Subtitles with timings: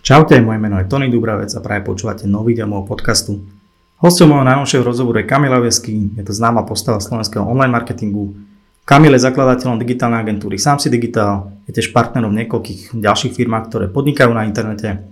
[0.00, 3.44] Čaute, moje meno je Tony Dubravec a práve počúvate nový diel môjho podcastu.
[4.00, 8.32] Hostom môjho najnovšieho rozhovoru je Kamila Vesky, je to známa postava slovenského online marketingu.
[8.88, 14.32] Kamil je zakladateľom digitálnej agentúry Samsi Digital, je tiež partnerom niekoľkých ďalších firmách, ktoré podnikajú
[14.32, 15.04] na internete.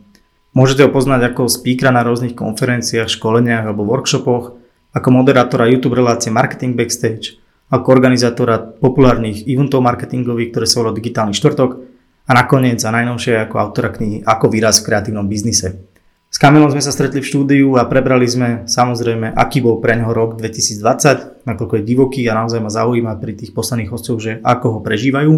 [0.56, 4.56] Môžete ho poznať ako speakera na rôznych konferenciách, školeniach alebo workshopoch,
[4.96, 7.36] ako moderátora YouTube relácie Marketing Backstage,
[7.68, 11.97] ako organizátora populárnych eventov marketingových, ktoré sa volá Digitálny štvrtok
[12.28, 15.88] a nakoniec a najnovšie ako autora knihy Ako výraz v kreatívnom biznise.
[16.28, 20.12] S Kamilom sme sa stretli v štúdiu a prebrali sme samozrejme, aký bol pre neho
[20.12, 24.76] rok 2020, nakoľko je divoký a naozaj ma zaujíma pri tých posledných hostoch, že ako
[24.76, 25.32] ho prežívajú.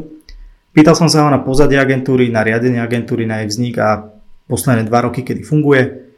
[0.74, 4.10] Pýtal som sa ho na pozadie agentúry, na riadenie agentúry, na jej vznik a
[4.50, 6.10] posledné dva roky, kedy funguje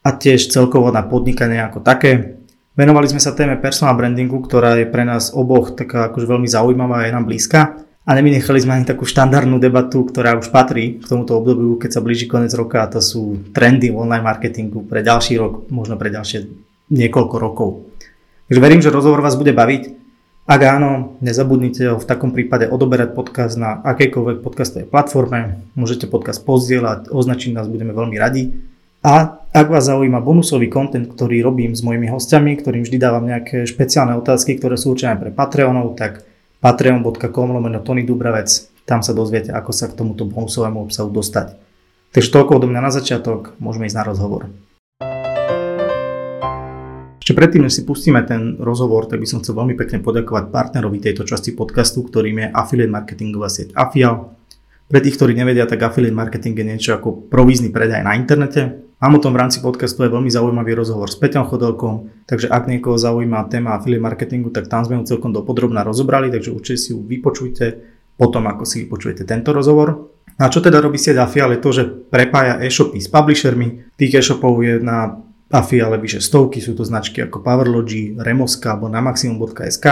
[0.00, 2.40] a tiež celkovo na podnikanie ako také.
[2.72, 7.04] Venovali sme sa téme personal brandingu, ktorá je pre nás oboch taká akože veľmi zaujímavá
[7.04, 11.10] a je nám blízka a nevynechali sme ani takú štandardnú debatu, ktorá už patrí k
[11.10, 15.02] tomuto obdobiu, keď sa blíži koniec roka a to sú trendy v online marketingu pre
[15.02, 16.46] ďalší rok, možno pre ďalšie
[16.86, 17.90] niekoľko rokov.
[18.46, 20.06] Takže verím, že rozhovor vás bude baviť.
[20.46, 25.66] Ak áno, nezabudnite ho v takom prípade odoberať podcast na akejkoľvek podcastovej platforme.
[25.74, 28.54] Môžete podcast pozdieľať, označiť nás, budeme veľmi radi.
[29.02, 33.66] A ak vás zaujíma bonusový kontent, ktorý robím s mojimi hostiami, ktorým vždy dávam nejaké
[33.66, 36.22] špeciálne otázky, ktoré sú určené pre Patreonov, tak
[36.66, 38.50] patreon.com lomeno Tony Dubravec.
[38.82, 41.54] Tam sa dozviete, ako sa k tomuto bonusovému obsahu dostať.
[42.10, 44.50] Takže toľko odo mňa na začiatok, môžeme ísť na rozhovor.
[47.22, 50.98] Ešte predtým, než si pustíme ten rozhovor, tak by som chcel veľmi pekne poďakovať partnerovi
[50.98, 54.34] tejto časti podcastu, ktorým je affiliate marketingová sieť Afial.
[54.90, 58.85] Pre tých, ktorí nevedia, tak affiliate marketing je niečo ako provízny predaj na internete.
[58.96, 62.64] Mám o tom v rámci podcastu aj veľmi zaujímavý rozhovor s Peťom Chodelkom, takže ak
[62.64, 66.88] niekoho zaujíma téma affiliate marketingu, tak tam sme ju celkom dopodrobne rozobrali, takže určite si
[66.96, 67.76] ju vypočujte
[68.16, 70.16] potom, ako si vypočujete tento rozhovor.
[70.40, 73.92] A čo teda robí sieť Afial je to, že prepája e-shopy s publishermi.
[74.00, 75.20] Tých e-shopov je na
[75.52, 79.86] Afiale vyše stovky, sú to značky ako Powerlogy, Remoska alebo na maximum.sk.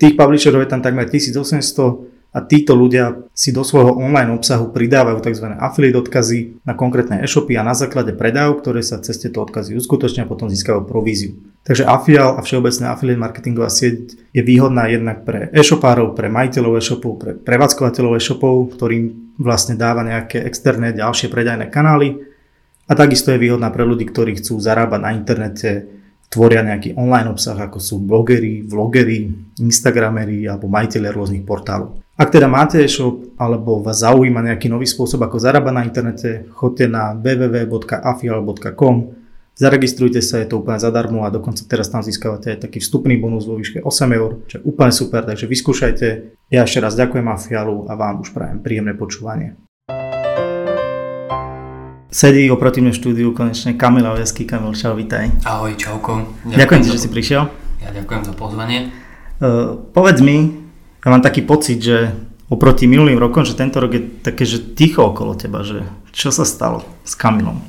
[0.00, 5.24] Tých publisherov je tam takmer 1800 a títo ľudia si do svojho online obsahu pridávajú
[5.24, 5.56] tzv.
[5.56, 10.28] affiliate odkazy na konkrétne e-shopy a na základe predajov, ktoré sa cez tieto odkazy uskutočnia,
[10.28, 11.40] potom získajú províziu.
[11.64, 17.12] Takže Afial a všeobecná affiliate marketingová sieť je výhodná jednak pre e-shopárov, pre majiteľov e-shopov,
[17.16, 22.20] pre prevádzkovateľov e-shopov, ktorým vlastne dáva nejaké externé ďalšie predajné kanály
[22.84, 25.95] a takisto je výhodná pre ľudí, ktorí chcú zarábať na internete,
[26.28, 29.30] tvoria nejaký online obsah, ako sú blogery, vlogery,
[29.62, 32.02] instagramery alebo majiteľe rôznych portálov.
[32.16, 36.88] Ak teda máte e-shop alebo vás zaujíma nejaký nový spôsob, ako zarábať na internete, choďte
[36.88, 38.96] na www.afial.com,
[39.52, 43.44] zaregistrujte sa, je to úplne zadarmo a dokonca teraz tam získavate aj taký vstupný bonus
[43.44, 46.06] vo výške 8 eur, čo je úplne super, takže vyskúšajte.
[46.48, 49.60] Ja ešte raz ďakujem Afialu a vám už prajem príjemné počúvanie.
[52.16, 54.48] Sedí oproti mne štúdiu konečne Kamila Vesky.
[54.48, 55.28] Kamil, čau, vítaj.
[55.44, 56.24] Ahoj, čauko.
[56.48, 57.44] Ďakujem, ďakujem ti, že si prišiel.
[57.84, 58.88] Ja ďakujem za pozvanie.
[59.36, 60.48] Uh, povedz mi,
[61.04, 62.16] ja mám taký pocit, že
[62.48, 65.84] oproti minulým rokom, že tento rok je také, že ticho okolo teba, že
[66.16, 67.60] čo sa stalo s Kamilom?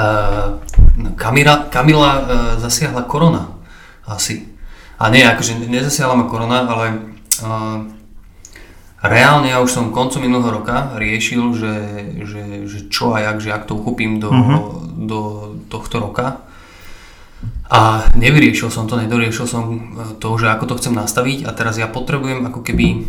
[0.00, 0.56] uh,
[1.20, 2.24] Kamila, Kamila uh,
[2.56, 3.60] zasiahla korona
[4.08, 4.56] asi.
[4.96, 7.12] A nie, akože nezasiahla ma korona, ale
[7.44, 7.84] uh,
[9.02, 11.74] reálne ja už som koncom minulého roka riešil, že,
[12.24, 14.58] že, že čo a jak, že ak to uchopím do, uh-huh.
[15.04, 15.20] do
[15.68, 16.40] tohto roka.
[17.66, 19.78] A nevyriešil som to, nedoriešil som e,
[20.22, 23.02] to, že ako to chcem nastaviť a teraz ja potrebujem ako keby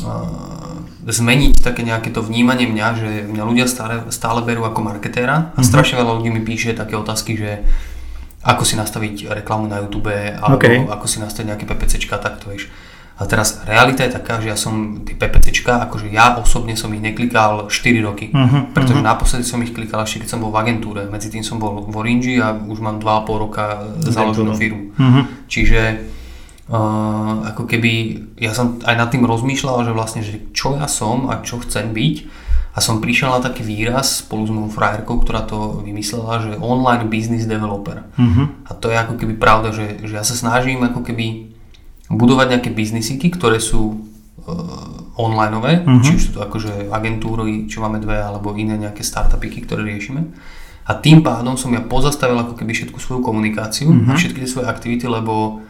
[0.00, 5.52] uh, zmeniť také nejaké to vnímanie mňa, že mňa ľudia stále, stále berú ako marketéra
[5.52, 5.64] a mm-hmm.
[5.64, 7.68] strašne veľa ľudí mi píše také otázky, že
[8.44, 10.84] ako si nastaviť reklamu na YouTube alebo okay.
[10.88, 12.72] ako si nastaviť nejaké PPCčka, tak to vieš.
[13.18, 17.02] A teraz realita je taká, že ja som tie PPCčka, akože ja osobne som ich
[17.02, 19.10] neklikal 4 roky, uh-huh, pretože uh-huh.
[19.10, 21.94] naposledy som ich klikal ešte keď som bol v agentúre, medzi tým som bol v
[21.98, 24.94] Orange a už mám 2,5 roka založenú firmu.
[24.94, 25.26] Uh-huh.
[25.50, 25.80] Čiže
[26.70, 27.92] uh, ako keby
[28.38, 31.90] ja som aj nad tým rozmýšľal, že vlastne, že čo ja som a čo chcem
[31.90, 36.62] byť a som prišiel na taký výraz spolu s mojou frajerkou, ktorá to vymyslela, že
[36.62, 38.06] online business developer.
[38.14, 38.46] Uh-huh.
[38.62, 41.57] A to je ako keby pravda, že, že ja sa snažím ako keby
[42.08, 44.00] budovať nejaké biznisíky, ktoré sú
[44.48, 46.00] uh, onlineové, uh-huh.
[46.00, 50.24] či už sú to akože agentúry, čo máme dve, alebo iné nejaké startupiky, ktoré riešime.
[50.88, 54.16] A tým pádom som ja pozastavil ako keby všetku svoju komunikáciu uh-huh.
[54.16, 55.60] a všetky tie svoje aktivity, lebo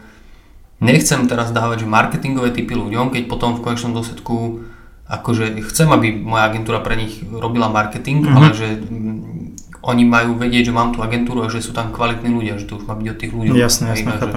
[0.79, 4.63] nechcem teraz dávať že marketingové typy ľuďom, keď potom v konečnom dôsledku
[5.09, 8.37] akože chcem, aby moja agentúra pre nich robila marketing, uh-huh.
[8.37, 12.31] ale že mm, oni majú vedieť, že mám tú agentúru a že sú tam kvalitní
[12.31, 13.57] ľudia, že to už má byť o tých ľuďoch.
[13.57, 14.31] Jasne, jasne, že,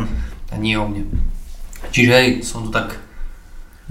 [0.51, 1.07] a nie o mne.
[1.93, 2.97] Čiže hej, som to tak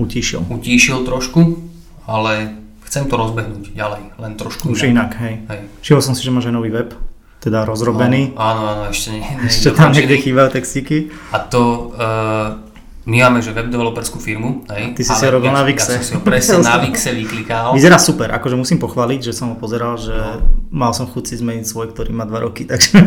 [0.01, 0.42] utíšil.
[0.50, 1.62] utíšil trošku,
[2.09, 2.57] ale
[2.89, 5.45] chcem to rozbehnúť ďalej, len trošku Už inak, hej.
[5.48, 5.62] hej.
[5.86, 6.98] Všimol som si, že máš aj nový web,
[7.42, 8.33] teda rozrobený.
[8.33, 9.24] No, áno, áno, ešte nie.
[9.24, 11.13] nie ešte tam niekde chýbajú textíky.
[11.31, 12.59] A to, uh,
[13.06, 14.62] my máme, že web developerskú firmu.
[14.69, 15.89] Hej, Ty si si robil ja, na Vixe.
[15.89, 17.74] Ja som si ho presne na Vixe vyklikal.
[17.74, 20.45] Vyzerá super, akože musím pochváliť, že som ho pozeral, že no.
[20.69, 23.01] mal som chuť si zmeniť svoj, ktorý má 2 roky, takže...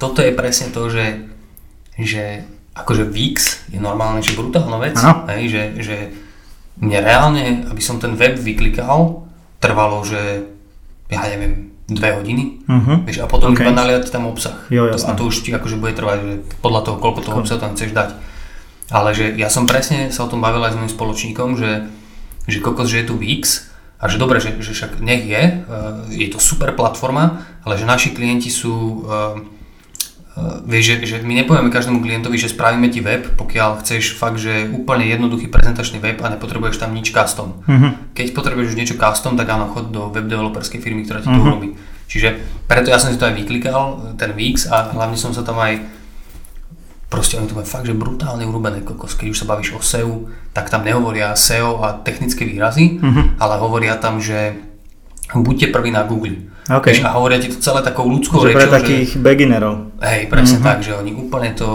[0.00, 1.26] Toto je presne to, že,
[2.00, 4.96] že akože Vix je normálne, že brutálna vec.
[5.28, 5.96] Hej, že, že
[6.80, 9.28] mne reálne, aby som ten web vyklikal,
[9.60, 10.48] trvalo, že
[11.12, 13.04] ja neviem, dve hodiny, uh-huh.
[13.04, 13.68] vieš, a potom okay.
[13.68, 14.64] iba naliať tam obsah.
[14.72, 16.34] Jo, to, a to už ti akože bude trvať, že
[16.64, 18.10] podľa toho, koľko toho obsahu tam chceš dať.
[18.92, 21.92] Ale že ja som presne sa o tom bavil aj s mojim spoločníkom, že,
[22.48, 23.68] že kokos, že je tu Wix
[24.00, 27.88] a že dobre, že, že však nech je, uh, je to super platforma, ale že
[27.88, 29.36] naši klienti sú, uh,
[30.64, 34.72] vieš, že, že my nepovieme každému klientovi, že spravíme ti web, pokiaľ chceš fakt, že
[34.72, 37.60] úplne jednoduchý prezentačný web a nepotrebuješ tam nič custom.
[37.68, 37.92] Uh-huh.
[38.16, 41.36] Keď potrebuješ už niečo custom, tak áno, chod do web developerskej firmy, ktorá ti uh-huh.
[41.36, 41.68] to urobí.
[42.08, 42.28] Čiže
[42.64, 45.80] preto ja som si to aj vyklikal, ten Wix a hlavne som sa tam aj
[47.12, 49.12] proste oni to majú fakt, že brutálne urobené kokos.
[49.20, 53.36] Keď už sa bavíš o SEO, tak tam nehovoria SEO a technické výrazy, mm-hmm.
[53.36, 54.56] ale hovoria tam, že
[55.34, 56.52] buďte prví na Google.
[56.62, 57.02] Okay.
[57.02, 58.58] a hovoria ti to celé takou ľudskou že rečou.
[58.62, 59.98] Pre takých že, beginnerov.
[59.98, 60.68] Hej, presne mm-hmm.
[60.70, 61.68] tak, že oni úplne to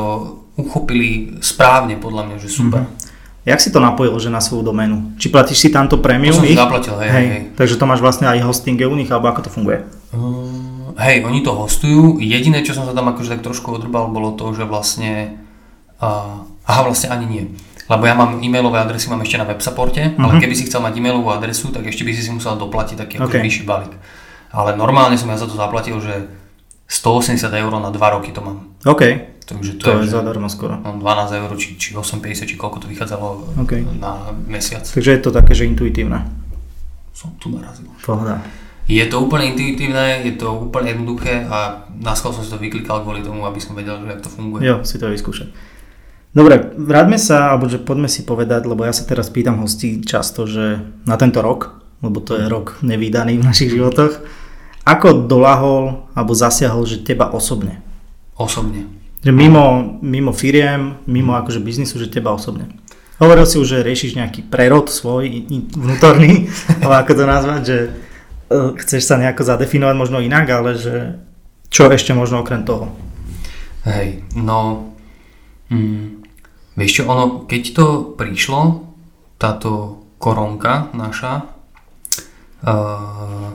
[0.55, 2.87] uchopili správne podľa mňa, že super.
[2.87, 3.05] Mm-hmm.
[3.47, 5.15] Jak si to napojil, že na svoju doménu?
[5.15, 6.35] Či platíš si tamto premium?
[6.35, 6.59] To som ich?
[6.59, 7.25] zaplatil, hej, hej.
[7.31, 7.41] hej.
[7.55, 9.87] Takže to máš vlastne aj hosting u nich, alebo ako to funguje?
[10.11, 12.19] Um, hej, oni to hostujú.
[12.19, 15.39] Jediné, čo som sa tam akože tak trošku odrbal, bolo to, že vlastne...
[15.99, 17.43] Uh, aha, vlastne ani nie.
[17.87, 20.19] Lebo ja mám e-mailové adresy, mám ešte na web supporte, mm-hmm.
[20.19, 20.41] ale mhm.
[20.43, 23.39] keby si chcel mať e-mailovú adresu, tak ešte by si si musel doplatiť taký okay.
[23.39, 23.95] vyšší balík.
[24.51, 26.27] Ale normálne som ja za to zaplatil, že
[26.87, 28.71] 180 eur na 2 roky to mám.
[28.87, 29.03] OK.
[29.47, 30.75] Takže to, to je, je zadarmo skoro.
[30.83, 30.99] 12
[31.39, 33.83] eur, či, či 8,50, či koľko to vychádzalo okay.
[33.95, 34.83] na mesiac.
[34.83, 36.27] Takže je to také, že intuitívne.
[37.15, 37.87] Som tu narazil.
[38.03, 38.43] Pohoda.
[38.87, 43.19] Je to úplne intuitívne, je to úplne jednoduché a na som si to vyklikal kvôli
[43.19, 44.63] tomu, aby som vedel, že jak to funguje.
[44.63, 45.51] Jo, si to vyskúšať.
[46.37, 50.45] Dobre, vráťme sa, alebo že poďme si povedať, lebo ja sa teraz pýtam hostí často,
[50.45, 54.21] že na tento rok, lebo to je rok nevýdaný v našich životoch,
[54.85, 57.81] ako dolahol alebo zasiahol, že teba osobne?
[58.37, 58.85] Osobne.
[59.25, 62.69] Že mimo, mimo firiem, mimo akože biznisu, že teba osobne.
[63.17, 66.53] Hovoril si už, že riešiš nejaký prerod svoj vnútorný,
[66.85, 67.77] alebo ako to nazvať, že
[68.47, 71.19] Eh, chceš sa nejako zadefinovať možno inak, ale že
[71.67, 72.95] čo ešte možno okrem toho?
[73.83, 74.87] Hej, no
[75.67, 76.16] mm,
[76.77, 78.85] vieš čo, ono, keď to prišlo,
[79.41, 81.45] táto koronka naša,
[82.63, 83.49] uh,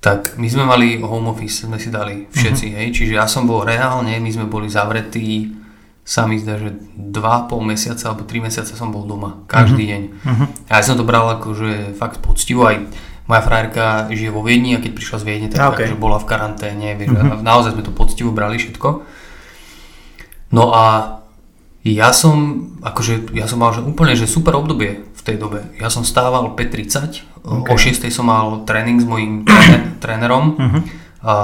[0.00, 2.78] tak my sme mali home office, sme si dali všetci, uh-huh.
[2.84, 5.56] hej, čiže ja som bol reálne, my sme boli zavretí,
[6.00, 9.92] sa mi zdá, že 2,5 mesiaca alebo 3 mesiace som bol doma, každý uh-huh.
[9.92, 10.02] deň.
[10.24, 10.46] Uh-huh.
[10.72, 12.88] A ja som to bral ako, že fakt poctivo, aj
[13.28, 15.86] moja frajerka žije vo Viedni a keď prišla z Viedne, tak okay.
[15.86, 17.46] akože bola v karanténe, vieš, mm-hmm.
[17.46, 18.88] naozaj sme to poctivo brali všetko.
[20.50, 21.19] No a
[21.80, 25.64] ja som, akože, ja som mal že úplne že super obdobie v tej dobe.
[25.80, 27.72] Ja som stával 5.30, okay.
[27.72, 28.04] o 6.
[28.12, 29.48] som mal tréning s mojím
[30.04, 30.60] trénerom.
[31.24, 31.34] A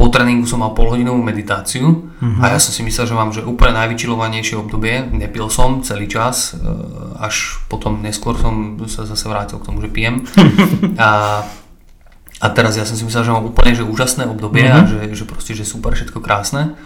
[0.00, 2.40] po tréningu som mal polhodinovú meditáciu uh-huh.
[2.40, 5.04] a ja som si myslel, že mám že úplne najvyčilovanejšie obdobie.
[5.12, 6.64] Nepil som celý čas, e,
[7.20, 10.24] až potom neskôr som sa zase vrátil k tomu, že pijem.
[10.96, 11.44] a,
[12.40, 14.80] a teraz ja som si myslel, že mám úplne že úžasné obdobie uh-huh.
[14.80, 14.88] a mhm.
[14.88, 16.80] že, že proste, že super, všetko krásne.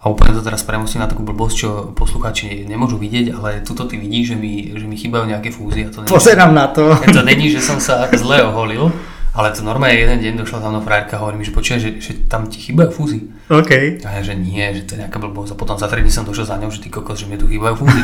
[0.00, 4.00] A úplne to teraz premostím na takú blbosť, čo poslucháči nemôžu vidieť, ale tuto ty
[4.00, 5.92] vidíš, že mi, že mi chýbajú nejaké fúzie.
[5.92, 6.96] To Pozerám na to.
[7.16, 8.88] To není, že som sa zle oholil,
[9.36, 11.90] ale to normálne jeden deň došla tam mnou frajerka a hovorí mi, že počuaj, že,
[12.00, 13.28] že tam ti chýbajú fúzy.
[13.52, 14.00] OK.
[14.00, 15.52] A ja, že nie, že to je nejaká blbosť.
[15.52, 17.44] A potom za 3 dní som došiel za ňou, že ty kokos, že mi tu
[17.44, 18.00] chýbajú fúzy.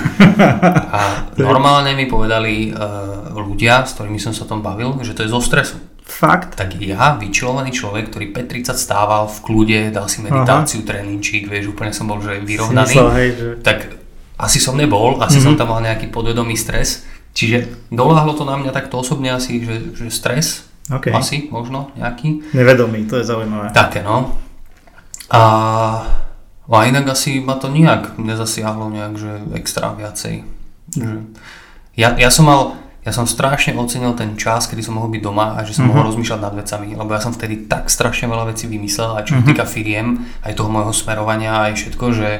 [1.00, 5.24] a normálne mi povedali uh, ľudia, s ktorými som sa o tom bavil, že to
[5.24, 5.80] je zo stresu.
[6.06, 6.54] Fakt?
[6.54, 11.90] Tak ja, vyčilovaný človek, ktorý 5.30 stával v kľude, dal si meditáciu, tréninčík, vieš, úplne
[11.90, 12.94] som bol že vyrovnaný.
[12.94, 13.48] Myslel, hej, že...
[13.60, 13.78] Tak
[14.38, 15.44] asi som nebol, asi mm-hmm.
[15.44, 17.02] som tam mal nejaký podvedomý stres.
[17.36, 21.10] Čiže doláhlo to na mňa takto osobne asi, že, že stres, Okay.
[21.10, 22.54] Asi, možno nejaký.
[22.54, 23.74] Nevedomý, to je zaujímavé.
[23.74, 24.38] Také, no.
[25.26, 25.42] A,
[26.70, 30.46] a inak asi ma to nejak nezasiahlo nejak, že extra viacej.
[30.94, 31.34] Mm.
[31.98, 35.54] Ja, ja som mal, ja som strašne ocenil ten čas, kedy som mohol byť doma
[35.54, 35.94] a že som mm-hmm.
[35.94, 39.38] mohol rozmýšľať nad vecami, lebo ja som vtedy tak strašne veľa vecí vymyslel, aj čo
[39.38, 39.48] mm-hmm.
[39.54, 42.30] týka firiem, aj toho môjho smerovania, aj všetko, že,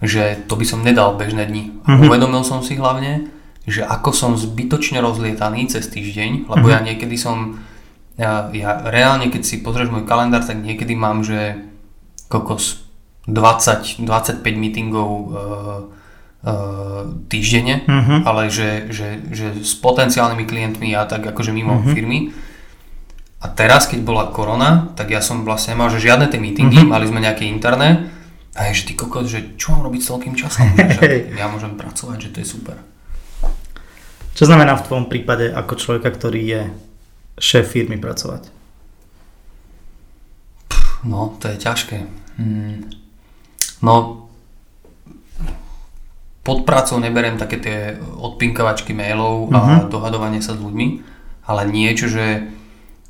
[0.00, 1.68] že to by som nedal bežné dni.
[1.84, 2.00] Mm-hmm.
[2.00, 3.28] Uvedomil som si hlavne,
[3.68, 6.72] že ako som zbytočne rozlietaný cez týždeň, lebo mm-hmm.
[6.72, 7.60] ja niekedy som,
[8.16, 11.60] ja, ja reálne keď si pozrieš môj kalendár, tak niekedy mám, že
[12.32, 12.88] kokos
[13.28, 16.01] 20, 25 meetingov uh,
[17.30, 18.26] týždenne, uh-huh.
[18.26, 21.94] ale že, že, že s potenciálnymi klientmi a tak akože mimo uh-huh.
[21.94, 22.34] firmy.
[23.42, 26.94] A teraz, keď bola korona, tak ja som vlastne nemal že žiadne tie meetingy, uh-huh.
[26.94, 28.10] mali sme nejaké interné
[28.58, 30.66] a je, že ty kokos, že čo mám robiť s toľkým časom?
[30.98, 32.76] že ja môžem pracovať, že to je super.
[34.34, 36.62] Čo znamená v tvojom prípade ako človeka, ktorý je
[37.38, 38.50] šéf firmy pracovať?
[41.06, 41.98] No, to je ťažké.
[42.38, 42.86] Hmm.
[43.82, 44.26] No,
[46.42, 47.78] pod prácou neberiem také tie
[48.18, 49.54] odpinkovačky mailov uh-huh.
[49.54, 49.90] a mhm.
[49.90, 50.86] dohadovanie sa s ľuďmi,
[51.46, 52.50] ale niečo, že,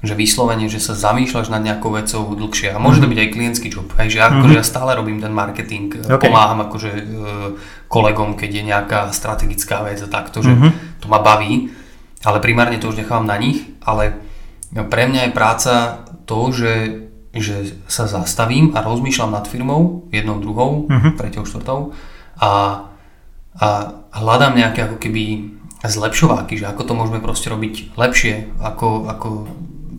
[0.04, 2.76] že vyslovene, že sa zamýšľaš nad nejakou vecou dlhšie.
[2.76, 3.08] A môže uh-huh.
[3.08, 3.88] to byť aj klientský job.
[3.96, 4.36] Hej, že uh-huh.
[4.36, 6.28] akože ja stále robím ten marketing, okay.
[6.28, 7.02] pomáham akože e,
[7.88, 11.00] kolegom, keď je nejaká strategická vec a takto, že uh-huh.
[11.00, 11.72] to ma baví,
[12.28, 14.20] ale primárne to už nechávam na nich, ale
[14.72, 15.72] pre mňa je práca
[16.28, 16.74] to, že,
[17.32, 21.16] že sa zastavím a rozmýšľam nad firmou, jednou, druhou, uh-huh.
[21.16, 21.96] treťou, štvrtou
[22.36, 22.91] a
[23.58, 29.28] a hľadám nejaké ako keby zlepšováky, že ako to môžeme proste robiť lepšie, ako, ako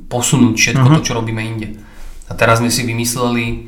[0.08, 0.98] posunúť všetko uh-huh.
[1.04, 1.76] to, čo robíme inde.
[2.32, 3.68] A teraz sme si vymysleli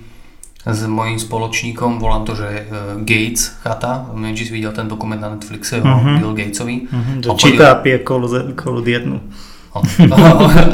[0.66, 5.20] s mojím spoločníkom, volám to, že uh, Gates chata, neviem, či si videl ten dokument
[5.20, 5.92] na Netflixe uh-huh.
[5.92, 6.16] o mhm.
[6.24, 6.76] Bill Gatesovi.
[6.88, 7.36] Uh-huh.
[7.38, 9.20] číta a pije kolu, kolu dietnú.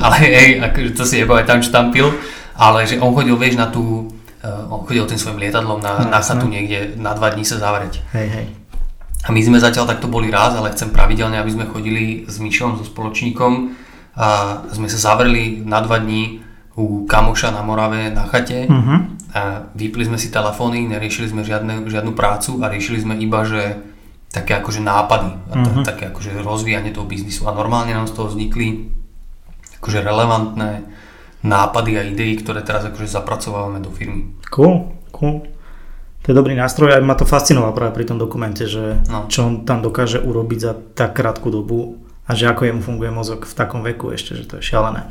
[0.05, 2.13] ale hej, akože to si nepamätám, čo tam pil,
[2.53, 4.13] ale že on chodil, vieš, na tú,
[4.45, 6.53] uh, on chodil tým svojim lietadlom na, no, na chatu no.
[6.53, 7.97] niekde na dva dní sa zavrieť.
[8.13, 8.60] Hej, hej.
[9.21, 12.81] A my sme zatiaľ takto boli raz, ale chcem pravidelne, aby sme chodili s Myšom,
[12.81, 13.77] so spoločníkom
[14.17, 14.27] a
[14.73, 16.41] sme sa zavreli na dva dní
[16.73, 18.97] u kamoša na Morave na chate uh-huh.
[19.31, 23.77] a vypli sme si telefóny, neriešili sme žiadne, žiadnu prácu a riešili sme iba, že
[24.31, 25.83] také akože nápady uh-huh.
[25.83, 28.89] také akože rozvíjanie toho biznisu a normálne nám z toho vznikli
[29.83, 30.87] akože relevantné
[31.45, 34.33] nápady a idei, ktoré teraz akože zapracovávame do firmy.
[34.49, 35.45] Cool, cool
[36.21, 39.25] to je dobrý nástroj a ma to fascinovalo práve pri tom dokumente, že no.
[39.25, 41.97] čo on tam dokáže urobiť za tak krátku dobu
[42.29, 45.09] a že ako jemu funguje mozog v takom veku ešte, že to je šialené.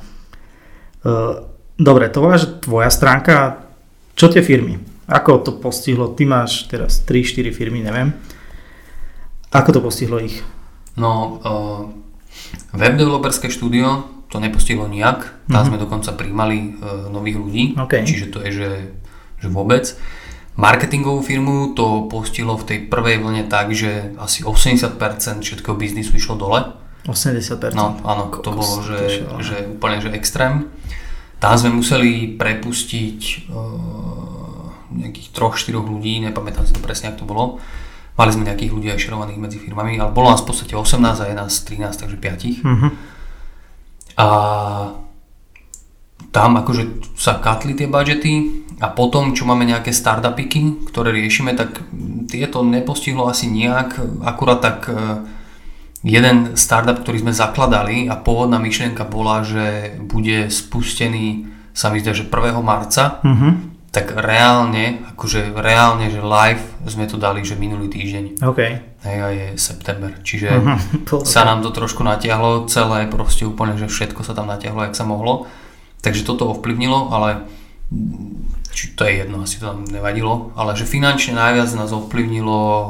[1.03, 3.67] Uh, dobre, to bola, že tvoja stránka,
[4.15, 4.79] čo tie firmy?
[5.11, 6.15] Ako to postihlo?
[6.15, 8.15] Ty máš teraz 3-4 firmy, neviem.
[9.51, 10.39] Ako to postihlo ich?
[10.95, 11.83] No, uh,
[12.71, 15.27] web developerské štúdio to nepostihlo nijak.
[15.51, 15.67] Tam mm-hmm.
[15.67, 18.07] sme dokonca príjmali uh, nových ľudí, okay.
[18.07, 18.71] čiže to je, že,
[19.43, 19.91] že vôbec.
[20.61, 25.01] Marketingovú firmu to postilo v tej prvej vlne tak, že asi 80%
[25.41, 26.77] všetkého biznisu išlo dole.
[27.09, 27.73] 80%?
[27.73, 30.69] No, áno, to bolo, že, že úplne že extrém.
[31.41, 37.45] Tam sme museli prepustiť uh, nejakých 3-4 ľudí, nepamätám si to presne, ako to bolo.
[38.21, 41.27] Mali sme nejakých ľudí aj šerovaných medzi firmami, ale bolo nás v podstate 18 a
[41.41, 42.69] 11, 13, takže 5.
[42.69, 42.91] Uh-huh.
[44.21, 44.27] A
[46.29, 51.85] tam akože sa katli tie budžety a potom, čo máme nejaké startupiky, ktoré riešime, tak
[52.33, 54.97] tieto nepostihlo asi nejak, akurát tak e,
[56.01, 61.45] jeden startup, ktorý sme zakladali a pôvodná myšlienka bola, že bude spustený
[61.77, 62.61] sa mi zdá, že 1.
[62.61, 63.53] marca, uh-huh.
[63.95, 68.43] tak reálne, akože reálne, že live sme to dali, že minulý týždeň.
[68.43, 68.61] OK.
[69.01, 71.23] Hej, a je september, čiže uh-huh.
[71.25, 75.07] sa nám to trošku natiahlo, celé proste úplne, že všetko sa tam natiahlo, jak sa
[75.07, 75.47] mohlo.
[76.01, 77.45] Takže toto ovplyvnilo, ale
[78.71, 82.87] či to je jedno, asi to tam nevadilo, ale že finančne najviac nás ovplyvnilo e,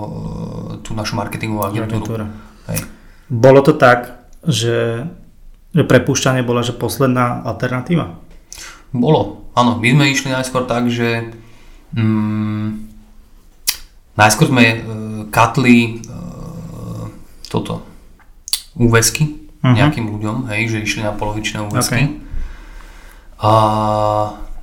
[0.85, 2.29] tú našu marketingovú agentúru.
[2.69, 2.85] Hej.
[3.31, 5.09] Bolo to tak, že,
[5.73, 8.21] že prepúšťanie bola že posledná alternatíva?
[8.91, 9.79] Bolo, áno.
[9.79, 11.31] My sme išli najskôr tak, že
[11.95, 12.69] mm,
[14.19, 14.79] najskôr sme uh,
[15.31, 17.07] katli uh,
[17.47, 17.87] toto
[18.75, 19.75] úvesky uh-huh.
[19.75, 22.03] nejakým ľuďom, hej, že išli na polovičné úvesky.
[22.03, 22.29] Okay.
[23.41, 23.53] A,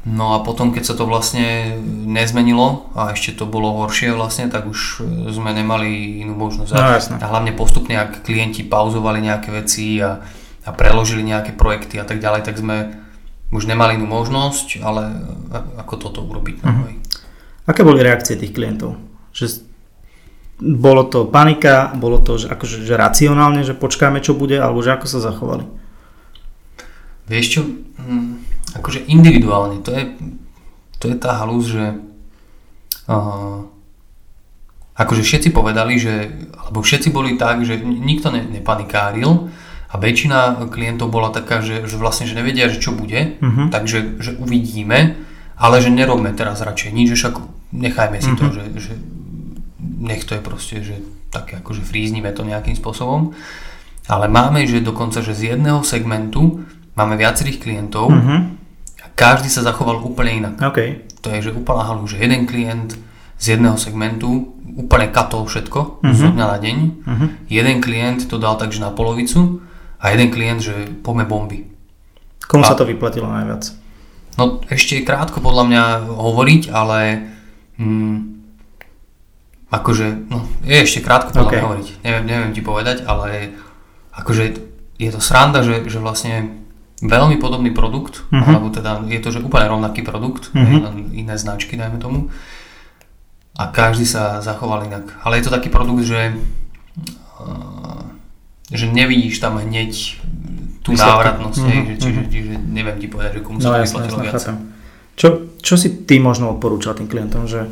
[0.08, 1.76] no a potom, keď sa to vlastne
[2.08, 5.04] nezmenilo a ešte to bolo horšie vlastne, tak už
[5.36, 6.72] sme nemali inú možnosť.
[6.72, 10.24] No, a hlavne postupne, ak klienti pauzovali nejaké veci a,
[10.64, 12.96] a preložili nejaké projekty a tak ďalej, tak sme
[13.52, 15.12] už nemali inú možnosť, ale
[15.80, 16.64] ako toto urobiť.
[16.64, 16.92] Uh-huh.
[17.68, 19.00] Aké boli reakcie tých klientov?
[19.32, 19.68] Že
[20.58, 24.96] bolo to panika, bolo to že, akože, že racionálne, že počkáme čo bude, alebo že
[24.96, 25.64] ako sa zachovali?
[27.28, 27.62] Vieš čo,
[28.02, 30.04] hm, akože individuálne, to je,
[31.00, 31.86] to je tá halúz, že
[33.08, 33.64] uh,
[34.98, 39.54] akože všetci povedali, že, alebo všetci boli tak, že nikto ne, nepanikáril
[39.88, 43.72] a väčšina klientov bola taká, že, že vlastne že nevedia, že čo bude, uh-huh.
[43.72, 45.16] takže že uvidíme,
[45.56, 47.36] ale že nerobme teraz radšej nič, že však
[47.72, 48.40] nechajme si uh-huh.
[48.42, 48.54] to, mhm.
[48.54, 48.94] že, že
[50.02, 50.96] nech to je proste, že
[51.30, 53.38] také akože fríznime to nejakým spôsobom.
[54.08, 56.64] Ale máme, že dokonca, že z jedného segmentu
[56.98, 58.58] máme viacerých klientov, uh-huh
[59.18, 60.56] každý sa zachoval úplne inak.
[60.62, 61.10] Okay.
[61.26, 62.94] To je, že úplná halu, že jeden klient
[63.42, 66.14] z jedného segmentu, úplne katol všetko, uh-huh.
[66.14, 66.78] zo dňa na deň.
[67.02, 67.26] Mhm.
[67.50, 69.66] Jeden klient to dal takže na polovicu
[69.98, 71.66] a jeden klient, že poďme bomby.
[72.46, 73.74] Komu sa A- to vyplatilo najviac?
[74.38, 77.26] No ešte krátko podľa mňa hovoriť, ale
[77.82, 78.18] mm,
[79.74, 81.54] akože, no je ešte krátko podľa Ok.
[81.58, 81.88] mňa hovoriť.
[82.06, 83.58] Neviem, neviem ti povedať, ale
[84.14, 84.44] akože
[85.02, 86.67] je to sranda, že, že vlastne
[87.00, 88.50] veľmi podobný produkt, Mhm.
[88.50, 92.30] alebo teda je to, že úplne rovnaký produkt, hej, len iné značky, dajme tomu.
[93.54, 95.18] A každý sa zachoval inak.
[95.20, 96.34] Ale je to taký produkt, že,
[97.40, 98.02] uh,
[98.68, 100.22] že nevidíš tam hneď
[100.82, 101.10] tú Výsledky.
[101.12, 103.98] návratnosť, hej, Mhm, že, čiže, čiže neviem ti povedať, že komu No sa to jasne,
[104.00, 104.34] vyplatilo viac.
[104.36, 104.58] chápem.
[105.14, 105.28] Čo,
[105.60, 107.66] čo si ty možno odporúčal tým klientom, že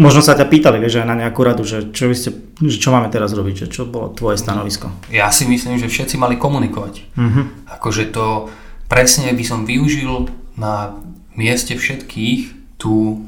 [0.00, 3.12] možno sa ťa pýtali, vieš, aj na nejakú radu, že čo, ste, že čo máme
[3.12, 4.88] teraz robiť, že čo bolo tvoje stanovisko?
[5.12, 7.14] Ja si myslím, že všetci mali komunikovať.
[7.14, 7.40] Mhm.
[7.76, 8.48] Akože to
[8.88, 10.26] presne by som využil
[10.56, 10.96] na
[11.36, 12.40] mieste všetkých
[12.74, 13.22] tú,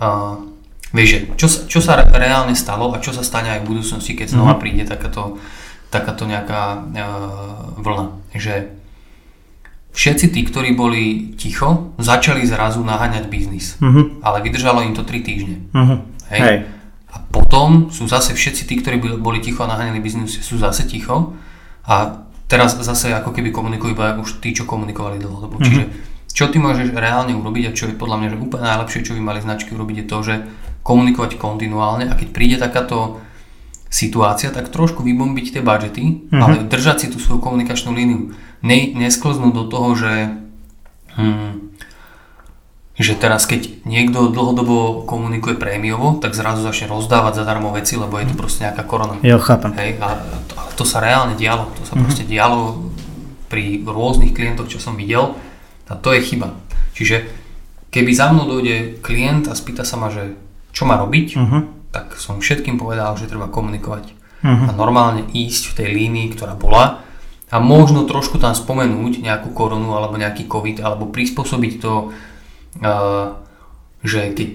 [0.00, 0.40] uh,
[0.90, 4.16] vieš, že čo, čo sa re- reálne stalo a čo sa stane aj v budúcnosti,
[4.16, 4.60] keď znova Mhm.
[4.60, 5.36] príde takáto,
[5.92, 8.06] takáto nejaká uh, vlna.
[8.34, 8.54] Že
[9.96, 13.80] všetci tí, ktorí boli ticho, začali zrazu naháňať biznis.
[13.80, 14.20] Mhm.
[14.20, 15.56] Ale vydržalo im to 3 týždne.
[15.72, 15.94] Mhm.
[16.36, 16.40] Hej.
[16.44, 16.56] Hej.
[17.10, 21.32] A potom sú zase všetci tí, ktorí boli ticho a naháňali biznis, sú zase ticho.
[21.88, 25.56] A teraz zase ako keby komunikujú iba už tí, čo komunikovali dlhodobo.
[25.56, 25.64] Mhm.
[25.64, 25.82] Čiže
[26.36, 29.20] čo ty môžeš reálne urobiť a čo je podľa mňa že úplne najlepšie, čo by
[29.24, 30.34] mali značky urobiť je to, že
[30.84, 33.24] komunikovať kontinuálne a keď príde takáto
[33.88, 36.42] situácia, tak trošku vybombiť tie budžety, Mhm.
[36.42, 38.36] ale držať si tú svoju komunikačnú líniu.
[38.60, 40.12] Ne, nesklznúť do toho, že
[41.14, 41.76] hm,
[42.96, 48.24] že teraz keď niekto dlhodobo komunikuje prémiovo, tak zrazu začne rozdávať zadarmo veci, lebo je
[48.24, 49.20] to proste nejaká korona.
[49.20, 49.76] Jo, chápem.
[49.76, 50.16] Hej, a
[50.48, 51.68] to, to sa reálne dialo.
[51.74, 52.02] To sa Mhm.
[52.02, 52.88] proste dialo
[53.46, 55.36] pri rôznych klientoch, čo som videl
[55.84, 56.56] a to je chyba.
[56.92, 57.28] Čiže
[57.90, 60.32] keby za mnou dojde klient a spýta sa ma, že
[60.72, 61.58] čo má robiť, Mhm.
[61.92, 64.08] tak som všetkým povedal, že treba komunikovať
[64.40, 64.64] Mhm.
[64.66, 67.04] a normálne ísť v tej línii, ktorá bola
[67.46, 72.10] a možno trošku tam spomenúť nejakú koronu alebo nejaký covid alebo prispôsobiť to,
[72.82, 73.38] uh,
[74.02, 74.50] že keď,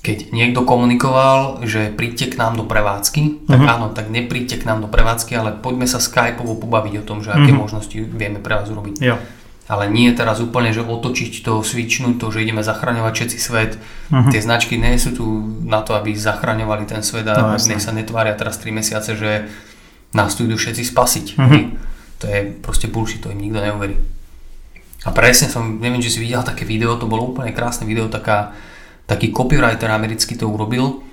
[0.00, 3.68] keď niekto komunikoval, že príďte k nám do prevádzky, tak Mhm.
[3.68, 7.30] áno, tak nepríďte k nám do prevádzky, ale poďme sa skypovo pobaviť o tom, že
[7.30, 7.60] aké Mhm.
[7.60, 9.00] možnosti vieme pre vás urobiť.
[9.00, 9.16] Jo.
[9.64, 13.72] Ale nie teraz úplne, že otočiť to, switchnúť to, že ideme zachraňovať všetci svet.
[14.12, 14.28] Mhm.
[14.28, 15.24] Tie značky nie sú tu
[15.64, 19.48] na to, aby zachraňovali ten svet a No, nech sa netvária teraz 3 mesiace, že
[20.12, 21.26] nás tu idú všetci spasiť.
[21.36, 21.60] Mhm.
[22.24, 24.00] To je proste bullshit, to im nikto neuverí.
[25.04, 28.56] A presne som, neviem, či si videl také video, to bolo úplne krásne video, taká,
[29.04, 31.04] taký copywriter americký to urobil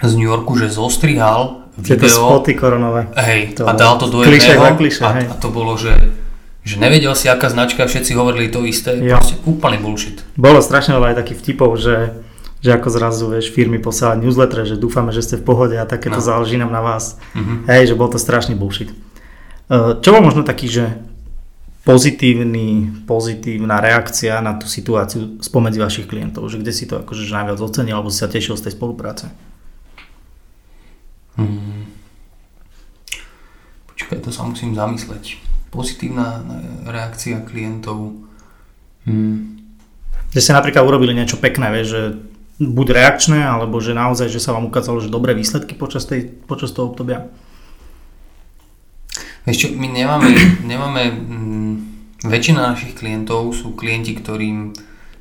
[0.00, 3.12] z New Yorku, že zostrihal Tieto video spoty koronové.
[3.14, 5.28] Hej, To a dal to do jedného a, hej.
[5.28, 5.92] a to bolo, že,
[6.64, 9.20] že nevedel si aká značka, všetci hovorili to isté, Jo.
[9.20, 10.24] proste úplný bullshit.
[10.32, 12.16] Bolo strašne veľa aj takých vtipov, že,
[12.64, 16.16] že ako zrazu vieš, firmy posielať newsletter, že dúfame, že ste v pohode a takéto
[16.16, 16.24] No.
[16.24, 17.20] záleží nám na vás.
[17.36, 17.68] Mhm.
[17.68, 18.88] Hej, že bol to strašný bullshit.
[19.72, 20.84] E, Čo bol možno taký, že
[21.88, 26.44] pozitívny, pozitívna reakcia na tú situáciu spomedzi vašich klientov?
[26.52, 29.32] Že kde si to akože že najviac ocenil alebo si sa tešil z tej spolupráce?
[31.40, 31.88] Hmm.
[33.88, 35.40] Počkaj, to sa musím zamysleť.
[35.72, 38.12] Pozitívna e, reakcia klientov.
[39.08, 39.56] Hmm.
[40.36, 42.02] Že ste napríklad urobili niečo pekné, vieš, že
[42.60, 46.76] buď reakčné, alebo že naozaj, že sa vám ukázalo, že dobré výsledky počas, tej, počas
[46.76, 47.32] toho obdobia?
[49.44, 50.28] Čo, my nemáme,
[50.62, 51.74] nemáme mm,
[52.22, 54.70] väčšina našich klientov sú klienti, ktorým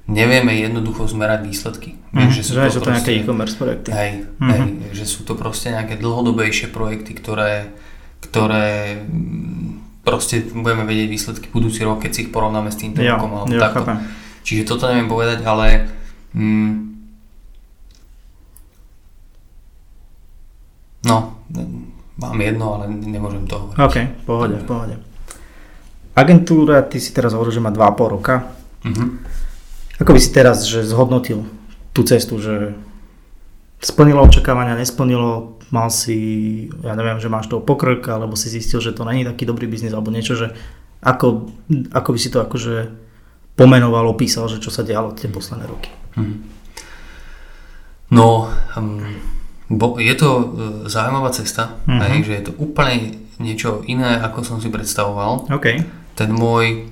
[0.08, 1.90] nevieme jednoducho zmerať výsledky.
[2.12, 3.90] Vieš, že, že sú to nejaké e-commerce projekty.
[3.90, 4.50] Hej, Mhm.
[4.52, 4.62] hej,
[4.94, 7.72] že sú to proste nejaké dlhodobejšie projekty, ktoré,
[8.22, 13.16] ktoré mm, proste budeme vedieť výsledky budúci rok, keď si ich porovnáme s týmto Jo,
[13.16, 13.82] rokom alebo jo, takto.
[13.82, 13.98] chápem.
[14.42, 15.68] Čiže toto neviem povedať, ale
[16.34, 16.74] mm,
[21.04, 21.18] no,
[22.22, 23.78] mám jedno, ale nemôžem to hovoriť.
[23.82, 24.96] OK, v pohode, v pohode.
[26.14, 28.54] Agentúra, ty si teraz hovoril, že má 2,5 roka.
[28.86, 29.06] Mhm.
[30.02, 31.46] Ako by si teraz že zhodnotil
[31.94, 32.74] tú cestu, že
[33.82, 38.94] splnilo očakávania, nesplnilo, mal si, ja neviem, že máš toho pokrk, alebo si zistil, že
[38.94, 40.54] to není taký dobrý biznis, alebo niečo, že
[41.02, 41.50] ako,
[41.90, 42.94] ako by si to akože
[43.58, 45.90] pomenoval, opísal, že čo sa dialo tie posledné roky.
[46.18, 46.36] Mhm.
[48.12, 49.08] No, um,
[49.72, 50.44] bo, je to uh,
[50.86, 52.00] zaujímavá cesta, Mhm.
[52.04, 52.96] hej, že je to úplne
[53.40, 55.48] niečo iné, ako som si predstavoval.
[55.50, 55.68] OK.
[56.14, 56.92] Ten môj,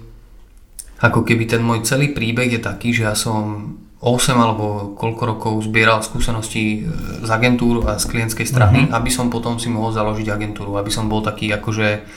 [0.99, 5.53] ako keby ten môj celý príbeh je taký, že ja som 8 alebo koľko rokov
[5.61, 10.25] zbieral skúsenosti e, z agentúr a z klientskej strany, aby som potom si mohol založiť
[10.25, 12.07] agentúru, aby som bol taký akože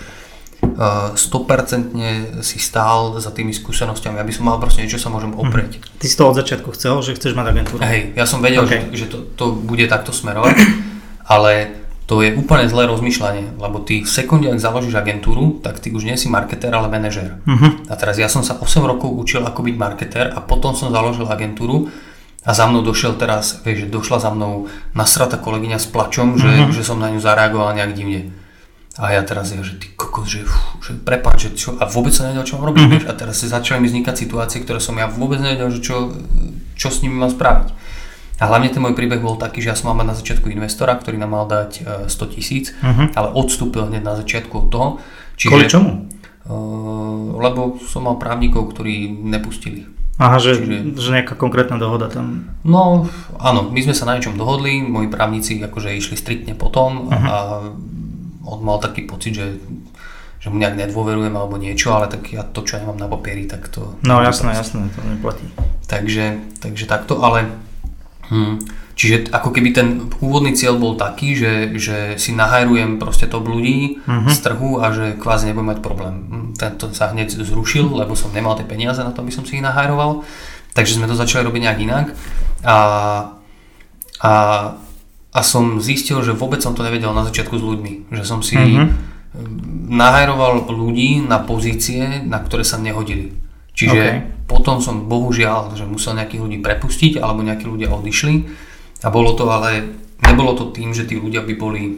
[0.77, 5.79] 100% si stál za tými skúsenostiami, aby som mal proste niečo, sa môžem oprieť.
[5.79, 5.99] Uh-huh.
[6.01, 7.81] Ty si to od začiatku chcel, že chceš mať agentúru?
[7.83, 8.89] Hej, ja som vedel, okay.
[8.93, 10.57] že, že to, to bude takto smerovať,
[11.35, 15.95] ale to je úplne zlé rozmýšľanie, lebo ty v sekunde, ak založíš agentúru, tak ty
[15.95, 17.41] už nie si marketér, ale manažér.
[17.47, 17.71] Uh-huh.
[17.89, 21.25] A teraz ja som sa 8 rokov učil, ako byť marketér a potom som založil
[21.31, 21.89] agentúru
[22.43, 24.67] a za mnou došiel teraz, vieš, došla za mnou
[24.99, 26.75] nasrata kolegyňa s plačom, že, uh-huh.
[26.75, 28.35] že som na ňu zareagoval nejak divne.
[29.01, 30.45] A ja teraz ja, že ty kokos, že,
[30.85, 33.49] že prepáč, že čo, a vôbec som nevedel, čo mám robiť, vieš, a teraz sa
[33.49, 36.13] začali mi vznikať situácie, ktoré som ja vôbec nevedel, že čo,
[36.77, 37.73] čo s nimi mám spraviť.
[38.43, 40.99] A hlavne ten môj príbeh bol taký, že ja som mal mať na začiatku investora,
[40.99, 43.15] ktorý nám mal dať 100 e, tisíc, uh-huh.
[43.17, 44.89] ale odstúpil hneď na začiatku od toho.
[45.41, 45.91] Čiže, Kvôli čomu?
[46.43, 49.87] Uh, lebo som mal právnikov, ktorí nepustili.
[50.19, 52.51] Aha, že, Čiže, že nejaká konkrétna dohoda tam.
[52.67, 53.07] No,
[53.39, 57.27] áno, my sme sa na niečom dohodli, moji právnici akože išli striktne potom uh-huh.
[57.31, 57.37] a
[58.45, 59.47] on mal taký pocit, že
[60.43, 63.47] že mu nejak nedôverujem alebo niečo, ale tak ja to, čo ja nemám na papieri,
[63.47, 63.95] tak to...
[64.03, 65.47] No jasné, jasné, to neplatí.
[65.87, 67.47] Takže, takže takto, ale...
[68.27, 68.59] Hm,
[68.99, 74.03] čiže ako keby ten úvodný cieľ bol taký, že, že si nahajrujem proste top ľudí
[74.03, 74.27] uh-huh.
[74.27, 76.15] z trhu a že kvázi nebudem mať problém.
[76.27, 79.63] Hm, tento sa hneď zrušil, lebo som nemal tie peniaze na to, aby som si
[79.63, 80.27] ich nahajroval.
[80.75, 82.07] Takže sme to začali robiť nejak inak.
[82.67, 82.77] A,
[84.19, 84.33] a
[85.33, 88.13] a som zistil, že vôbec som to nevedel na začiatku s ľuďmi.
[88.13, 88.87] Že som si mm-hmm.
[89.89, 93.33] nahajroval ľudí na pozície, na ktoré sa nehodili.
[93.73, 94.21] Čiže okay.
[94.45, 98.35] potom som bohužiaľ, že musel nejakých ľudí prepustiť, alebo nejakí ľudia odišli.
[99.03, 101.97] A bolo to ale, nebolo to tým, že tí ľudia by boli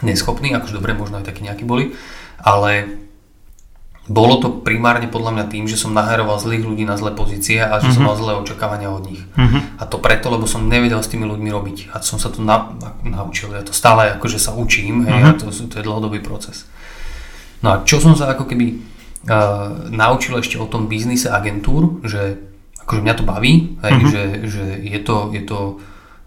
[0.00, 1.92] neschopní, akože dobre, možno aj takí nejakí boli,
[2.40, 2.98] ale
[4.08, 7.76] bolo to primárne podľa mňa tým, že som nahajroval zlých ľudí na zlé pozície a
[7.76, 7.94] že mm-hmm.
[7.94, 8.08] som mhm.
[8.08, 9.20] mal zlé očakávania od nich.
[9.36, 9.60] Mm-hmm.
[9.76, 11.78] A to preto, lebo som nevedel s tými ľuďmi robiť.
[11.92, 12.72] A som sa to na,
[13.04, 13.52] naučil.
[13.52, 15.36] Ja to stále akože sa učím, hej, mm-hmm.
[15.36, 16.64] a to, to je dlhodobý proces.
[17.60, 18.66] No a čo som sa ako keby
[19.28, 22.40] uh, naučil ešte o tom biznise agentúr, že
[22.88, 24.08] akože mňa to baví, hej, mm-hmm.
[24.08, 25.60] že, že je to, je to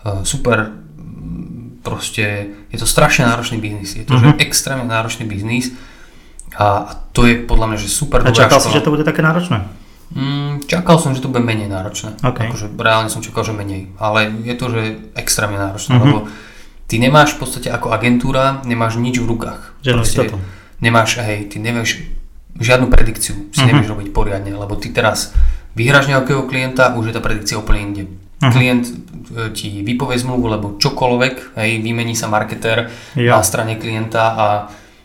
[0.05, 0.77] uh, super
[1.81, 3.97] proste, je to strašne náročný biznis.
[3.97, 4.37] Je to mm-hmm.
[4.37, 5.73] že extrémne náročný biznis,
[6.55, 9.63] a to je podľa mňa, že super A čakal si, že to bude také náročné?
[10.11, 12.19] Mm, čakal som, že to bude menej náročné.
[12.19, 12.51] Okay.
[12.51, 13.95] Akože reálne som čakal, že menej.
[13.95, 14.81] Ale je to, že
[15.15, 16.11] extrémne náročné, mm-hmm.
[16.11, 16.19] lebo
[16.91, 19.79] ty nemáš v podstate ako agentúra, nemáš nič v rukách.
[19.79, 20.35] Žiadnu istotu.
[20.83, 22.03] Nemáš, hej, ty nevieš
[22.59, 23.67] žiadnu predikciu, si mm-hmm.
[23.71, 25.31] nevieš robiť poriadne, lebo ty teraz
[25.79, 28.03] vyhráš nejakého klienta, už je tá predikcia úplne inde.
[28.41, 28.51] Uh-huh.
[28.51, 28.93] Klient e,
[29.53, 33.37] ti vypovie zmluvu, lebo čokoľvek, hej, vymení sa marketer ja.
[33.37, 34.45] na strane klienta a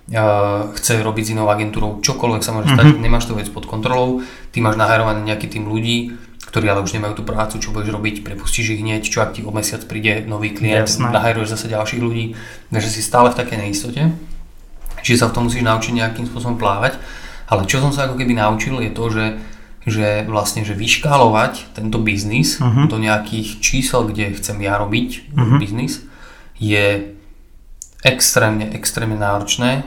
[0.06, 3.02] chce robiť s inou agentúrou, čokoľvek sa môže stať, mm-hmm.
[3.02, 4.22] nemáš to vec pod kontrolou,
[4.54, 6.14] ty máš nahrovaný nejaký tým ľudí,
[6.46, 9.42] ktorí ale už nemajú tú prácu, čo budeš robiť, prepustíš ich hneď, čo ak ti
[9.42, 11.10] o mesiac príde nový klient, Jasné.
[11.10, 12.38] nahajruješ zase ďalších ľudí,
[12.70, 14.02] takže si stále v takej neistote,
[15.02, 17.02] čiže sa v tom musíš naučiť nejakým spôsobom plávať,
[17.50, 19.26] ale čo som sa ako keby naučil je to, že
[19.86, 22.90] že vlastne, že vyškálovať tento biznis uh-huh.
[22.90, 25.62] do nejakých čísel, kde chcem ja robiť uh-huh.
[25.62, 26.02] biznis,
[26.58, 27.14] je
[28.06, 29.82] extrémne, extrémne náročné,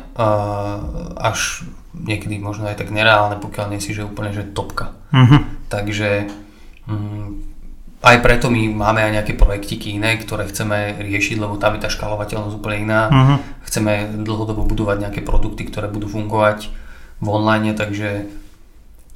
[1.15, 1.63] až
[1.95, 4.91] niekedy možno aj tak nereálne, pokiaľ nie si že úplne že topka.
[5.15, 5.47] Uh-huh.
[5.71, 6.27] Takže
[6.85, 7.39] um,
[8.03, 11.89] aj preto my máme aj nejaké projektiky iné, ktoré chceme riešiť, lebo tam je tá
[11.89, 13.01] škálovateľnosť úplne iná.
[13.07, 13.37] Uh-huh.
[13.63, 16.67] Chceme dlhodobo budovať nejaké produkty, ktoré budú fungovať
[17.19, 18.27] v online, takže,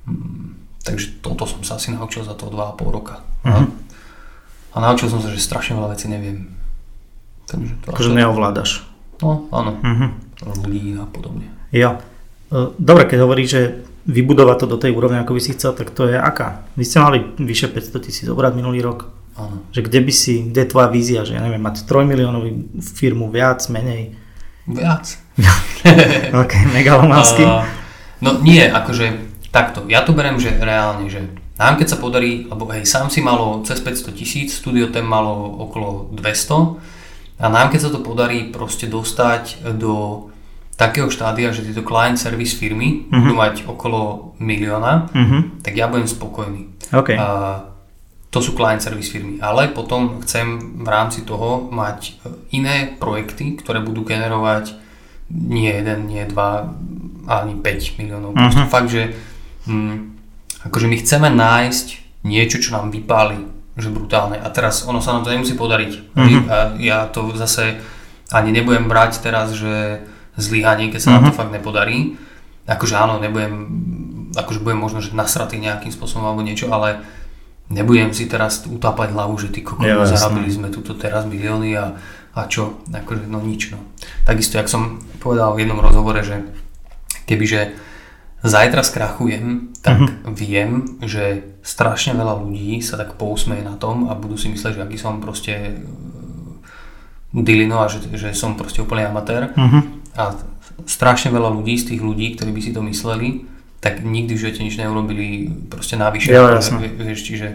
[0.07, 0.55] um,
[0.87, 3.19] takže toto som sa asi naučil za to 2,5 roka.
[3.43, 3.67] Uh-huh.
[4.71, 6.51] A, a naučil som sa, že strašne veľa vecí neviem.
[7.43, 8.92] Takže to akože neovládaš.
[9.23, 9.71] No, áno.
[9.79, 10.09] Uh-huh.
[10.67, 11.47] Ľudí a podobne.
[11.71, 12.03] Jo.
[12.51, 13.61] E, dobre, keď hovoríš, že
[14.03, 16.67] vybudovať to do tej úrovne, ako by si chcel, tak to je aká?
[16.75, 19.07] Vy ste mali vyše 500 tisíc obrad minulý rok.
[19.39, 19.63] Áno.
[19.71, 23.31] Že kde by si, kde je tvoja vízia, že ja neviem, mať 3 miliónovú firmu,
[23.31, 24.13] viac, menej?
[24.67, 25.17] Viac.
[26.43, 27.41] ok, megalomansky.
[27.47, 27.63] Uh,
[28.25, 31.23] no nie, akože takto, ja to berem, že reálne, že
[31.57, 35.33] nám keď sa podarí, lebo hej, sám si malo cez 500 tisíc, studio ten malo
[35.69, 36.92] okolo 200,
[37.43, 40.27] a nám, keď sa to podarí proste dostať do
[40.79, 43.19] takého štádia, že tieto client service firmy uh-huh.
[43.19, 45.41] budú mať okolo milióna, uh-huh.
[45.59, 46.71] tak ja budem spokojný.
[46.89, 47.19] Okay.
[47.19, 47.59] A
[48.31, 52.17] to sú client service firmy, ale potom chcem v rámci toho mať
[52.55, 54.73] iné projekty, ktoré budú generovať
[55.29, 56.73] nie jeden, nie dva,
[57.27, 58.33] ani 5 miliónov.
[58.33, 58.65] Uh-huh.
[58.71, 59.13] fakt, že
[59.67, 60.15] hm,
[60.65, 61.87] akože my chceme nájsť
[62.23, 64.37] niečo, čo nám vypáli že brutálne.
[64.37, 66.13] A teraz ono sa nám to nemusí podariť.
[66.13, 66.41] Mm-hmm.
[66.49, 67.81] A ja to zase
[68.29, 70.05] ani nebudem brať teraz, že
[70.37, 71.21] zlyhanie, keď sa mm-hmm.
[71.21, 71.39] nám to mhm.
[71.39, 71.97] fakt nepodarí.
[72.63, 73.53] Akože áno, nebudem,
[74.33, 77.03] akože budem možno, že nasratý nejakým spôsobom alebo niečo, ale
[77.67, 81.91] nebudem si teraz utápať hlavu, že ty kokos, ja, zarabili sme tuto teraz milióny a,
[82.33, 83.83] a čo, akože no nič no.
[84.23, 86.39] Takisto, jak som povedal v jednom rozhovore, že
[87.27, 87.75] kebyže
[88.43, 90.35] zajtra skrachujem, tak uh-huh.
[90.35, 94.83] viem, že strašne veľa ľudí sa tak pousmeje na tom a budú si mysleť, že
[94.83, 95.81] aký som proste uh,
[97.31, 99.55] dilino a že, že som proste úplne amatér.
[99.55, 99.81] Uh-huh.
[100.19, 100.35] A
[100.83, 103.47] strašne veľa ľudí z tých ľudí, ktorí by si to mysleli,
[103.79, 106.35] tak nikdy v živote nič neurobili proste navyše.
[106.35, 106.83] Ja, jasne.
[106.83, 107.47] Vieš, čiže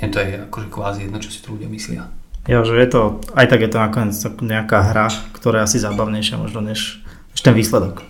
[0.00, 2.08] je to je akože kvázi jedno, čo si tu ľudia myslia.
[2.46, 6.38] Ja, že je to, aj tak je to nakoniec nejaká hra, ktorá je asi zábavnejšia
[6.38, 7.02] možno než,
[7.34, 8.06] než ten výsledok.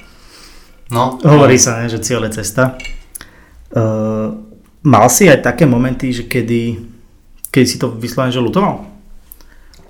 [0.91, 2.79] No, Hovorí sa, ne, že cieľ je cesta.
[3.75, 4.39] Uh,
[4.87, 6.79] mal si aj také momenty, že kedy,
[7.51, 8.87] kedy si to vyslovene, že lutoval?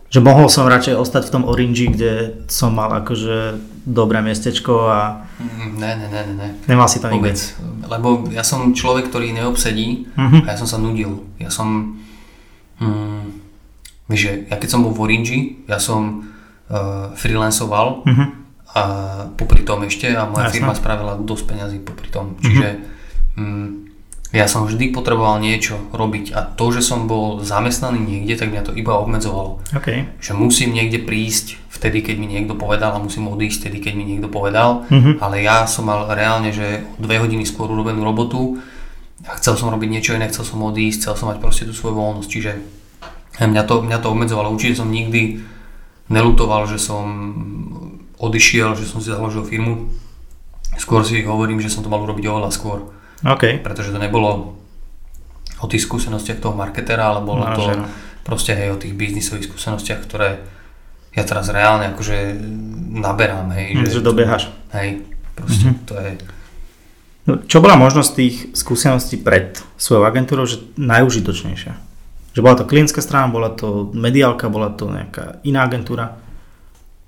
[0.08, 5.28] Že mohol som radšej ostať v tom Orange, kde som mal akože dobré miestečko a...
[5.36, 6.48] Mm, ne, ne, ne, ne.
[6.64, 7.36] Nemal si to Vôbec.
[7.84, 10.48] Lebo ja som človek, ktorý neobsedí uh-huh.
[10.48, 11.28] a ja som sa nudil.
[11.36, 12.00] Ja som...
[12.80, 13.44] Mm,
[14.08, 16.24] vieš, ja keď som bol v Orange, ja som
[16.72, 18.45] uh, freelancoval uh-huh
[18.76, 18.82] a
[19.40, 20.56] popri tom ešte a moja Jasne.
[20.60, 22.36] firma spravila dosť peňazí popri tom.
[22.44, 23.40] Čiže mm-hmm.
[23.40, 23.68] mm,
[24.36, 28.68] ja som vždy potreboval niečo robiť a to, že som bol zamestnaný niekde, tak mňa
[28.68, 29.64] to iba obmedzovalo.
[29.72, 30.12] Okay.
[30.20, 34.04] Že musím niekde prísť vtedy, keď mi niekto povedal a musím odísť vtedy, keď mi
[34.04, 35.24] niekto povedal, mm-hmm.
[35.24, 38.60] ale ja som mal reálne, že dve hodiny skôr urobenú robotu
[39.24, 41.96] a chcel som robiť niečo iné, chcel som odísť, chcel som mať proste tú svoju
[41.96, 42.52] voľnosť, čiže
[43.40, 44.52] mňa to, mňa to obmedzovalo.
[44.52, 45.40] Určite som nikdy
[46.08, 47.04] nelutoval, že som
[48.16, 49.92] odišiel, že som si založil firmu.
[50.76, 52.92] Skôr si hovorím, že som to mal urobiť oveľa skôr.
[53.24, 53.60] Okay.
[53.60, 54.56] Pretože to nebolo
[55.56, 57.74] o tých skúsenostiach toho marketera, ale bolo no, to že...
[58.28, 60.44] proste hej, o tých biznisových skúsenostiach, ktoré
[61.16, 62.36] ja teraz reálne akože
[63.00, 63.48] naberám.
[63.56, 64.52] Hej, že, že dobiehaš.
[64.76, 65.88] Hej, proste mm-hmm.
[65.88, 66.10] to je...
[67.26, 71.72] No, čo bola možnosť tých skúseností pred svojou agentúrou, že najužitočnejšia?
[72.36, 76.20] Že bola to klientská strana, bola to mediálka, bola to nejaká iná agentúra?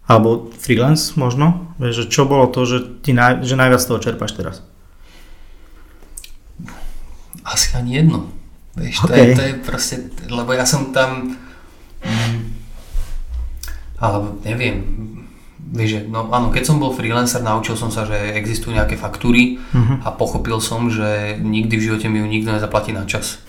[0.09, 1.77] Alebo freelance možno?
[1.77, 4.65] Vieš, že čo bolo to, že, ty naj, že najviac toho čerpáš teraz?
[7.45, 8.33] Asi ani jedno.
[8.73, 9.09] Vieš, okay.
[9.09, 9.97] to, je, to je proste,
[10.33, 11.37] lebo ja som tam,
[12.01, 12.39] mm,
[14.01, 14.81] alebo neviem,
[15.59, 20.07] vieš, no áno, keď som bol freelancer, naučil som sa, že existujú nejaké faktúry uh-huh.
[20.07, 23.43] a pochopil som, že nikdy v živote mi ju nikto nezaplatí na čas.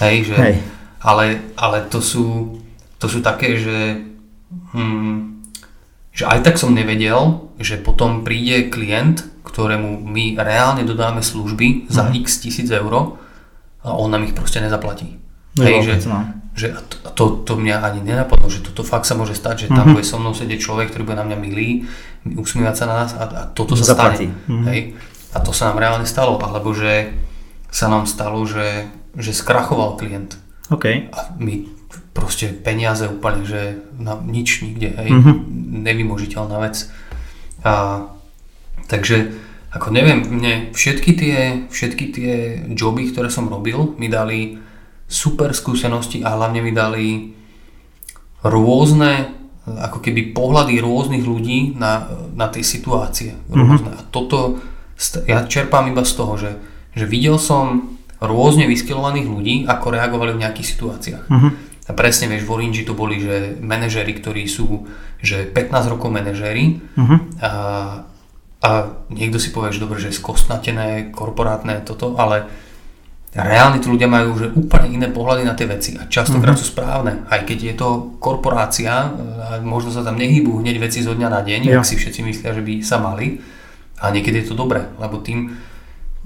[0.00, 0.54] Hej, že, Hej.
[1.02, 2.56] Ale, ale to sú,
[2.96, 3.98] to sú také, že
[4.72, 5.27] hm,
[6.18, 12.10] že aj tak som nevedel, že potom príde klient, ktorému my reálne dodáme služby za
[12.10, 12.26] mm.
[12.26, 13.14] x tisíc eur
[13.86, 15.14] a on nám ich proste nezaplatí.
[15.54, 16.26] No, Hej, že, no.
[16.58, 19.66] že a to, to, to mňa ani nenapadlo, že toto fakt sa môže stať, že
[19.70, 19.94] tam mm-hmm.
[19.94, 21.86] bude so mnou sedieť človek, ktorý bude na mňa milý,
[22.26, 24.26] usmievať sa na nás a, a toto sa Zaplatí.
[24.26, 24.42] stane.
[24.50, 24.66] Mm-hmm.
[24.74, 24.80] Hej?
[25.34, 27.14] A to sa nám reálne stalo, alebo že
[27.70, 30.34] sa nám stalo, že, že skrachoval klient.
[30.66, 31.14] Okay.
[31.14, 31.77] A my
[32.18, 35.36] proste peniaze úplne, že na nič nikde, hej, mm-hmm.
[35.86, 36.90] nevymožiteľná vec.
[37.62, 38.02] A,
[38.90, 39.38] takže,
[39.70, 41.38] ako neviem, mne všetky tie,
[41.70, 42.32] všetky tie
[42.74, 44.58] joby, ktoré som robil, mi dali
[45.06, 47.38] super skúsenosti a hlavne mi dali
[48.42, 49.30] rôzne,
[49.68, 53.38] ako keby pohľady rôznych ľudí na, na tie situácie.
[53.46, 53.54] Mhm.
[53.54, 53.92] Rôzne.
[53.94, 54.02] Mm-hmm.
[54.02, 54.58] A toto,
[55.30, 56.50] ja čerpám iba z toho, že,
[56.98, 61.26] že videl som rôzne vyskilovaných ľudí, ako reagovali v nejakých situáciách.
[61.30, 61.67] Mm-hmm.
[61.88, 64.84] A presne vieš, v Orange to boli, že manažery, ktorí sú
[65.18, 67.18] že 15 rokov manažery uh-huh.
[67.42, 67.52] a,
[68.62, 68.70] a
[69.10, 72.46] niekto si povie, že dobre, že skostnatené, korporátne toto, ale
[73.34, 76.62] reálne tí ľudia majú že úplne iné pohľady na tie veci a častokrát uh-huh.
[76.62, 77.26] sú správne.
[77.26, 77.88] Aj keď je to
[78.22, 79.10] korporácia,
[79.66, 81.82] možno sa tam nehybú hneď veci zo dňa na deň, ja.
[81.82, 83.42] ak si všetci myslia, že by sa mali,
[83.98, 85.58] a niekedy je to dobré, lebo tým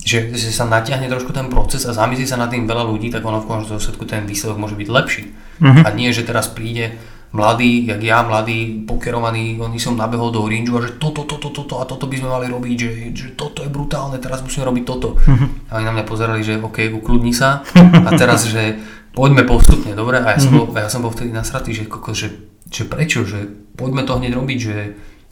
[0.03, 3.23] že, že sa natiahne trošku ten proces a zamyslí sa nad tým veľa ľudí, tak
[3.23, 5.31] ono v končnom dôsledku ten výsledok môže byť lepší.
[5.62, 5.87] Uh-huh.
[5.87, 6.99] A nie, že teraz príde
[7.33, 11.81] mladý, jak ja, mladý, pokerovaný, oni som nabehol do Orange a že toto, toto, toto
[11.81, 15.17] a toto by sme mali robiť, že, že toto je brutálne, teraz musíme robiť toto.
[15.17, 15.49] Uh-huh.
[15.71, 18.83] A oni na mňa pozerali, že OK, ukludni sa a teraz, že
[19.15, 20.19] poďme postupne, dobre?
[20.19, 20.67] A ja som, uh-huh.
[20.67, 22.29] bol, ja som bol vtedy nasratý, že, že,
[22.69, 24.77] že prečo, že poďme to hneď robiť, že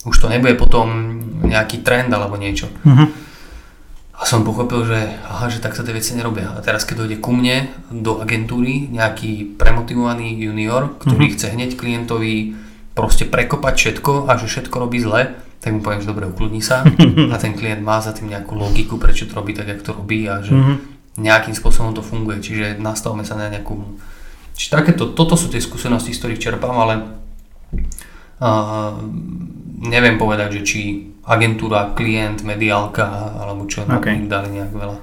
[0.01, 0.87] už to nebude potom
[1.45, 2.71] nejaký trend alebo niečo.
[2.87, 3.30] Uh-huh.
[4.21, 6.53] A som pochopil, že, aha, že tak sa tie veci nerobia.
[6.53, 11.41] A teraz keď dojde ku mne do agentúry nejaký premotivovaný junior, ktorý mm-hmm.
[11.41, 12.53] chce hneď klientovi
[12.93, 16.85] proste prekopať všetko a že všetko robí zle, tak mu poviem, že dobre, ukludni sa
[17.33, 20.29] a ten klient má za tým nejakú logiku, prečo to robí tak, jak to robí
[20.29, 20.77] a že mm-hmm.
[21.17, 22.45] nejakým spôsobom to funguje.
[22.45, 23.73] Čiže nastavme sa na nejakú...
[24.53, 26.93] Čiže takéto, toto sú tie skúsenosti, z ktorých čerpám, ale
[28.37, 28.93] uh,
[29.81, 30.81] neviem povedať, že či
[31.25, 33.05] agentúra, klient, mediálka
[33.37, 34.17] alebo čo okay.
[34.17, 34.97] im dali nejak veľa.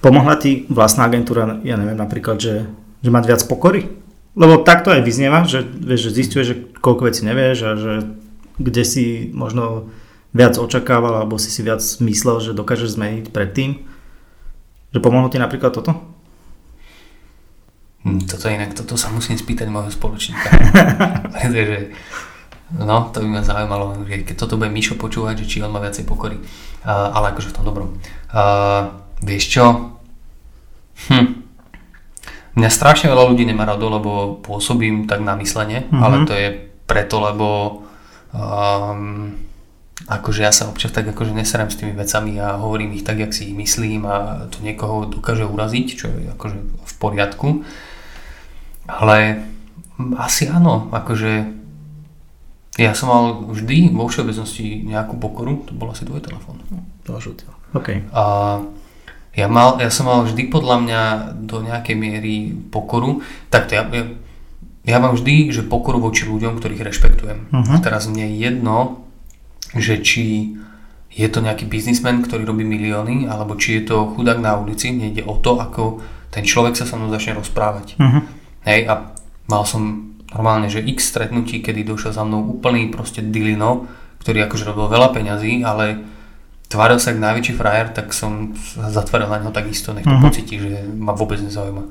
[0.00, 2.66] Pomohla ti vlastná agentúra, ja neviem, napríklad, že,
[3.04, 4.00] že mať viac pokory?
[4.32, 7.92] Lebo takto aj vyznieva, že, vieš, že zistuješ, že koľko vecí nevieš a že
[8.56, 9.04] kde si
[9.34, 9.92] možno
[10.30, 13.82] viac očakával, alebo si si viac myslel, že dokážeš zmeniť predtým?
[14.94, 15.98] Že pomohlo ti napríklad toto?
[18.06, 20.48] Hm, toto inak, toto sa musím spýtať môjho spoločníka.
[21.36, 21.78] Pretože,
[22.78, 25.82] no, to by ma zaujímalo, že keď toto bude Mišo počúvať, že či on má
[25.82, 26.38] viacej pokory.
[26.86, 27.88] Uh, ale akože v tom dobrom.
[28.30, 29.64] Uh, vieš čo?
[31.10, 31.40] Hm.
[32.54, 36.02] Mňa strašne veľa ľudí nemá rado, lebo pôsobím tak na myslenie, mm-hmm.
[36.02, 36.48] ale to je
[36.84, 37.46] preto, lebo
[38.34, 39.38] um,
[40.10, 43.30] akože ja sa občas tak akože neserem s tými vecami a hovorím ich tak, jak
[43.30, 47.48] si ich myslím a to niekoho dokáže uraziť, čo je akože v poriadku.
[48.90, 49.46] Ale
[50.18, 51.59] asi áno, akože
[52.80, 56.64] ja som mal vždy vo všeobecnosti nejakú pokoru, to bol asi tvoj telefón.
[57.04, 57.12] To
[57.76, 58.08] OK.
[58.16, 58.22] A
[59.36, 61.02] ja, mal, ja som mal vždy podľa mňa
[61.44, 63.20] do nejakej miery pokoru.
[63.52, 64.04] Takto ja, ja,
[64.88, 67.38] ja mám vždy, že pokoru voči ľuďom, ktorých rešpektujem.
[67.52, 67.78] Uh-huh.
[67.84, 69.06] teraz mne je jedno,
[69.76, 70.56] že či
[71.10, 75.14] je to nejaký biznismen, ktorý robí milióny, alebo či je to chudák na ulici, mne
[75.14, 77.98] ide o to, ako ten človek sa so mnou začne rozprávať.
[77.98, 78.24] Uh-huh.
[78.66, 79.14] Hej, a
[79.46, 83.90] mal som normálne, že x stretnutí, kedy došiel za mnou úplný proste dilino,
[84.22, 86.04] ktorý akože robil veľa peňazí, ale
[86.70, 90.30] tváril sa ako najväčší frajer, tak som zatvoril na neho takisto, nech to uh-huh.
[90.30, 91.82] pocíti, že ma vôbec nezaujíma.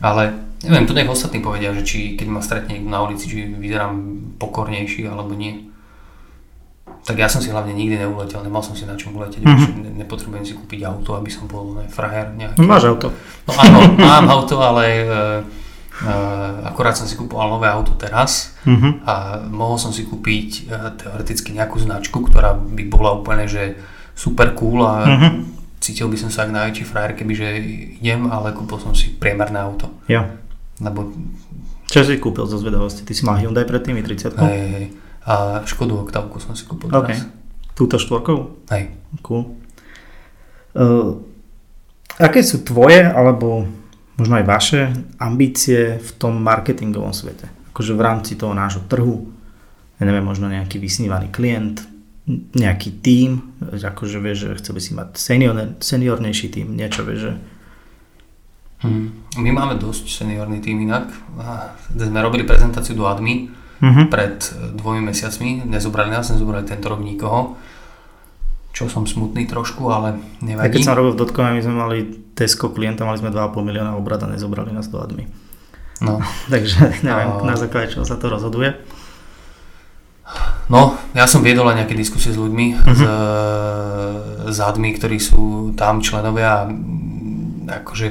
[0.00, 0.32] Ale
[0.62, 3.98] neviem, to nech ostatní povedia, že či keď ma stretne na ulici, či vyzerám
[4.38, 5.68] pokornejší alebo nie.
[7.00, 9.72] Tak ja som si hlavne nikdy neuletel, nemal som si na čom uleteť, mm-hmm.
[9.80, 12.60] ne, nepotrebujem si kúpiť auto, aby som bol ne, frajer nejaký.
[12.60, 13.08] Máš auto.
[13.48, 15.40] No áno, mám auto, ale uh,
[16.64, 18.92] akorát som si kúpoval nové auto teraz mm-hmm.
[19.04, 19.14] a
[19.52, 23.76] mohol som si kúpiť uh, teoreticky nejakú značku, ktorá by bola úplne, že
[24.16, 25.32] super cool a mm-hmm.
[25.80, 27.48] cítil by som sa ako najväčší frajer, kebyže
[28.00, 29.92] idem, ale kúpil som si priemerné auto.
[30.08, 30.28] Ja.
[30.80, 31.12] Lebo...
[31.90, 33.04] Čo si kúpil zo zvedavosti?
[33.04, 34.86] Ty si mal Hyundai pred tými 30 hej, hej.
[35.28, 37.12] A Škodu Octavku som si kúpil okay.
[37.12, 37.28] teraz.
[37.76, 38.68] Túto štvorkou?
[38.72, 38.94] Hej.
[39.20, 39.58] Cool.
[40.72, 41.18] Uh,
[42.16, 43.66] aké sú tvoje, alebo
[44.20, 44.80] možno aj vaše
[45.16, 47.48] ambície v tom marketingovom svete?
[47.72, 49.32] Akože v rámci toho nášho trhu,
[49.96, 51.80] ja neviem, možno nejaký vysnívaný klient,
[52.54, 57.34] nejaký tím, akože vieš, že chcel by si mať senior, seniornejší tím, niečo vieš, že
[58.80, 59.12] Hmm.
[59.36, 61.12] My máme dosť seniorný tým inak.
[61.92, 64.08] Sme robili prezentáciu do ADMI, uh-huh.
[64.08, 64.40] pred
[64.72, 65.68] dvomi mesiacmi.
[65.68, 67.60] Nezobrali nás, nezobrali tento rok nikoho.
[68.70, 70.66] Čo som smutný trošku, ale nevadí.
[70.66, 71.98] A keď som robil v Dotcome, my sme mali
[72.38, 75.26] Tesco klienta, mali sme 2,5 milióna obrad a nezobrali nás do admy.
[76.00, 76.22] No.
[76.52, 77.44] Takže neviem, a...
[77.44, 78.78] na základe čoho sa to rozhoduje.
[80.70, 82.94] No, ja som viedol aj nejaké diskusie s ľuďmi uh-huh.
[82.94, 83.02] z,
[84.54, 86.70] z admy, ktorí sú tam členovia a
[87.82, 88.06] akože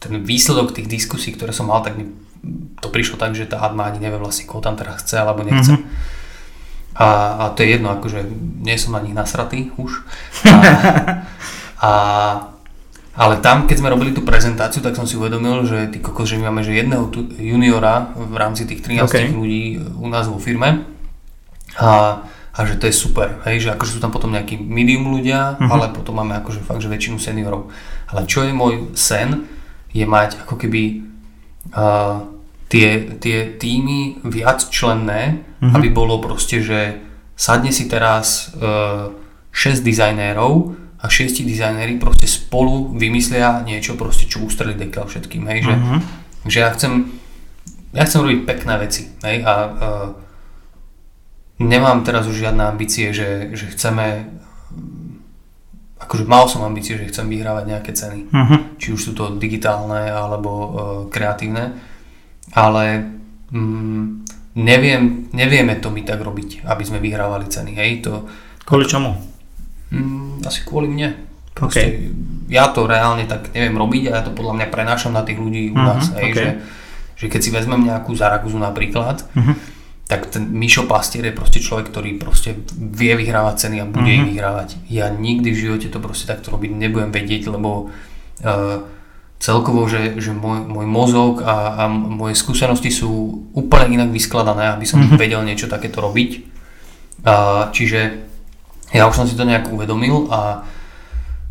[0.00, 2.08] ten výsledok tých diskusí, ktoré som mal, tak mi
[2.80, 5.76] to prišlo tak, že tá Adma ani nevie vlastne, koho tam teraz chce alebo nechce.
[5.76, 6.15] Mm-hmm.
[6.96, 8.24] A, a to je jedno, akože
[8.64, 10.00] nie som na nich nasratý už.
[10.48, 10.52] A,
[11.86, 11.90] a,
[13.16, 16.40] ale tam, keď sme robili tú prezentáciu, tak som si uvedomil, že ty kokos, že
[16.40, 19.28] my máme že jedného juniora v rámci tých 13 okay.
[19.28, 20.88] ľudí u nás vo firme.
[21.76, 22.20] A,
[22.56, 25.68] a že to je super, hej, že akože sú tam potom nejakí medium ľudia, uh-huh.
[25.68, 27.68] ale potom máme akože fakt, že väčšinu seniorov.
[28.08, 29.44] Ale čo je môj sen,
[29.92, 31.04] je mať ako keby
[31.76, 32.35] uh,
[32.68, 35.74] tie, tie týmy viac členné, mm-hmm.
[35.74, 36.98] aby bolo proste, že
[37.38, 39.12] sadne si teraz uh,
[39.52, 45.60] 6 dizajnérov a 6 dizajnéri proste spolu vymyslia niečo proste, čo ústreli dekel všetkým, hej,
[45.64, 45.98] že, mm-hmm.
[46.50, 46.92] že ja chcem
[47.96, 50.08] ja chcem robiť pekné veci, hej, a uh,
[51.62, 54.36] nemám teraz už žiadne ambície, že, že chceme
[55.96, 58.30] akože mal som ambície, že chcem vyhrávať nejaké ceny.
[58.30, 58.58] Uh-huh.
[58.78, 60.68] Či už sú to digitálne alebo uh,
[61.08, 61.72] kreatívne.
[62.54, 62.84] Ale
[63.50, 64.04] mm,
[64.60, 67.74] neviem, nevieme to my tak robiť, aby sme vyhrávali ceny.
[67.74, 68.28] Hej, to,
[68.62, 69.18] kvôli čomu?
[69.90, 71.16] Mm, asi kvôli mne.
[71.56, 72.12] Proste, okay.
[72.52, 75.72] Ja to reálne tak neviem robiť a ja to podľa mňa prenášam na tých ľudí
[75.72, 76.12] u uh-huh, nás.
[76.14, 76.36] Hej, okay.
[76.36, 76.48] že,
[77.16, 79.74] že keď si vezmem nejakú Zaragozu napríklad, uh-huh
[80.06, 84.22] tak ten Mišo Pastier je proste človek, ktorý proste vie vyhrávať ceny a bude mm-hmm.
[84.22, 84.68] ich vyhrávať.
[84.86, 88.86] Ja nikdy v živote to proste takto robiť nebudem vedieť, lebo uh,
[89.36, 94.88] celkovo, že, že môj, môj mozog a, a moje skúsenosti sú úplne inak vyskladané, aby
[94.88, 95.20] som mm-hmm.
[95.20, 96.30] vedel niečo takéto robiť.
[97.26, 98.00] Uh, čiže
[98.94, 100.62] ja už som si to nejak uvedomil a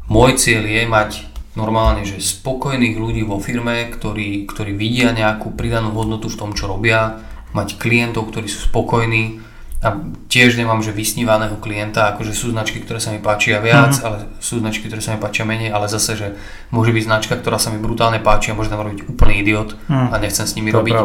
[0.07, 1.11] môj cieľ je mať
[1.55, 6.67] normálne, že spokojných ľudí vo firme, ktorí, ktorí vidia nejakú pridanú hodnotu v tom, čo
[6.67, 7.23] robia,
[7.55, 9.39] mať klientov, ktorí sú spokojní
[9.85, 9.93] a
[10.27, 14.05] tiež nemám, že vysnívaného klienta, akože sú značky, ktoré sa mi páčia viac, mm-hmm.
[14.09, 16.27] ale sú značky, ktoré sa mi páčia menej, ale zase, že
[16.73, 20.09] môže byť značka, ktorá sa mi brutálne páči a môže tam robiť úplný idiot mm.
[20.09, 20.97] a nechcem s nimi to robiť.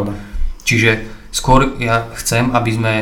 [0.64, 0.90] Čiže
[1.28, 2.94] skôr ja chcem, aby sme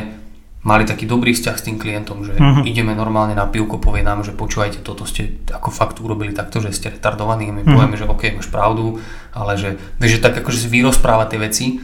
[0.67, 2.67] mali taký dobrý vzťah s tým klientom, že Mhm.
[2.67, 6.75] ideme normálne na pivko, povie nám, že počúvajte, toto ste ako fakt urobili takto, že
[6.75, 7.71] ste retardovaní, my Mhm.
[7.73, 8.99] povieme, že OK, máš pravdu,
[9.33, 11.79] ale že, vieš, že tak akože si vyrozpráva tie veci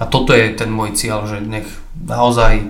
[0.00, 2.64] a toto je ten môj cieľ, že nech naozaj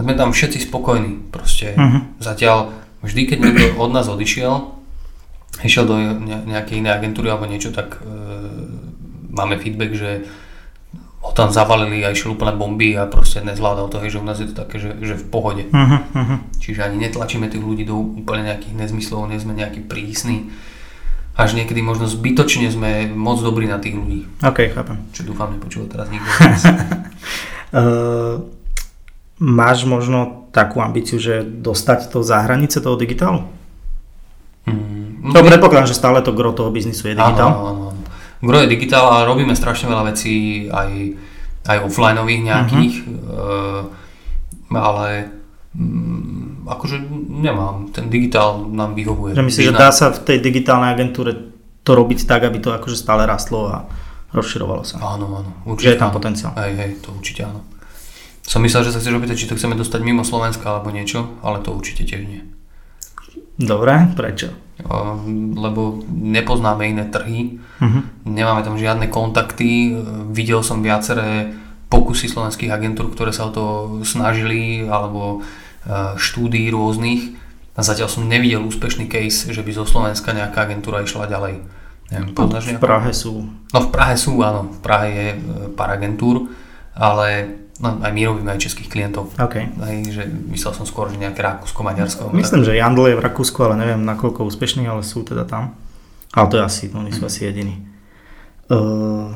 [0.00, 2.18] sme tam všetci spokojní, proste Mhm.
[2.18, 4.52] zatiaľ vždy, keď niekto od nás odišiel,
[5.60, 8.04] išiel do ne- nejakej inej agentúry alebo niečo, tak e,
[9.30, 10.10] máme feedback, že
[11.20, 14.40] ho tam zavalili a išiel úplne bomby a proste nezvládal to, hej, že u nás
[14.40, 15.64] je to také, že, že v pohode.
[15.68, 16.56] Mhm.
[16.56, 20.48] Čiže ani netlačíme tých ľudí do úplne nejakých nezmyslov, nie sme nejaký prísni.
[21.32, 24.28] Až niekedy možno zbytočne sme moc dobrí na tých ľudí.
[24.40, 24.96] OK, chápem.
[25.10, 26.28] Čo dúfam, nepočúva teraz nikto.
[27.70, 28.44] Uh,
[29.40, 33.48] máš možno takú ambíciu, že dostať to za hranice toho digitálu?
[34.68, 37.48] Mm, To predpokladám, že stále to gro toho biznisu je digitál.
[37.48, 38.00] Áno, áno, áno.
[38.40, 40.90] Gro je digitál a robíme strašne veľa vecí aj,
[41.68, 44.72] aj offlineových nejakých, mm-hmm.
[44.72, 45.08] ale
[45.76, 46.96] mm, akože
[47.28, 49.36] nemám, ten digitál nám vyhovuje.
[49.36, 51.36] Že myslíš, že dá sa v tej digitálnej agentúre
[51.84, 53.76] to robiť tak, aby to akože stále rastlo a
[54.32, 55.00] rozširovalo sa?
[55.04, 56.16] Áno, áno, Že určite je tam áno.
[56.16, 56.52] potenciál.
[56.56, 57.60] Hej, hej, to určite áno.
[58.50, 61.62] Som myslel, že sa chceš opýtať, či to chceme dostať mimo Slovenska alebo niečo, ale
[61.62, 62.42] to určite tiež nie.
[63.54, 64.50] Dobre, prečo?
[65.54, 68.26] Lebo nepoznáme iné trhy, Mhm.
[68.26, 69.94] nemáme tam žiadne kontakty,
[70.32, 71.54] videl som viaceré
[71.86, 73.64] pokusy slovenských agentúr, ktoré sa o to
[74.02, 75.42] snažili, alebo
[75.80, 77.34] e, štúdií rôznych
[77.72, 81.64] a zatiaľ som nevidel úspešný case, že by zo Slovenska nejaká agentúra išla ďalej.
[82.10, 82.82] Neviem, poznáš V?
[82.82, 83.48] Prahe sú.
[83.72, 85.38] No v Prahe sú, áno, v Prahe je e,
[85.72, 86.52] pár agentúr,
[86.92, 89.32] ale no, aj my robíme aj českých klientov.
[89.34, 89.56] OK.
[89.88, 90.22] Hej, že
[90.52, 92.22] myslel som skôr, že nejaké Rakúsko, Maďarsko.
[92.36, 95.74] Myslím, že Jandl je v Rakúsku, ale neviem nakoľko úspešný, ale sú teda tam.
[96.30, 97.82] Ale to je asi, oni sú asi jediní.
[98.70, 99.34] Uh,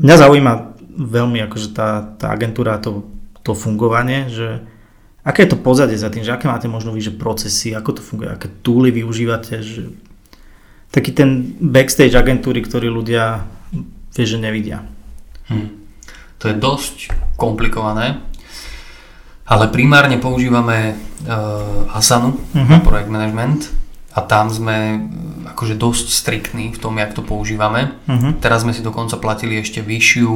[0.00, 0.52] mňa zaujíma
[0.96, 3.04] veľmi akože tá, tá agentúra, to,
[3.44, 4.64] to fungovanie, že
[5.20, 8.02] aké je to pozadie za tým, že aké máte možno vy, že procesy, ako to
[8.02, 9.92] funguje, aké túly využívate, že
[10.88, 13.44] taký ten backstage agentúry, ktorý ľudia
[14.16, 14.82] vie, že nevidia.
[15.52, 15.79] Hm.
[16.40, 16.96] To je dosť
[17.36, 18.20] komplikované,
[19.44, 22.70] ale primárne používame uh, Asanu Mhm.
[22.70, 23.60] na projekt management
[24.14, 25.00] a tam sme uh,
[25.52, 27.92] akože dosť striktní v tom, jak to používame.
[28.06, 28.32] Uh-huh.
[28.38, 30.32] Teraz sme si dokonca platili ešte vyššiu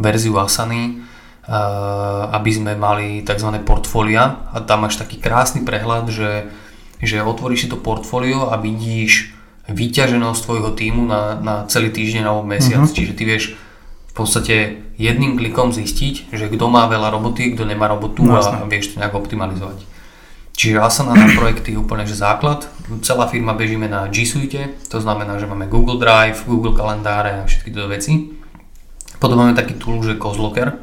[0.00, 3.52] verziu Asany, uh, aby sme mali tzv.
[3.62, 6.48] portfólia a tam máš taký krásny prehľad, že,
[6.98, 9.36] že otvoríš si to portfólio a vidíš
[9.68, 12.88] vyťaženosť tvojho týmu na, na celý týždeň alebo mesiac.
[12.88, 12.96] Mhm.
[12.96, 13.44] Čiže ty vieš
[14.18, 14.54] podstate
[14.98, 19.00] jedným klikom zistiť, že kto má veľa roboty, kto nemá robotu No, a vieš to
[19.00, 19.86] nejak optimalizovať.
[20.58, 22.66] Čiže Asana na projekty je úplne že základ.
[23.06, 27.46] Celá firma bežíme na G Suite, to znamená, že máme Google Drive, Google kalendáre a
[27.46, 28.34] všetky tieto veci.
[29.22, 30.82] Potom máme taký tool, že Kozlocker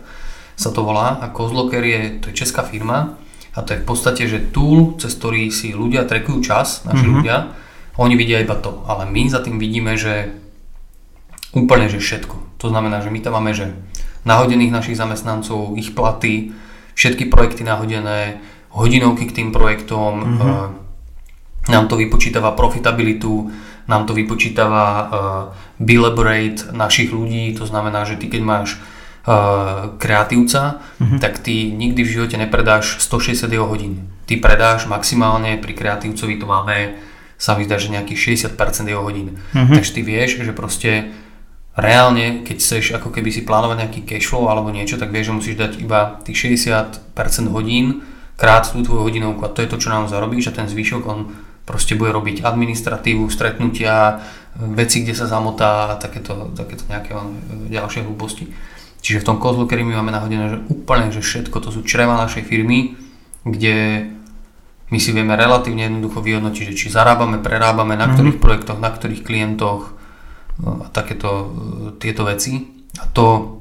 [0.56, 3.20] sa to volá a Kozlocker je, to je česká firma
[3.52, 7.12] a to je v podstate, že tool, cez ktorý si ľudia trekujú čas, naši Mhm.
[7.12, 7.36] ľudia,
[8.00, 10.32] oni vidia iba to, ale my za tým vidíme, že
[11.52, 12.36] úplne, že všetko.
[12.58, 13.74] To znamená, že my tam máme, že
[14.26, 16.52] nahodených našich zamestnancov, ich platy,
[16.96, 18.40] všetky projekty nahodené,
[18.72, 20.30] hodinovky k tým projektom, Mhm.
[20.36, 20.68] mm-hmm.
[21.66, 23.50] nám to vypočítava profitabilitu,
[23.90, 25.10] nám to vypočítava uh,
[25.82, 28.78] billable rate našich ľudí, to znamená, že ty keď máš
[29.98, 31.18] kreatívca, mm-hmm.
[31.20, 34.06] tak ty nikdy v živote nepredáš 160 jeho hodín.
[34.30, 36.94] Ty predáš maximálne, pri kreatívcovi to máme,
[37.38, 39.42] sa mi zdá, že nejakých 60% jeho hodín.
[39.58, 39.76] Mhm.
[39.76, 41.10] Takže ty vieš, že proste
[41.76, 45.56] reálne, keď chceš ako keby si plánovať nejaký cashflow alebo niečo, tak vieš, že musíš
[45.60, 48.04] dať iba tých 60% hodín
[48.40, 51.36] krát tú tvoju hodinovku a to je to, čo nám zarobíš a ten zvyšok on
[51.66, 54.22] proste bude robiť administratívu, stretnutia,
[54.56, 57.36] veci, kde sa zamotá a takéto, takéto nejaké on,
[57.68, 58.48] ďalšie hlúposti.
[59.02, 62.46] Čiže v tom Kozlockeri my máme nahodené, že úplne, že všetko, to sú čreva našej
[62.46, 62.96] firmy,
[63.44, 64.10] kde
[64.94, 69.26] my si vieme relatívne jednoducho vyhodnotiť, že či zarábame, prerábame, na ktorých projektoch, na ktorých
[69.26, 69.98] klientoch
[70.64, 71.46] a takéto e,
[72.00, 72.64] tieto veci.
[72.96, 73.60] A to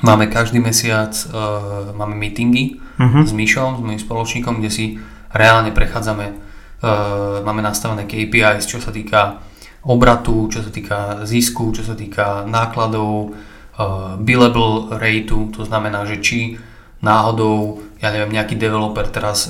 [0.00, 3.20] máme každý mesiac, uh, máme meetingy Mhm.
[3.28, 4.84] s Myšom, s mojím spoločníkom, kde si
[5.32, 9.40] reálne prechádzame, uh, máme nastavené KPIs, čo sa týka
[9.84, 16.20] obratu, čo sa týka zisku, čo sa týka nákladov, uh, billable rateu, to znamená, že
[16.20, 16.56] či
[17.00, 19.48] náhodou, ja neviem, nejaký developer teraz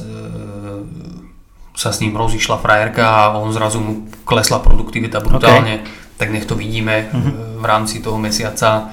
[1.75, 3.93] sa s ním rozišla frajerka a on zrazu mu
[4.23, 5.81] klesla produktivita brutálne,
[6.21, 8.93] tak nech to vidíme uh, v rámci toho mesiaca.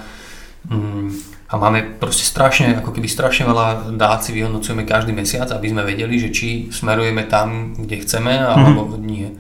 [0.71, 1.11] Mm,
[1.47, 5.88] a máme proste strašne, ako keby strašne veľa dát si vyhodnocujeme každý mesiac, aby sme
[5.88, 9.32] vedeli, že či smerujeme tam, kde chceme, alebo nie.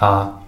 [0.00, 0.40] A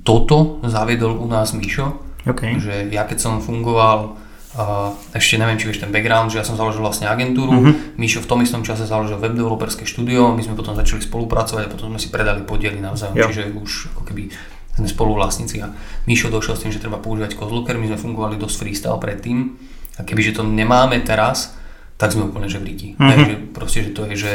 [0.00, 2.56] toto zaviedol u nás Mišo, OK.
[2.56, 4.24] že ja keď som fungoval
[4.56, 7.92] Uh, ešte neviem, či vieš ten background, že ja som založil vlastne agentúru, uh-huh.
[8.00, 11.72] Mišo v tom istom čase založil web developerské štúdio, my sme potom začali spolupracovať a
[11.76, 13.28] potom sme si predali podiely navzájom, jo.
[13.28, 14.32] čiže už ako keby
[14.76, 15.72] sme spoluvlastníci a
[16.04, 19.56] Mišo došiel s tým, že treba používať Kozlooker, my sme fungovali dosť freestyle predtým
[19.96, 21.56] a kebyže to nemáme teraz,
[21.96, 22.88] tak sme úplne že v ríti.
[22.94, 23.08] Uh-huh.
[23.08, 24.34] Takže proste, že to je, že,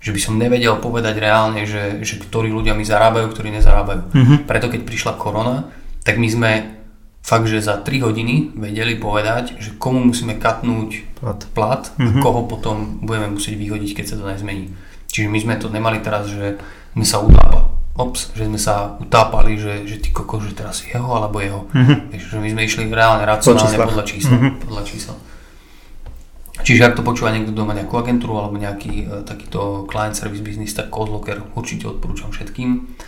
[0.00, 4.02] že by som nevedel povedať reálne, že, že ktorí ľudia mi zarábajú, ktorí nezarábajú.
[4.08, 4.36] Uh-huh.
[4.48, 5.68] Preto keď prišla korona,
[6.00, 6.52] tak my sme
[7.28, 12.20] fakt, že za 3 hodiny vedeli povedať, že komu musíme katnúť plat, plat mm-hmm.
[12.20, 14.72] a koho potom budeme musieť vyhodiť, keď sa to nezmení.
[15.12, 16.56] Čiže my sme to nemali teraz, že
[16.96, 21.10] sme sa utápali, ops, že sme sa utápali, že, že ty koko, že teraz jeho
[21.10, 21.66] alebo jeho.
[21.74, 22.14] Mm-hmm.
[22.14, 24.36] Že my sme išli reálne racionálne podľa čísla.
[24.38, 24.52] Mm-hmm.
[24.64, 25.14] Podľa čísla.
[26.58, 30.42] Čiže ak to počúva niekto, kto má nejakú agentúru alebo nejaký uh, takýto client service
[30.42, 32.98] business, tak Kozloker určite odporúčam všetkým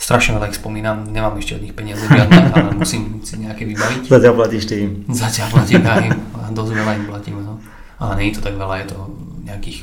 [0.00, 4.08] strašne veľa ich spomínam, nemám ešte od nich peniaze žiadne, ale musím si nejaké vybaviť.
[4.08, 5.04] Zatiaľ platíš ty im.
[5.12, 6.16] Zatiaľ platím aj im
[6.54, 7.36] dosť veľa im platím.
[7.44, 7.54] No.
[8.00, 8.98] Ale nie je to tak veľa, je to
[9.46, 9.78] nejakých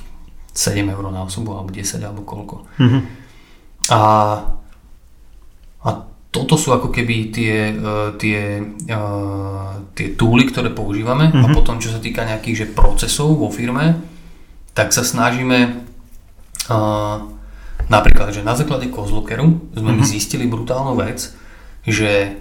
[0.57, 2.65] 7 eur na osobu, alebo 10, alebo koľko.
[2.82, 3.01] Mm-hmm.
[3.91, 4.01] A,
[5.83, 5.89] a
[6.31, 8.59] toto sú ako keby tie, uh, tie,
[8.91, 11.43] uh, tie túly, ktoré používame mm-hmm.
[11.43, 11.55] a mhm.
[11.55, 13.99] potom čo sa týka nejakých že procesov vo firme,
[14.75, 15.88] tak sa snažíme
[16.69, 17.38] uh,
[17.88, 20.07] Napríklad, že na základe Kozlookeru sme mm-hmm.
[20.07, 21.31] zistili brutálnu vec,
[21.88, 22.35] že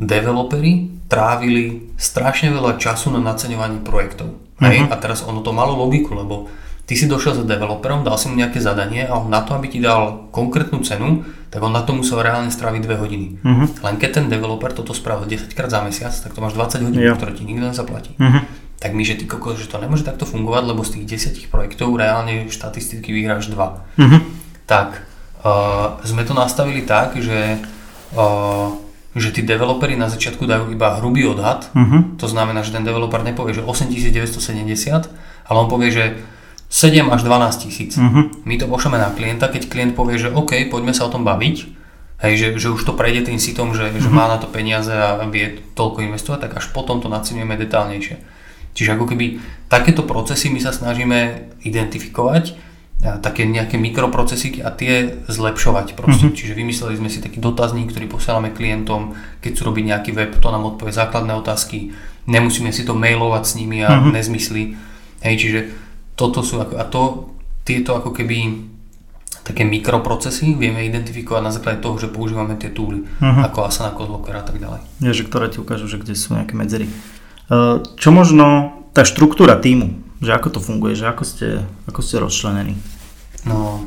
[0.00, 4.32] developeri trávili strašne veľa času na naceňovaní projektov.
[4.32, 4.64] Mm-hmm.
[4.64, 4.78] Hej?
[4.88, 6.48] A teraz ono to malo logiku, lebo
[6.86, 9.68] ty si došiel za developerom, dal si mu nejaké zadanie a on na to, aby
[9.68, 13.26] ti dal konkrétnu cenu, tak on na to musel reálne stráviť 2 hodiny.
[13.42, 13.66] Mm-hmm.
[13.82, 17.02] Len keď ten developer toto spravil 10 krát za mesiac, tak to máš 20 hodín,
[17.02, 17.18] yeah.
[17.18, 18.14] ktoré ti nikto nezaplatí.
[18.16, 18.42] Mm-hmm.
[18.76, 21.96] Tak my, že ty kokos, že to nemôže takto fungovať, lebo z tých 10 projektov
[21.96, 23.58] reálne štatisticky vyhráš 2.
[23.98, 25.06] Mm-hmm tak
[25.46, 27.62] uh, sme to nastavili tak, že,
[28.18, 28.74] uh,
[29.14, 32.18] že tí developeri na začiatku dajú iba hrubý odhad, uh-huh.
[32.18, 35.06] to znamená, že ten developer nepovie, že 8970,
[35.46, 36.04] ale on povie, že
[36.68, 37.92] 7 až 12 tisíc.
[37.94, 38.30] Uh-huh.
[38.42, 41.56] My to pošleme na klienta, keď klient povie, že OK, poďme sa o tom baviť,
[42.26, 44.02] hej, že, že už to prejde tým sitom, že, uh-huh.
[44.02, 48.18] že má na to peniaze a vie toľko investovať, tak až potom to nacenujeme detálnejšie.
[48.76, 49.40] Čiže ako keby
[49.72, 56.32] takéto procesy my sa snažíme identifikovať také nejaké mikroprocesy a tie zlepšovať proste.
[56.32, 56.38] Mm-hmm.
[56.40, 59.12] Čiže vymysleli sme si taký dotazník, ktorý posielame klientom,
[59.44, 61.92] keď chcú robiť nejaký web, to nám odpovie základné otázky,
[62.24, 64.12] nemusíme si to mailovať s nimi a mm-hmm.
[64.16, 64.62] nezmysly.
[65.20, 65.60] Hej, čiže
[66.16, 67.30] toto sú ako, a to,
[67.62, 68.66] tieto ako keby
[69.46, 73.46] také mikroprocesy vieme identifikovať na základe toho, že používame tie túly, uh-huh.
[73.46, 74.82] ako Asana, Kozloker a tak ďalej.
[74.98, 76.90] Ja, že ktoré ti ukážu, že kde sú nejaké medzery.
[77.94, 82.74] Čo možno tá štruktúra týmu, že ako to funguje, že ako ste, ako ste rozčlenení?
[83.46, 83.86] No,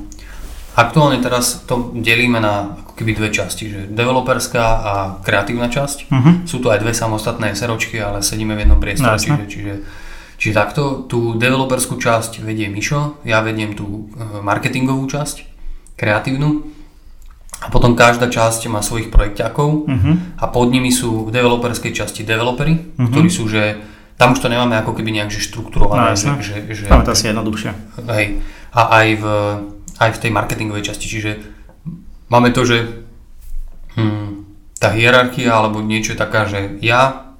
[0.80, 6.07] aktuálne teraz to delíme na ako keby dve časti, že developerská a kreatívna časť.
[6.07, 6.34] Uh-huh.
[6.47, 9.73] Sú tu aj dve samostatné seročky, ale sedíme v jednom priestore, no, čiže, čiže,
[10.40, 15.44] čiže takto tú developerskú časť vedie Mišo, ja vediem tú e, marketingovú časť,
[16.00, 16.80] kreatívnu.
[17.60, 20.16] A potom každá časť má svojich projekťákov uh-huh.
[20.40, 23.12] a pod nimi sú v developerskej časti developery, uh-huh.
[23.12, 23.84] ktorí sú, že
[24.16, 26.16] tam už to nemáme ako keby nejak že štrukturované.
[26.16, 27.72] No, že, že, že, tam je to asi jednoduchšie.
[28.16, 28.26] Hej.
[28.72, 29.26] A aj v,
[30.00, 31.32] aj v tej marketingovej časti, čiže
[32.32, 32.78] máme to, že
[34.00, 34.48] hm,
[34.80, 37.36] tá hierarchia alebo niečo je taká, že ja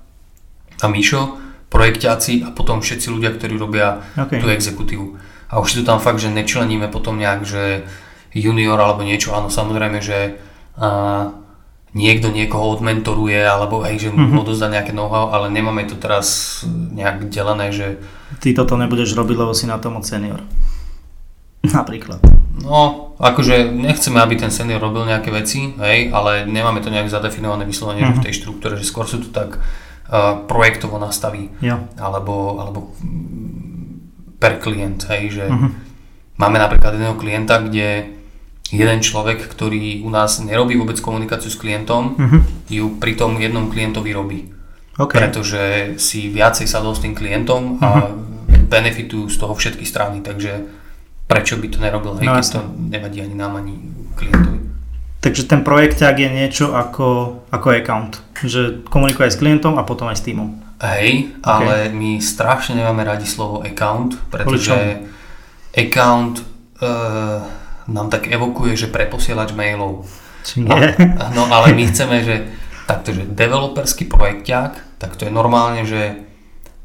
[0.80, 1.40] a Mišo,
[1.70, 4.42] projekťáci a potom všetci ľudia, ktorí robia okay.
[4.42, 5.06] tú exekutívu.
[5.50, 7.86] A už si to tam fakt, že nečleníme potom nejak, že
[8.34, 10.38] junior alebo niečo, áno samozrejme, že
[10.78, 11.34] a,
[11.94, 14.42] niekto niekoho odmentoruje, alebo hej, že mu mm-hmm.
[14.46, 17.98] odozdá nejaké know-how, ale nemáme to teraz nejak delené, že...
[18.38, 20.46] Ty toto nebudeš robiť, lebo si na tom od senior.
[21.66, 22.22] Napríklad.
[22.62, 27.66] No, akože nechceme, aby ten senior robil nejaké veci, hej, ale nemáme to nejak zadefinované
[27.66, 28.16] vyslovene mm-hmm.
[28.16, 28.26] v mhm.
[28.26, 29.58] tej štruktúre, že skôr sú to tak
[30.50, 31.54] projektovo nastaví.
[31.62, 31.86] Ja.
[32.02, 32.80] Alebo, alebo
[34.42, 35.72] per klient, hej, že mm-hmm.
[36.42, 38.18] máme napríklad jedného klienta, kde
[38.70, 42.42] jeden človek, ktorý u nás nerobí vôbec komunikáciu s klientom, uh-huh.
[42.70, 44.40] ju pri tom jednom klientovi robí.
[44.94, 45.26] Okay.
[45.26, 45.62] Pretože
[45.98, 48.14] si viacej sadol s tým klientom a uh-huh.
[48.70, 50.70] benefitujú z toho všetky strany, takže
[51.26, 53.76] prečo by to nerobil, hej, no, keď to nevadí ani nám, ani
[54.18, 54.59] klientovi.
[55.20, 60.08] Takže ten projekťák je niečo ako, ako account, že komunikuje aj s klientom a potom
[60.08, 60.56] aj s týmom.
[60.80, 61.44] Hej, okay.
[61.44, 65.04] ale my strašne nemáme radi slovo account, pretože
[65.76, 66.40] account
[66.80, 67.44] uh,
[67.92, 70.08] nám tak evokuje, že preposielač mailov.
[70.56, 70.96] Nie.
[71.20, 72.48] A, no ale my chceme, že
[72.88, 76.29] takto, že developerský projekťák, tak to je normálne, že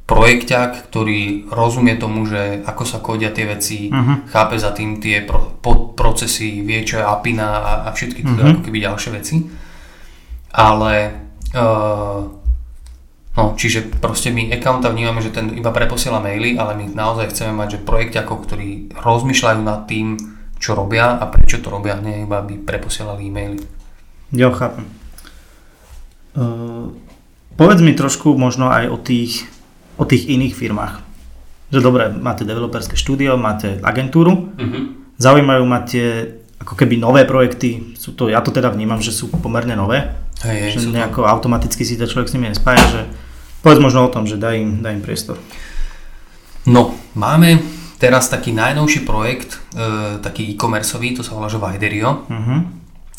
[0.05, 4.29] projekťák, ktorý rozumie tomu, že ako sa kodia tie veci, uh-huh.
[4.29, 8.53] chápe za tým tie pro, pod procesy, vie čo je apina a, a všetky uh-huh.
[8.53, 9.37] ako keby ďalšie veci.
[10.55, 10.95] Ale
[11.57, 12.21] uh,
[13.35, 17.51] No, čiže proste my accounta vnímame, že ten iba preposiela maily, ale my naozaj chceme
[17.59, 20.15] mať, že projekťakov, ktorí rozmýšľajú nad tým,
[20.63, 23.59] čo robia a prečo to robia, nie iba by preposielali e-maily.
[24.31, 24.87] Jo, chápem.
[26.39, 26.95] Uh,
[27.59, 29.51] povedz mi trošku možno aj o tých,
[29.97, 30.95] o tých iných firmách.
[31.71, 34.83] Že dobre, máte developerské štúdio, máte agentúru, uh-huh.
[35.19, 39.29] zaujímajú ma tie ako keby nové projekty, sú to, ja to teda vnímam, že sú
[39.29, 41.29] pomerne nové, Hej, že nejako to...
[41.29, 43.01] automaticky si to človek s nimi nespája, že
[43.61, 45.37] povedz možno o tom, že daj im, daj im priestor.
[46.65, 47.61] No, máme
[48.01, 52.25] teraz taký najnovší projekt, e, taký e-commerceový, to sa volá, že Viderio.
[52.25, 52.65] Uh-huh.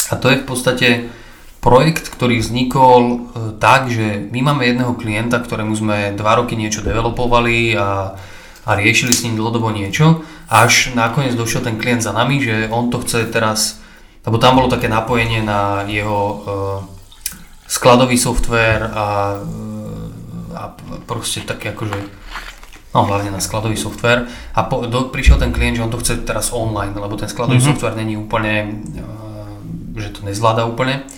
[0.09, 0.87] A to je v podstate
[1.65, 3.17] projekt, ktorý vznikol e,
[3.57, 8.13] tak, že my máme jedného klienta, ktorému sme dva roky niečo developovali a,
[8.69, 12.93] a riešili s ním dlhodobo niečo, až nakoniec došiel ten klient za nami, že on
[12.93, 13.81] to chce teraz,
[14.29, 16.37] lebo tam bolo také napojenie na jeho e,
[17.65, 20.63] skladový software a, e, a
[21.09, 21.97] proste také akože
[22.93, 26.21] no hlavne na skladový software a po, do, prišiel ten klient, že on to chce
[26.29, 27.73] teraz online, lebo ten skladový mm-hmm.
[27.73, 28.53] software není úplne,
[29.97, 31.09] e, že to nezvláda úplne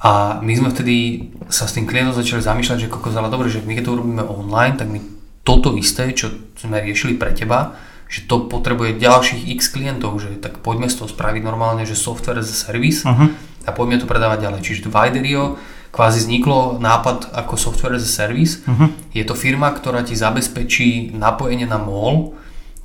[0.00, 3.60] a my sme vtedy sa s tým klientom začali zamýšľať, že kokos, ale dobre, že
[3.60, 4.96] my keď to urobíme online, tak my
[5.44, 7.76] toto isté, čo sme riešili pre teba,
[8.08, 12.40] že to potrebuje ďalších x klientov, že tak poďme z toho spraviť normálne, že software
[12.40, 13.28] as a service uh-huh.
[13.68, 14.60] a poďme to predávať ďalej.
[14.64, 15.60] Čiže Viderio
[15.92, 18.64] kvázi vzniklo nápad ako software as a service.
[18.64, 18.88] Uh-huh.
[19.12, 22.39] Je to firma, ktorá ti zabezpečí napojenie na MOL,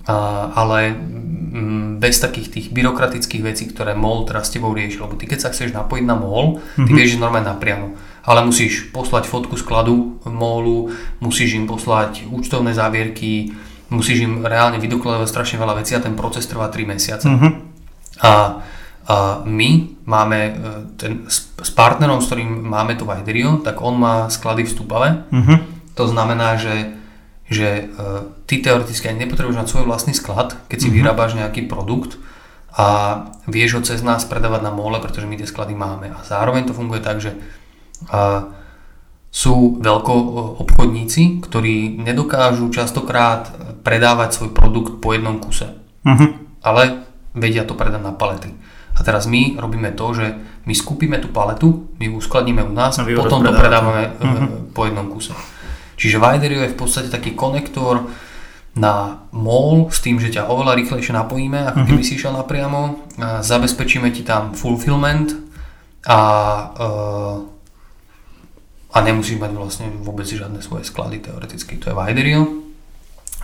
[0.05, 5.01] ale mm, bez takých tých byrokratických vecí, ktoré MOL teraz s tebou rieši.
[5.01, 6.95] Lebo ty keď sa chceš napojiť na MOL, ty mm-hmm.
[6.95, 7.97] vieš, že normálne napriamo.
[8.25, 13.53] Ale musíš poslať fotku skladu MOLu, musíš im poslať účtovné závierky,
[13.89, 17.25] musíš im reálne vydokladovať strašne veľa vecí a ten proces trvá 3 mesiace.
[17.29, 17.51] Mm-hmm.
[18.25, 18.33] A,
[19.05, 19.69] a my
[20.09, 20.51] máme e,
[20.97, 25.09] ten, s, s partnerom, s ktorým máme to Viderio, tak on má sklady v Stupave.
[25.29, 25.57] Mm-hmm.
[25.95, 26.97] To znamená, že
[27.45, 30.97] že uh, ty teoreticky ani nepotrebuješ mať svoj vlastný sklad, keď si mm-hmm.
[30.97, 32.17] vyrábaš nejaký produkt
[32.75, 32.87] a
[33.47, 36.11] vieš ho cez nás predávať na mole, pretože my tie sklady máme.
[36.11, 37.37] A zároveň to funguje tak, že
[38.09, 38.49] uh,
[39.35, 40.13] sú veľko
[40.63, 43.51] obchodníci, ktorí nedokážu častokrát
[43.83, 45.75] predávať svoj produkt po jednom kuse.
[46.07, 46.29] Mm-hmm.
[46.63, 47.03] Ale
[47.35, 48.55] vedia to predať na palety.
[48.95, 50.25] A teraz my robíme to, že
[50.63, 54.71] my skúpime tú paletu, my ju uskladníme u nás a potom to predávame mm-hmm.
[54.71, 55.35] po jednom kuse.
[55.95, 58.07] Čiže Viderio je v podstate taký konektor
[58.75, 62.09] na MOL s tým, že ťa oveľa rýchlejšie napojíme, ako keby uh-huh.
[62.11, 63.07] si išiel napriamo.
[63.39, 65.31] Zabezpečíme ti tam fulfillment
[66.03, 66.19] a,
[66.75, 67.37] uh,
[68.91, 71.79] a nemusíš mať vlastne vôbec žiadne svoje sklady teoreticky.
[71.79, 72.41] To je Viderio.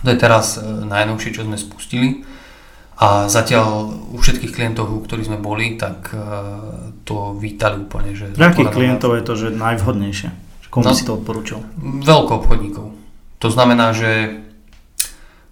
[0.04, 2.28] To je teraz uh, najnovšie, čo sme spustili.
[3.00, 8.12] A zatiaľ u všetkých klientov, u ktorých sme boli, tak uh, to vítali úplne.
[8.12, 10.51] Že Pre akých klientov je to že najvhodnejšie?
[10.72, 11.60] Komu no, si to odporúčal?
[11.84, 12.96] Veľko obchodníkov.
[13.44, 14.40] To znamená, že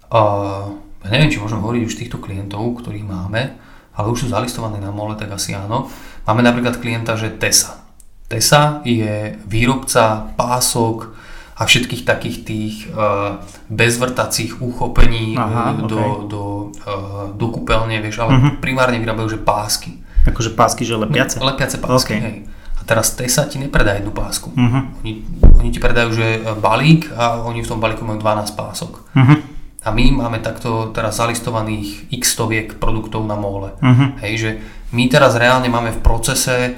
[0.09, 0.73] uh,
[1.05, 3.53] neviem, či môžem hovoriť už týchto klientov, ktorých máme,
[3.93, 5.93] ale už sú zalistovaní na mole, tak asi áno.
[6.25, 7.85] Máme napríklad klienta, že Tesa.
[8.25, 11.13] Tesa je výrobca pások
[11.53, 16.11] a všetkých takých tých uh, bezvrtacích uchopení Aha, do, okay.
[16.33, 16.43] do,
[16.81, 18.51] uh, do kúpeľne, vieš, ale uh-huh.
[18.57, 20.01] primárne vyrábajú, že pásky.
[20.25, 21.37] Akože pásky, že lepiace?
[21.37, 22.25] Lepiace pásky, okay.
[22.25, 22.37] hej.
[22.81, 24.49] A teraz Tesa ti nepredá jednu pásku.
[24.49, 24.89] Uh-huh.
[25.05, 25.21] Oni,
[25.61, 26.27] oni ti predajú, že
[26.57, 29.05] balík a oni v tom balíku majú 12 pások.
[29.13, 29.37] Uh-huh.
[29.85, 33.77] A my máme takto teraz zalistovaných x stoviek produktov na mole.
[33.77, 34.17] Uh-huh.
[34.25, 34.49] Hej, že
[34.97, 36.73] my teraz reálne máme v procese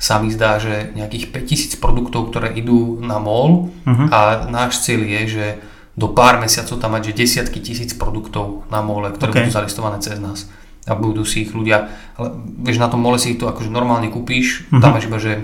[0.00, 4.08] sa mi zdá, že nejakých 5000 produktov, ktoré idú na mall uh-huh.
[4.10, 4.18] a
[4.50, 5.46] náš cieľ je, že
[5.92, 9.40] do pár mesiacov tam mať že desiatky tisíc produktov na mole, ktoré okay.
[9.44, 10.48] budú zalistované cez nás
[10.82, 11.86] a budú si ich ľudia,
[12.18, 12.28] ale
[12.66, 14.82] vieš, na tom mole si ich to akože normálne kúpíš, uh-huh.
[14.82, 15.38] tam máš iba, že,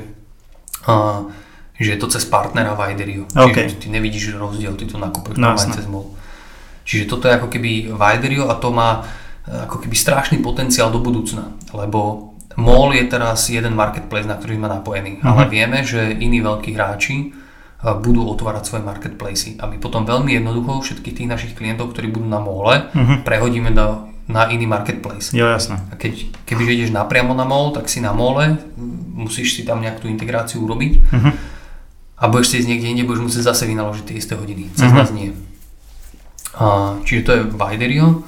[0.90, 1.30] uh,
[1.78, 3.30] že je to cez partnera Viderio.
[3.30, 3.70] Okay.
[3.70, 6.10] Čiže ty nevidíš rozdiel, ty to nakúpeš no, cez mol.
[6.82, 9.04] Čiže toto je ako keby Viderio a to má
[9.44, 14.56] e, ako keby strašný potenciál do budúcna, lebo MOL je teraz jeden marketplace, na ktorý
[14.56, 15.36] sme napojení, uh-huh.
[15.36, 17.26] ale vieme, že iní veľkí hráči e,
[18.00, 22.26] budú otvárať svoje marketplacy a my potom veľmi jednoducho všetkých tých našich klientov, ktorí budú
[22.26, 23.20] na mole, uh-huh.
[23.22, 25.32] prehodíme do na iný marketplace.
[25.32, 25.80] Jo, jasné.
[25.88, 28.60] A keď, keby ideš napriamo na mall, tak si na mole,
[29.16, 31.32] musíš si tam nejakú tú integráciu urobiť uh-huh.
[32.20, 34.68] a budeš si ísť niekde inde, budeš musieť zase vynaložiť tie isté hodiny.
[34.76, 35.00] Cez uh-huh.
[35.00, 35.32] nás nie.
[36.60, 38.22] A, čiže to je Viderio.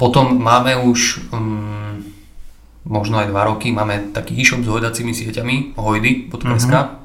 [0.00, 2.00] Potom máme už um,
[2.88, 6.72] možno aj dva roky, máme taký e-shop s hojdacími sieťami, hojdy.sk.
[6.72, 7.04] Uh-huh.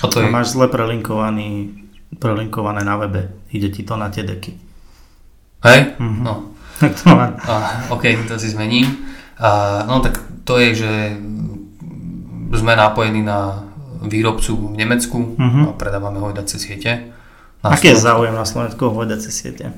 [0.00, 0.32] A to je...
[0.32, 1.76] máš zle prelinkovaný,
[2.16, 4.56] prelinkované na webe, ide ti to na tie deky.
[5.60, 6.00] Hej?
[6.00, 6.24] Uh-huh.
[6.24, 6.53] No,
[7.48, 7.54] a,
[7.88, 8.86] OK, to si zmením.
[9.36, 10.92] A, no tak to je, že
[12.54, 13.66] sme napojení na
[14.00, 15.60] výrobcu v Nemecku Mhm.
[15.64, 17.10] a predávame hojdacie siete.
[17.64, 19.72] Aký je záujem na Slovensku o hojdacie siete?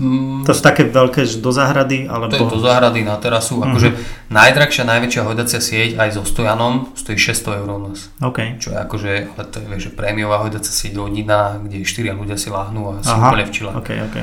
[0.00, 2.32] Mm, To sú také veľké, že do záhrady, alebo...
[2.32, 3.60] To je do záhrady na terasu.
[3.60, 3.64] Mhm.
[3.68, 3.88] Akože
[4.32, 8.08] najdrahšia, najväčšia hojdacia sieť aj so stojanom stojí 600 eur u nás.
[8.18, 8.56] OK.
[8.56, 12.48] Čo je akože, ale to je vieš, prémiová hojdacia sieť rodina, kde štyria ľudia si
[12.48, 13.28] láhnú a Aha.
[13.28, 13.70] úplne v čile.
[13.70, 14.16] OK, OK.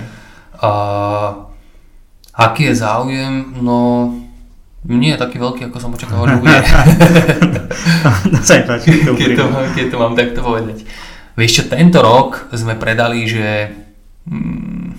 [0.59, 0.69] A,
[2.39, 3.59] aký je záujem?
[3.59, 4.09] No,
[4.87, 6.59] nie je taký veľký, ako som očakával, že bude.
[8.31, 10.87] to sa páči, to keď, to, keď to mám takto povedať.
[11.35, 13.75] Vieš čo, tento rok sme predali, že...
[14.23, 14.95] Mm,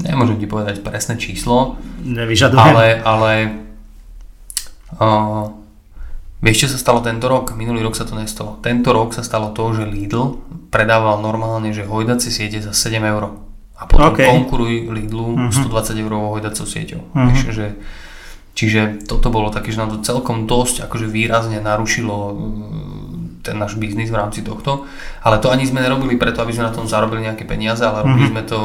[0.00, 2.62] nemôžem ti povedať presné číslo, Nevyžadujem.
[2.62, 3.32] ale, ale
[4.96, 5.50] uh,
[6.40, 7.52] vieš, čo sa stalo tento rok?
[7.52, 8.56] Minulý rok sa to nestalo.
[8.64, 10.40] Tento rok sa stalo to, že Lidl
[10.72, 13.49] predával normálne, že hojdacie siete za 7 eur.
[13.80, 14.20] A potom OK.
[14.20, 15.64] konkuruj Lidlu Mhm.
[15.64, 17.00] 120 eur hojdacou sieťou.
[17.16, 17.26] Mhm.
[17.26, 17.66] Vieš, že,
[18.52, 22.34] čiže toto bolo také, že nám to celkom dosť akože výrazne narušilo uh,
[23.40, 24.84] ten náš biznis v rámci tohto.
[25.24, 28.28] Ale to ani sme nerobili preto, aby sme na tom zarobili nejaké peniaze, ale robili
[28.28, 28.30] Mhm.
[28.30, 28.58] sme to,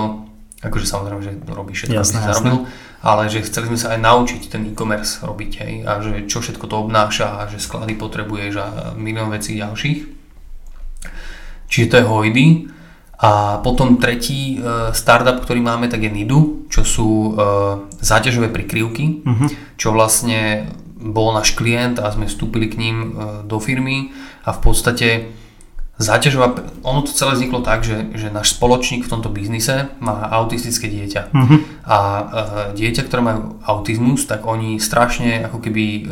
[0.59, 2.57] akože samozrejme, že robí všetko, Jasné, aby si zarobil,
[2.99, 6.65] ale že chceli sme sa aj naučiť ten e-commerce robiť, hej, a že čo všetko
[6.65, 9.99] to obnáša, a že sklady potrebuješ a milión vecí ďalších.
[11.67, 12.45] Čiže to je Hojdy.
[13.15, 17.31] A potom tretí e, startup, ktorý máme, tak je Nidu, čo sú e,
[18.03, 19.45] záťažové prikryvky, Mhm.
[19.79, 20.67] čo vlastne
[20.99, 23.07] bol náš klient a sme vstúpili k ním e,
[23.47, 24.11] do firmy
[24.43, 25.07] a v podstate
[25.95, 30.91] záťažová, ono to celé vzniklo tak, že, že náš spoločník v tomto biznise má autistické
[30.91, 31.31] dieťa.
[31.31, 31.55] Mhm.
[31.87, 31.97] A
[32.75, 36.11] dieťa, ktoré majú autizmus, tak oni strašne ako keby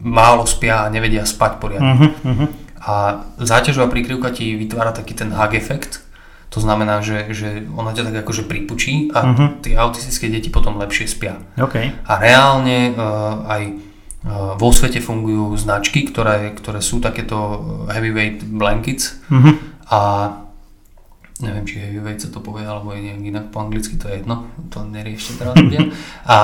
[0.00, 2.16] málo spia a nevedia spať poriadne.
[2.24, 2.46] Mhm.
[2.82, 6.01] A záťažová prikryvka ti vytvára taký ten hug efekt,
[6.52, 9.44] to znamená, že, že ona ťa tak akože pripučí a Mhm.
[9.60, 11.40] tie autistické deti potom lepšie spia.
[11.56, 11.74] OK.
[12.04, 13.00] A reálne uh,
[13.46, 13.62] aj
[14.22, 17.36] uh, vo svete fungujú značky, ktoré, ktoré sú takéto
[17.88, 19.50] heavyweight blankets Mhm.
[19.88, 20.00] a
[21.40, 24.46] neviem, či heavyweight sa to povie, alebo je nejak inak po anglicky, to je jedno,
[24.68, 25.90] to neriešte teraz ľudia.
[26.28, 26.36] A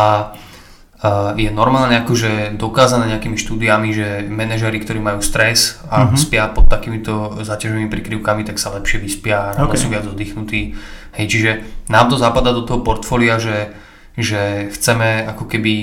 [1.35, 6.19] je normálne akože dokázané nejakými štúdiami, že manažeri, ktorí majú stres a Mhm.
[6.19, 9.79] spia pod takýmito zaťažovými prikryvkami, tak sa lepšie vyspia, ráno Ok.
[9.79, 10.75] sú viac oddychnutí.
[11.15, 11.51] Hej, čiže
[11.89, 13.71] nám to zapadá do toho portfólia, že,
[14.19, 15.75] že chceme ako keby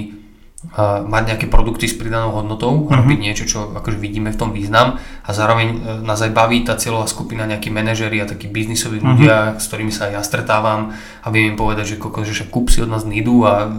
[0.66, 3.00] uh, mať nejaké produkty s pridanou hodnotou a Mhm.
[3.06, 6.74] robiť niečo, čo akože vidíme v tom význam a zároveň uh, nás aj baví tá
[6.74, 9.06] cieľová skupina, nejakí manažeri a takí biznisoví Mhm.
[9.06, 10.90] ľudia, s ktorými sa aj ja stretávam
[11.22, 13.70] a viem im povedať, že koko, že však kúp si od nás nidu a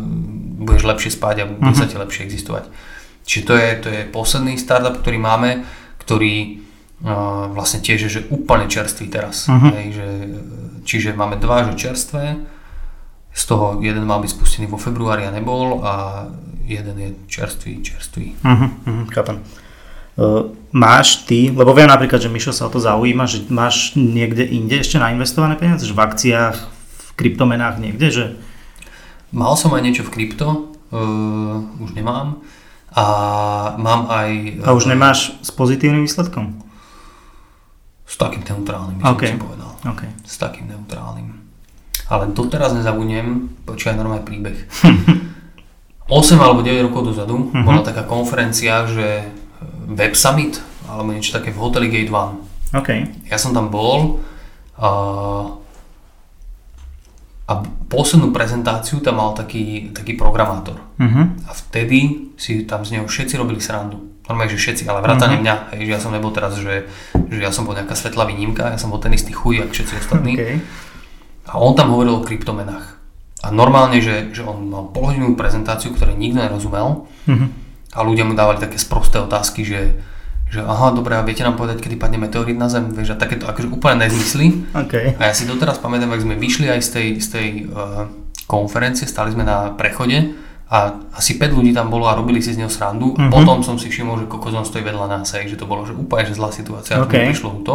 [0.56, 1.76] budeš lepšie spať a bude Mhm.
[1.76, 2.64] sa ti lepšie existovať.
[3.26, 5.66] Čiže to je, to je posledný startup, ktorý máme,
[6.00, 6.62] ktorý
[7.04, 9.46] uh, vlastne tiež je že úplne čerstvý teraz.
[9.52, 9.68] Mhm.
[9.76, 10.08] Hej, že,
[10.86, 12.40] čiže máme dva že čerstvé,
[13.36, 16.24] z toho jeden mal byť spustený vo februári a nebol a
[16.64, 18.32] jeden je čerstvý, čerstvý.
[18.40, 19.44] Mhm, mhm, chápem.
[20.16, 24.48] Uh, máš ty, lebo viem napríklad, že Mišo sa o to zaujíma, že máš niekde
[24.48, 28.24] inde ešte nainvestované peniaze, že v akciách, v kryptomenách niekde, že
[29.32, 30.46] Mal som aj niečo v krypto,
[30.90, 32.40] uh, už nemám.
[32.96, 33.04] A
[33.76, 34.62] mám aj...
[34.64, 36.56] a už nemáš s pozitívnym výsledkom?
[38.06, 39.24] S takým neutrálnym, by som OK.
[39.26, 39.70] si povedal.
[39.84, 40.02] OK.
[40.24, 41.28] S takým neutrálnym.
[42.06, 44.56] Ale doteraz nezabudnem, počúvaj normálny príbeh.
[46.06, 47.66] 8 alebo 9 rokov dozadu Mhm.
[47.66, 49.26] bola taká konferencia, že
[49.90, 52.78] Web Summit, alebo niečo také v hoteli Gate 1.
[52.78, 52.88] OK.
[53.26, 54.22] Ja som tam bol
[54.78, 54.88] a,
[57.46, 57.52] a
[57.86, 60.82] poslednú prezentáciu tam mal taký, taký programátor.
[60.98, 61.46] Mhm.
[61.46, 61.98] A vtedy
[62.34, 64.02] si tam z neho všetci robili srandu.
[64.26, 65.40] Normálne, že všetci, ale vrátane Mhm.
[65.40, 65.54] mňa.
[65.70, 66.90] Hej, že ja som nebol teraz, že,
[67.30, 69.94] že ja som bol nejaká svetlá výnimka, ja som bol ten istý chuj, ako všetci
[69.96, 70.32] ostatní.
[70.34, 70.42] OK.
[71.46, 72.98] A on tam hovoril o kryptomenách.
[73.40, 77.46] A normálne, že, že on mal polhodinovú prezentáciu, ktorej nikto nerozumel Mhm.
[77.94, 79.94] a ľudia mu dávali také sprosté otázky, že,
[80.46, 82.94] že aha, dobre, a viete nám povedať, kedy padne meteorít na Zem?
[82.94, 84.70] Vieš, a takéto akože úplne nezmysly.
[84.78, 85.18] OK.
[85.18, 88.06] A ja si doteraz pamätám, ak sme vyšli aj z tej, z tej uh,
[88.46, 90.38] konferencie, stali sme na prechode
[90.70, 93.18] a asi 5 ľudí tam bolo a robili si z neho srandu.
[93.18, 95.82] A potom som si všimol, že kokos on stojí vedľa nás, hej, že to bolo
[95.82, 97.14] že úplne že zlá situácia, ako OK.
[97.14, 97.74] mi prišlo to.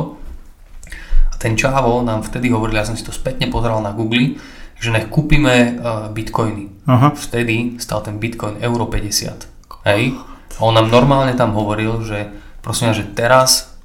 [1.32, 4.39] A ten čávo nám vtedy hovoril, ja som si to spätne pozeral na Google,
[4.80, 6.88] že nech kúpime uh, bitcoiny.
[6.88, 7.15] Aha.
[7.15, 9.88] Vtedy stal ten bitcoin euro 50.
[9.88, 10.15] Hej?
[10.55, 12.28] A on nám normálne tam hovoril, že
[12.62, 13.76] prosím že teraz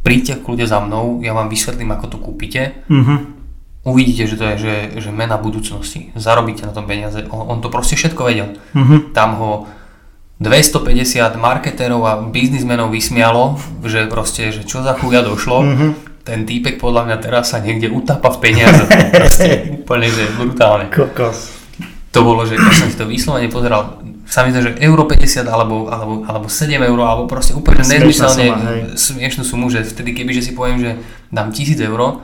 [0.00, 3.14] príďte kľude za mnou, ja vám vysvetlím, ako to kúpite Mhm.
[3.84, 6.12] uvidíte, že to je že, že mena budúcnosti.
[6.14, 7.24] Zarobíte na tom peniaze.
[7.28, 8.48] On, on to proste všetko vedel.
[8.76, 9.12] Mhm.
[9.12, 9.64] Tam ho
[10.40, 15.58] 250 marketérov a biznismenov vysmialo, že proste, že čo za chuja došlo.
[15.62, 15.88] Mhm.
[16.20, 18.84] Ten týpek podľa mňa teraz sa niekde utápa v peniaze.
[19.12, 20.92] Proste úplne, že brutálne.
[20.92, 21.56] Kokos.
[22.12, 25.42] To bolo, že keď som si to vyslovene pozeral, sa mi to, že euro 50
[25.50, 28.46] alebo, alebo, alebo 7 euro, alebo proste úplne nezmyselne
[28.94, 30.90] smiešnú sumu, že vtedy keby, že si poviem, že
[31.34, 32.22] dám 1000 euro,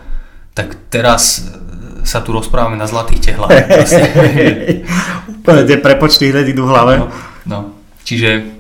[0.55, 3.51] tak teraz e, sa tu rozprávame na zlatých tehlách.
[5.43, 6.95] Úplne tie prepočty hneď idú v hlave.
[7.03, 7.07] No,
[7.51, 7.61] no.
[8.07, 8.55] Čiže,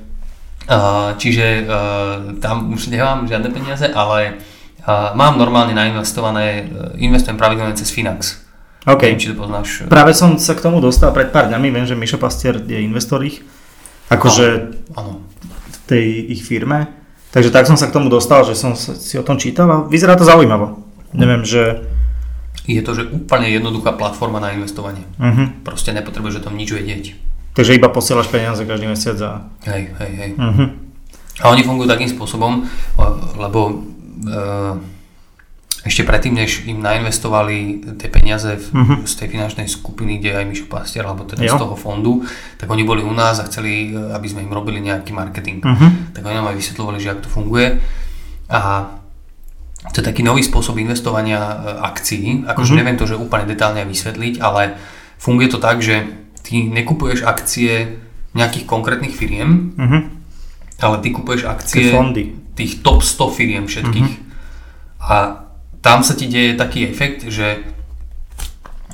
[0.66, 4.42] uh, čiže uh, tam už nemám žiadne peniaze, ale
[4.82, 6.66] uh, mám normálne nainvestované,
[6.98, 8.45] investujem pravidelne cez Finax.
[8.86, 9.02] OK.
[9.02, 9.68] Neviem, či to poznáš.
[9.90, 13.18] Práve som sa k tomu dostal pred pár dňami, viem, že Mišo Pastier je investor
[13.26, 13.42] ich,
[14.14, 14.46] akože
[14.94, 15.26] Áno.
[15.50, 16.06] v tej
[16.38, 16.86] ich firme.
[17.34, 20.14] Takže tak som sa k tomu dostal, že som si o tom čítal a vyzerá
[20.14, 20.80] to zaujímavo.
[21.12, 21.82] Neviem, že...
[22.66, 25.02] Je to, že úplne jednoduchá platforma na investovanie.
[25.18, 25.50] Uh-huh.
[25.62, 27.14] Proste nepotrebuješ o tom nič vedieť.
[27.54, 29.30] Takže iba posielaš peniaze každý mesiac a...
[29.66, 30.30] Hej, hej, hej.
[30.38, 30.68] Uh-huh.
[31.42, 32.64] A oni fungujú takým spôsobom,
[33.36, 33.74] lebo e,
[35.86, 37.56] ešte predtým, než im nainvestovali
[37.94, 38.94] tie peniaze v, Mhm.
[39.04, 41.54] z tej finančnej skupiny, kde je aj Mišo Pastier, alebo teda Jo.
[41.54, 42.26] z toho fondu,
[42.56, 45.62] tak oni boli u nás a chceli, e, aby sme im robili nejaký marketing.
[45.62, 45.90] Uh-huh.
[46.10, 47.66] Tak oni nám aj vysvetľovali, že ako to funguje.
[48.48, 48.60] A
[49.86, 52.42] to je taký nový spôsob investovania e, akcií.
[52.44, 52.76] Akože Mhm.
[52.76, 54.74] neviem to, že úplne detálne vysvetliť, ale
[55.16, 56.02] funguje to tak, že
[56.42, 57.94] ty nekupuješ akcie
[58.32, 60.02] nejakých konkrétnych firiem, Uh-huh.
[60.78, 61.94] ale ty kupuješ akcie
[62.54, 64.10] tých top 100 firiem všetkých.
[65.00, 65.45] A
[65.86, 67.62] tam sa ti deje taký efekt, že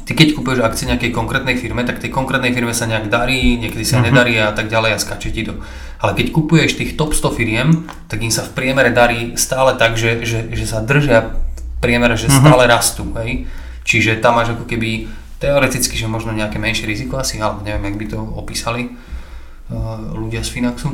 [0.04, 3.80] ty keď kupuješ akcie nejakej konkrétnej firme, tak tej konkrétnej firme sa nejak darí, niekedy
[3.80, 4.04] sa Mhm.
[4.04, 5.56] nedarí a tak ďalej a skáče ti to.
[6.04, 9.96] Ale keď kupuješ tých top 100 firiem, tak im sa v priemere darí stále tak,
[9.96, 13.08] že, že, že sa držia v priemere, že stále rastú.
[13.24, 13.48] Hej?
[13.88, 15.08] Čiže tam máš ako keby
[15.40, 20.42] teoreticky, že možno nejaké menšie riziko asi, alebo neviem, jak by to opísali uh, ľudia
[20.44, 20.92] z Finaxu.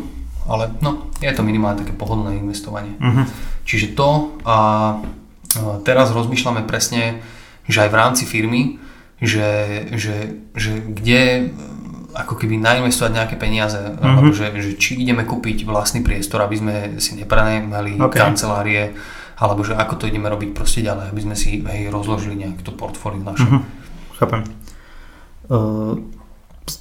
[0.48, 2.96] Ale no, je to minimálne také pohodlné investovanie.
[2.96, 3.28] Uh-huh.
[3.68, 5.27] Čiže to a a
[5.82, 7.24] teraz rozmýšľame presne,
[7.64, 8.76] že aj v rámci firmy,
[9.18, 9.48] že,
[9.96, 10.16] že,
[10.54, 11.42] že kde e,
[12.14, 13.98] ako keby nainvestovať nejaké peniaze, Mhm.
[14.00, 18.14] alebo že, že či ideme kúpiť vlastný priestor, aby sme si neprenajmali OK.
[18.14, 18.94] kancelárie,
[19.38, 22.74] alebo že ako to ideme robiť proste ďalej, aby sme si hej, rozložili nejak to
[22.74, 23.46] portfólio naše.
[23.46, 23.62] Uh-huh.
[24.18, 24.42] Chápem.
[25.48, 25.94] Uh,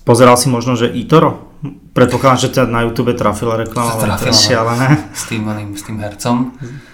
[0.04, 1.48] pozeral si možno, že eToro?
[1.94, 4.42] Predpokladám, že ťa na YouTube trafila reklama, ale to Trafila, je no.
[4.46, 4.88] šialené.
[5.14, 5.42] S tým,
[5.74, 6.38] s tým hercom.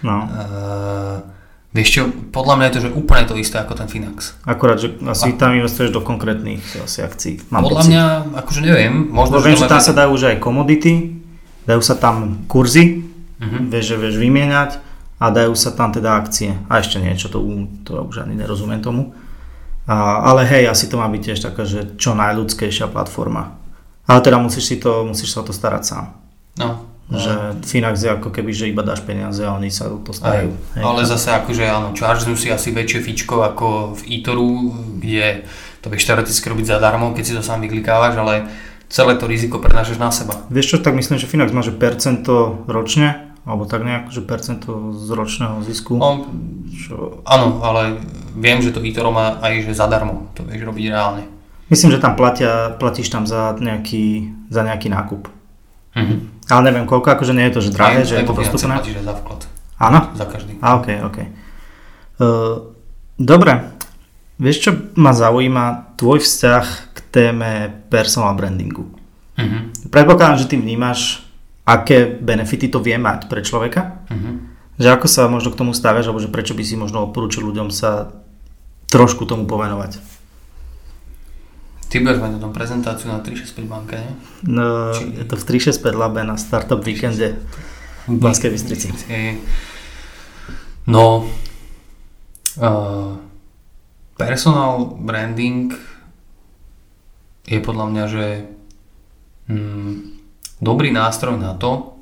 [0.04, 1.33] No, Uh,
[1.74, 4.38] vieš čo, podľa mňa je to že úplne to isté ako ten Finax.
[4.44, 7.42] akurát, že asi tam investuješ do konkrétnych asi akcií.
[7.50, 7.90] Mám Podľa pocit.
[7.90, 8.04] mňa,
[8.36, 11.18] akože neviem, možno, viem, že tam sa dajú už aj komodity,
[11.64, 13.02] dajú sa tam kurzy,
[13.36, 13.68] Mhm.
[13.68, 14.72] vieš, že vieš vymieňať
[15.18, 16.56] a dajú sa tam teda akcie.
[16.66, 17.44] A ešte niečo, to,
[17.82, 19.12] to už ani nerozumiem tomu.
[19.84, 23.60] A, ale hej, asi to má byť tiež taká, že čo najľudskejšia platforma.
[24.04, 26.06] Ale teda musíš si to, musíš sa o to starať sám.
[26.56, 30.16] No, Že Finax je ako keby, že iba dáš peniaze a oni sa o to
[30.16, 30.56] Aj, starajú.
[30.80, 30.84] Hej.
[30.88, 34.50] ale zase akože áno, Chargesu si asi väčšie fičko ako v eToru,
[35.04, 35.44] kde
[35.84, 38.48] to vieš teoreticky robiť zadarmo, keď si to sám vyklikávaš, ale
[38.88, 40.48] celé to riziko prenášaš na seba.
[40.48, 44.96] Vieš čo, tak myslím, že Finax má, že percento ročne, alebo tak nejak, že percento
[44.96, 46.00] z ročného zisku.
[46.00, 46.24] No,
[46.72, 48.00] Čo, áno, ale
[48.34, 51.28] viem, že to eToro má aj že zadarmo, to vieš robiť reálne.
[51.68, 55.28] myslím, že tam platia, platíš tam za nejaký, za nejaký nákup.
[55.94, 56.16] Mhm.
[56.46, 58.76] Ale neviem koľko, akože nie je to, že drahé, Aj- že je to dostupné.
[58.76, 59.42] platíš za vklad,
[59.80, 60.00] Áno?
[60.14, 60.52] za každý.
[60.60, 61.18] A ok, ok.
[62.14, 62.74] Uh,
[63.16, 63.74] dobre,
[64.36, 67.52] vieš čo ma zaujíma tvoj vzťah k téme
[67.88, 68.90] personal brandingu.
[69.36, 69.90] Mhm.
[69.90, 71.24] Predpokladám, že ty vnímaš,
[71.64, 74.04] aké benefity to vie mať pre človeka?
[74.12, 74.52] Mhm.
[74.74, 77.70] Že ako sa možno k tomu staviaš, alebo že prečo by si možno odporúčil ľuďom
[77.70, 78.10] sa
[78.90, 80.02] trošku tomu povenovať?
[82.02, 84.14] Budeš mať potom prezentáciu na 365 banke, nie?
[84.48, 87.38] No, Či- je to v 365 Labe na Startup Weekende
[88.10, 88.90] v Banskej Bystrici.
[90.90, 91.30] No,
[92.58, 93.12] uh,
[94.18, 95.72] personal branding
[97.44, 98.26] je podľa mňa, že
[99.52, 99.94] mm,
[100.60, 101.96] dobrý nástroj na to,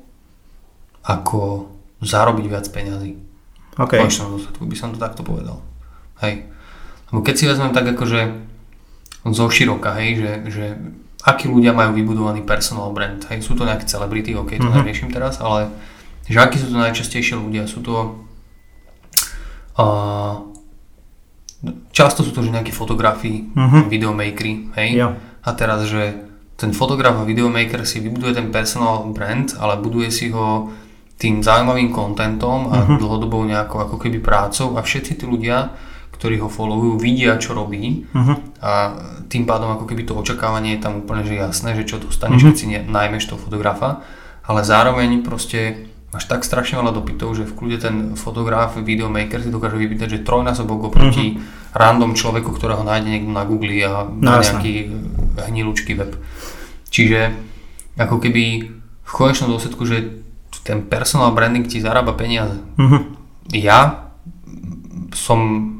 [1.02, 1.66] ako
[2.02, 3.18] zarobiť viac peňazí.
[3.78, 5.62] OK, V konečnom dôsledku by som to takto povedal.
[6.22, 6.46] Hej.
[7.10, 8.51] Lebo keď si vezmem tak akože
[9.24, 10.64] zo široka, hej, že, že
[11.22, 14.74] akí ľudia majú vybudovaný personal brand, hej, sú to nejaké celebrity, ok, to Mhm.
[14.76, 15.70] neriešim teraz, ale
[16.24, 17.94] že akí sú to najčastejšie ľudia, sú to
[19.72, 20.42] uh,
[21.90, 23.88] často sú to že nejakí fotografi, Mhm.
[23.88, 25.08] videomakery, hej, jo.
[25.40, 26.14] a teraz, že
[26.54, 30.70] ten fotograf a videomaker si vybuduje ten personal brand, ale buduje si ho
[31.16, 32.98] tým zaujímavým kontentom a Mhm.
[32.98, 35.70] dlhodobou nejakou ako keby prácou a všetci tí ľudia,
[36.22, 38.62] ktorí ho followujú, vidia, čo robí Mhm.
[38.62, 38.94] a
[39.26, 42.46] tým pádom ako keby to očakávanie je tam úplne že jasné, že čo dostaneš, Mhm.
[42.46, 44.06] keď si ne- najmeš toho fotografa,
[44.42, 49.48] ale zároveň proste máš tak strašne veľa dopytov, že v kľude ten fotograf, videomaker si
[49.48, 51.42] dokáže vypýtať, že trojnásobok oproti
[51.72, 54.52] random človeku, ktorého nájde niekto na Google a No na jasné.
[54.52, 54.88] nejaký e,
[55.48, 56.14] hnilúčky web.
[56.86, 57.32] Čiže
[57.96, 58.44] ako keby
[59.02, 60.22] v konečnom dôsledku, že
[60.60, 62.60] ten personal branding ti zarába peniaze.
[62.76, 62.98] Mhm.
[63.50, 64.04] Ja
[65.12, 65.71] som,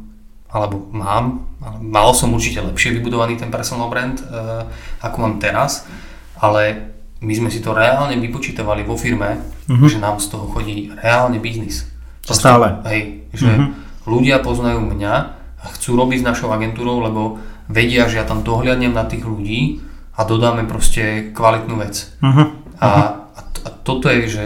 [0.53, 1.49] alebo mám,
[1.81, 4.69] mal som určite lepšie vybudovaný ten personal brand, uh,
[5.01, 5.89] ako mám teraz,
[6.37, 9.87] ale my sme si to reálne vypočítavali vo firme, Mhm.
[9.87, 11.87] že nám z toho chodí reálne biznis.
[12.23, 12.83] Stále.
[12.85, 13.01] Hej,
[13.33, 13.65] že Mhm.
[14.05, 15.15] ľudia poznajú mňa
[15.57, 19.81] a chcú robiť s našou agentúrou, lebo vedia, že ja tam dohľadnem na tých ľudí
[20.13, 22.11] a dodáme proste kvalitnú vec.
[22.21, 22.43] Mhm.
[22.77, 22.89] A,
[23.25, 24.45] a, to- a toto je, že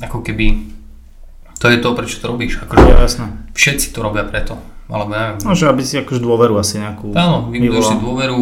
[0.00, 0.70] ako keby
[1.56, 2.60] to je to, prečo to robíš.
[2.60, 3.04] Akože Ja,
[3.50, 4.56] všetci to robia preto.
[4.90, 5.38] Alebo ja neviem.
[5.40, 8.38] No, že aby si akože dôveru asi nejakú Áno, vybuduješ si dôveru,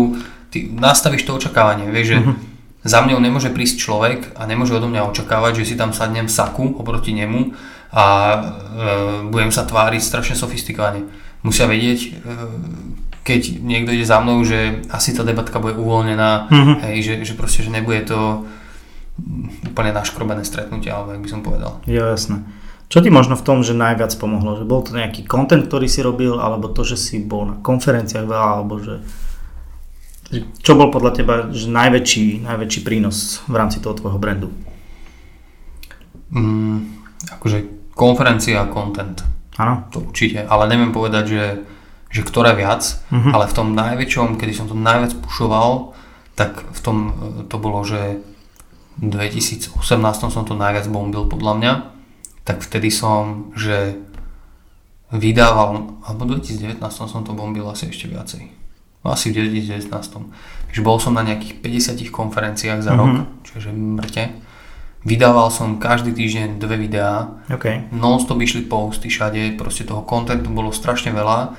[0.48, 2.32] ty nastavíš to očakávanie, vieš, že Mhm.
[2.80, 6.32] za mňou nemôže prísť človek a nemôže odo mňa očakávať, že si tam sadnem v
[6.32, 7.52] saku oproti nemu
[7.90, 8.38] a e,
[9.26, 11.04] budem sa tváriť strašne sofistikovane.
[11.40, 12.08] Musia vedieť, e,
[13.20, 16.72] keď niekto ide za mnou, že asi tá debatka bude uvoľnená, Mhm.
[16.82, 18.48] hej, že, že proste, že nebude to
[19.66, 21.82] úplne naškrobené stretnutie, alebo jak by som povedal.
[21.84, 22.40] Ja, jasné.
[22.88, 24.56] Čo ti možno v tom, že najviac pomohlo?
[24.56, 28.24] Že bol to nejaký content, ktorý si robil, alebo to, že si bol na konferenciách
[28.24, 29.04] veľa, alebo že...
[30.60, 34.48] Čo bol podľa teba že najväčší, najväčší prínos v rámci toho tvojho brandu?
[36.32, 37.00] Mm,
[37.32, 39.24] akože konferencia a content.
[39.56, 39.88] Áno?
[39.92, 41.44] To určite, ale neviem povedať, že,
[42.12, 43.32] že ktoré viac, Mhm.
[43.32, 45.96] ale v tom najväčšom, kedy som to najviac pušoval,
[46.36, 47.12] tak v tom e,
[47.48, 48.20] to bolo, že
[49.00, 49.76] v 2018
[50.32, 51.72] som to najviac bombil podľa mňa,
[52.48, 54.00] tak vtedy som, že
[55.12, 58.48] vydával, alebo v 2019 som to bombil asi ešte viacej.
[59.04, 59.88] No, Asi v 2019.
[60.68, 63.24] Takže bol som na nejakých 50 konferenciách za rok, Mhm.
[63.44, 64.24] čiže mŕte.
[65.06, 67.88] Vydával som každý týždeň dve videá, OK.
[67.94, 71.54] non-stop išli posty všade, proste toho kontentu bolo strašne veľa,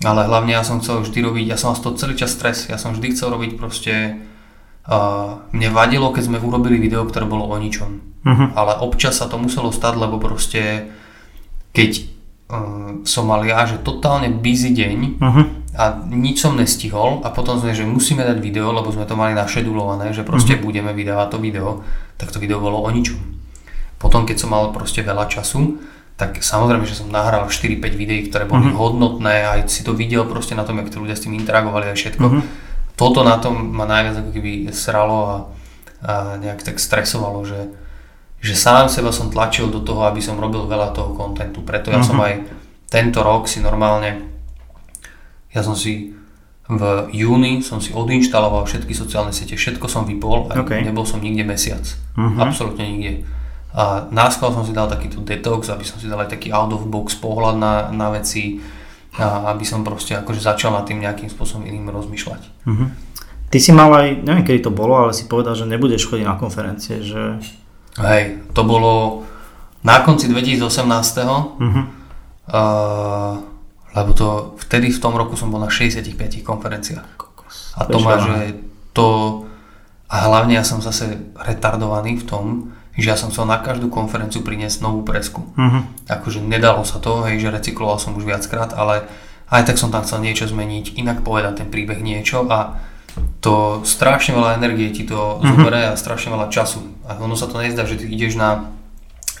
[0.00, 2.70] ale hlavne ja som chcel vždy robiť, ja som mal z toho celý čas stres,
[2.70, 4.22] ja som vždy chcel robiť proste,
[4.86, 8.52] uh, mne vadilo, keď sme urobili video, ktoré bolo o ničom, Mhm.
[8.52, 10.92] ale občas sa to muselo stať, lebo proste,
[11.72, 11.90] keď
[12.46, 15.42] uh, som mal ja, že totálne busy deň Mhm.
[15.72, 19.32] a nič som nestihol a potom sme, že musíme dať video, lebo sme to mali
[19.32, 20.60] našedulované, že proste Mhm.
[20.60, 21.68] budeme vydávať to video,
[22.16, 23.16] tak to video bolo o ničom.
[23.96, 25.78] Potom, keď som mal proste veľa času,
[26.16, 28.76] tak samozrejme, že som nahral 4-5 videí, ktoré boli Mhm.
[28.76, 32.26] hodnotné, aj si to videl proste na tom, jak ľudia s tým interagovali a všetko.
[32.26, 32.40] Mhm.
[32.92, 35.36] Toto na tom ma najviac ako keby sralo a,
[36.02, 37.72] a nejak tak stresovalo, že,
[38.40, 41.60] že sám seba som tlačil do toho, aby som robil veľa toho kontentu.
[41.60, 42.06] Preto ja Mhm.
[42.06, 42.34] som aj
[42.88, 44.24] tento rok si normálne,
[45.52, 46.16] ja som si
[46.70, 50.70] v júni som si odinštaloval všetky sociálne siete, všetko som vypol a OK.
[50.86, 51.82] nebol som nikde mesiac.
[52.14, 52.38] Mhm.
[52.38, 53.12] Absolútne nikde.
[53.74, 56.86] A náskval som si dal takýto detox, aby som si dal aj taký out of
[56.86, 58.62] box pohľad na, na veci
[59.18, 62.42] a aby som proste akože začal nad tým nejakým spôsobom iným rozmýšľať.
[62.66, 62.86] Mhm.
[63.50, 66.38] Ty si mal aj, neviem kedy to bolo, ale si povedal, že nebudeš chodiť na
[66.38, 67.42] konferencie, že...
[67.98, 69.24] Hej, to bolo
[69.82, 71.58] na konci 2018.
[71.58, 71.82] Mhm.
[72.50, 73.38] Uh,
[73.90, 77.10] lebo to vtedy v tom roku som bol na 65 konferenciách.
[77.78, 78.58] A to má, že
[78.94, 79.06] to...
[80.10, 82.44] A hlavne ja som zase retardovaný v tom,
[82.98, 85.46] že ja som chcel na každú konferenciu priniesť novú presku.
[85.54, 86.10] Mhm.
[86.10, 89.06] Akože nedalo sa to, hej, že recykloval som už viackrát, ale
[89.50, 92.78] aj tak som tam chcel niečo zmeniť, inak povedať ten príbeh niečo a
[93.40, 95.48] to strašne veľa energie ti to Mhm.
[95.56, 96.80] zoberie a strašne veľa času.
[97.08, 98.70] A ono sa to nezdá, že ty ideš na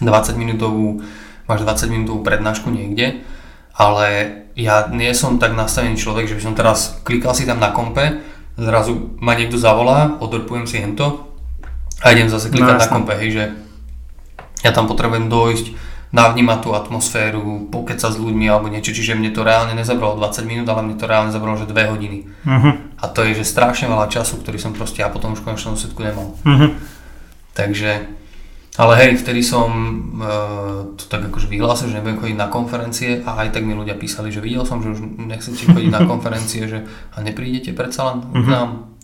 [0.00, 1.04] 20 minútovú,
[1.46, 3.20] máš 20 minútovú prednášku niekde,
[3.76, 7.70] ale ja nie som tak nastavený človek, že by som teraz klikal si tam na
[7.70, 8.20] kompe,
[8.56, 11.30] zrazu ma niekto zavolá, odrpujem si hento
[12.02, 13.44] a idem zase klikať No, na kompe, hej, že
[14.60, 15.66] ja tam potrebujem dojsť,
[16.10, 20.66] navnímať tú atmosféru, pokecať s ľuďmi alebo niečo, čiže mne to reálne nezabralo 20 minút,
[20.66, 22.26] ale mne to reálne zabralo že 2 hodiny.
[22.44, 22.89] Mhm.
[23.00, 25.74] A to je že strašne veľa času, ktorý som proste ja potom už v konečnom
[25.76, 26.36] dôsledku nemal.
[26.44, 26.68] Mhm.
[27.50, 28.06] Takže,
[28.78, 30.28] ale hej, vtedy som e,
[30.94, 34.30] to tak akože vyhlásil, že nebudem chodiť na konferencie a aj tak mi ľudia písali,
[34.30, 38.46] že videl som, že už nechcete chodiť na konferencie, že a neprídete predsa len k
[38.46, 38.94] nám.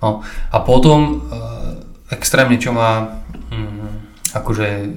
[0.00, 1.36] No a potom e,
[2.10, 3.22] extrémne, čo ma
[3.52, 4.88] mm, akože e,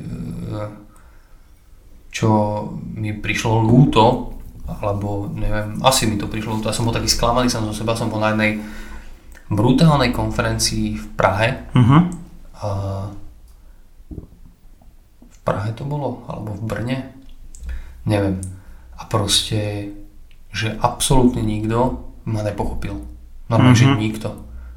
[2.10, 2.30] čo
[2.98, 4.36] mi prišlo lúto,
[4.78, 8.08] alebo neviem, asi mi to prišlo ja som bol taký sklamaný sám zo seba, som
[8.08, 8.62] bol na jednej
[9.50, 11.98] brutálnej konferencii v Prahe, Mhm.
[12.62, 12.70] a
[15.26, 16.98] v Prahe to bolo, alebo v Brne,
[18.06, 18.38] neviem.
[18.94, 19.90] A proste,
[20.52, 23.00] že absolútne nikto ma nepochopil.
[23.50, 23.82] Normálne, Mhm.
[23.82, 24.30] že nikto.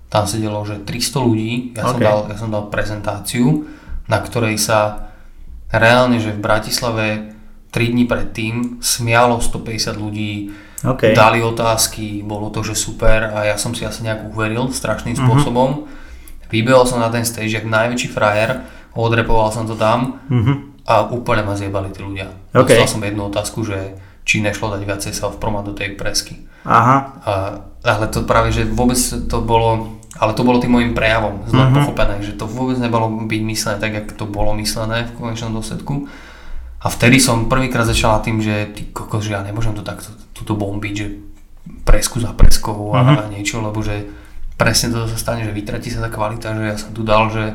[0.09, 2.05] Tam sedelo, že 300 ľudí, ja, som OK.
[2.05, 3.64] dal, ja som dal prezentáciu,
[4.09, 5.09] na ktorej sa
[5.72, 7.32] reálne, že v Bratislave
[7.72, 10.52] 3 dní predtým smialo 150 ľudí,
[10.84, 11.16] OK.
[11.16, 15.88] dali otázky, bolo to, že super a ja som si asi nejak uveril strašným spôsobom.
[16.48, 18.60] Vybehol som na ten stage, jak najväčší frajer,
[18.92, 20.84] odrepoval som to tam Mhm.
[20.84, 22.28] a úplne ma zjebali tí ľudia.
[22.52, 22.68] OK.
[22.68, 26.44] Dostal som jednu otázku, že či nešlo dať viacej self-proma do tej presky.
[26.62, 26.96] Aha.
[27.24, 27.32] A,
[27.80, 31.74] ale to práve, že vôbec to bolo, ale to bolo tým môjim prejavom, zle Mhm.
[31.74, 36.06] pochopené, že to vôbec nebolo byť myslené tak, jak to bolo myslené v konečnom dôsledku.
[36.82, 40.58] A vtedy som prvýkrát začala tým, že ty kokos, že ja nemôžem to takto túto
[40.58, 41.06] bombiť, že
[41.86, 43.14] presku za preskou a, Mhm.
[43.18, 44.02] a niečo, lebo že
[44.58, 47.54] presne to sa stane, že vytratí sa tá kvalita, že ja som tu dal, že,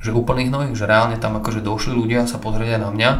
[0.00, 3.10] že úplný hnoj, že reálne tam akože došli ľudia sa pozrieť aj na mňa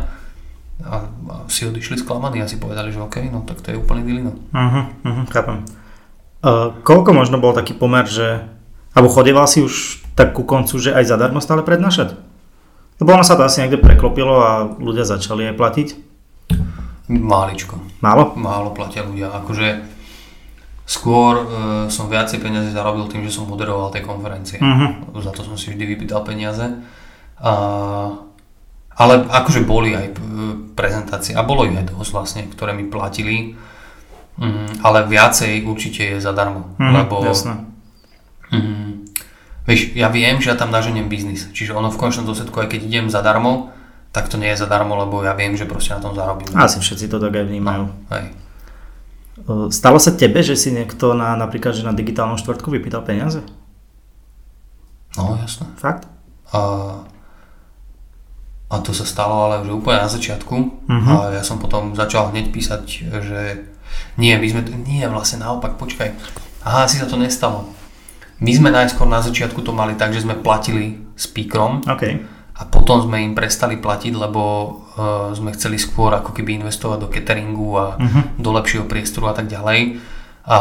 [0.80, 4.00] a, a si odišli sklamaní a si povedali, že OK, no tak to je úplný
[4.04, 4.32] dilino.
[4.56, 5.68] Mhm, mhm, chápem.
[6.40, 8.40] Uh, koľko možno bol taký pomer, že...
[8.96, 12.16] Alebo chodeval si už tak ku koncu, že aj zadarmo stále prednášať?
[13.00, 15.88] Lebo ono sa to asi niekde preklopilo a ľudia začali aj platiť.
[17.10, 17.80] Máličko.
[18.04, 18.36] Málo?
[18.38, 19.32] málo platia ľudia.
[19.34, 19.82] Akože
[20.84, 21.44] skôr e,
[21.88, 24.60] som viacej peniazy zarobil tým, že som moderoval tie konferencie.
[24.60, 25.16] Mhm.
[25.18, 26.66] Za to som si vždy vypýtal peniaze.
[27.40, 27.52] A,
[28.94, 30.14] ale akože boli aj e,
[30.76, 33.56] prezentácie, a bolo ich aj dosť vlastne, ktoré mi platili.
[34.40, 36.72] Mm, ale viacej určite je zadarmo.
[36.80, 37.60] Mhm, lebo Jasné.
[38.50, 38.99] Mm,
[39.70, 42.80] vieš, ja viem, že ja tam naženiem biznis, čiže ono v konečnom dôsledku, aj keď
[42.82, 43.70] idem zadarmo,
[44.10, 46.50] tak to nie je zadarmo, lebo ja viem, že proste na tom zarobím.
[46.58, 47.84] Asi všetci to tak aj vnímajú.
[48.10, 48.24] Hej.
[49.46, 53.40] Uh, Stalo sa tebe, že si niekto na, napríklad, že na digitálnom štvrtku vypýtal peniaze?
[55.14, 55.70] No jasné.
[55.78, 56.10] Fakt?
[56.50, 56.60] A,
[58.70, 60.56] a to sa stalo ale už úplne na začiatku
[60.90, 61.10] Mhm.
[61.10, 62.82] a ja som potom začal hneď písať,
[63.22, 63.40] že
[64.18, 66.14] nie, my sme, nie vlastne naopak, počkaj,
[66.62, 67.66] aha, asi sa to nestalo.
[68.40, 72.04] My sme najskôr na začiatku to mali tak, že sme platili speakerom OK.
[72.54, 74.42] a potom sme im prestali platiť, lebo
[74.90, 78.20] uh, sme chceli skôr ako keby investovať do cateringu a Mhm.
[78.38, 80.00] do lepšieho priestoru a tak ďalej.
[80.42, 80.58] A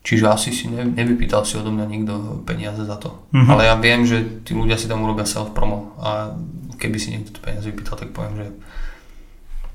[0.00, 2.12] čiže asi si ne, nevypýtal si odo mňa nikto
[2.42, 3.22] peniaze za to.
[3.30, 3.48] Mhm.
[3.48, 6.34] Ale ja viem, že tí ľudia si tam urobia self-promo a
[6.74, 8.46] keby si niekto to peniaze vypýtal, tak poviem, že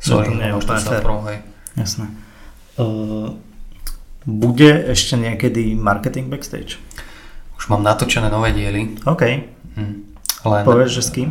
[0.01, 0.79] sorry, No to nie je úplne.
[1.73, 2.05] Jasné.
[2.75, 3.31] Uh,
[4.23, 6.79] bude ešte niekedy marketing backstage?
[7.57, 8.99] Už mám natočené nové diely.
[9.03, 9.23] OK.
[9.75, 9.95] Hm.
[10.43, 11.29] Len, Povieš, že s kým?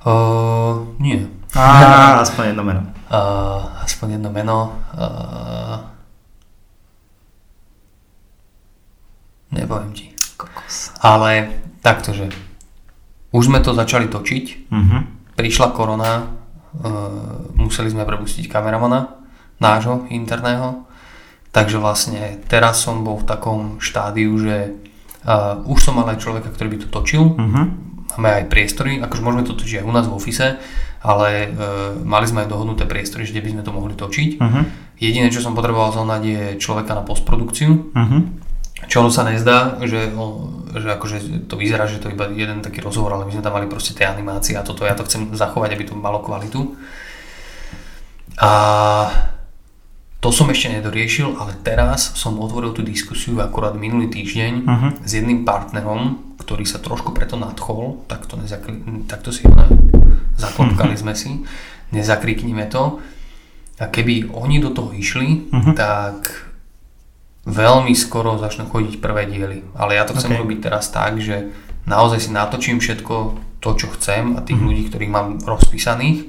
[0.00, 1.26] Uh, nie.
[1.52, 2.82] Á, aspoň jedno meno.
[3.10, 4.58] Uh, aspoň jedno meno.
[4.94, 5.82] Uh,
[9.50, 10.14] nepoviem ti.
[10.36, 10.94] Kokos.
[11.02, 11.50] Ale
[11.82, 12.30] takto, že
[13.30, 14.98] už sme to začali točiť, Mhm.
[15.34, 16.26] prišla korona,
[16.74, 19.18] uh, museli sme prepustiť kameramana
[19.58, 20.86] nášho interného,
[21.50, 24.56] takže vlastne teraz som bol v takom štádiu, že
[25.26, 27.62] uh, už som mal aj človeka, ktorý by to točil, Mhm.
[28.16, 30.46] máme aj priestory, akože môžeme to točiť aj u nás v office,
[31.00, 31.48] ale e,
[32.04, 34.30] mali sme aj dohodnuté priestory, že kde by sme to mohli točiť.
[34.36, 34.60] Mhm.
[34.98, 38.18] Jediné, čo som potreboval zohnať je človeka na postprodukciu, Mhm.
[38.84, 40.12] čo sa nezdá, že,
[40.74, 43.54] že akože to vyzerá, že to je iba jeden taký rozhovor, ale my sme tam
[43.54, 46.76] mali proste tie animácie a toto, ja to chcem zachovať, aby to malo kvalitu.
[48.36, 48.50] A
[50.20, 54.88] to som ešte nedoriešil, ale teraz som otvoril tú diskusiu akurát minulý týždeň Mhm.
[55.00, 59.64] s jedným partnerom, ktorý sa trošku preto nadchol, tak to, nezakli, tak to si ne,
[60.36, 61.40] zaklopkali sme si,
[61.90, 63.00] nezakriknime to.
[63.80, 65.72] A keby oni do toho išli, Mhm.
[65.72, 66.28] tak
[67.42, 69.64] veľmi skoro začnú chodiť prvé diely.
[69.72, 70.44] Ale ja to chcem Ok.
[70.44, 71.48] robiť teraz tak, že
[71.86, 73.14] naozaj si natočím všetko
[73.58, 74.66] to, čo chcem a tých Mhm.
[74.68, 76.28] ľudí, ktorých mám rozpísaných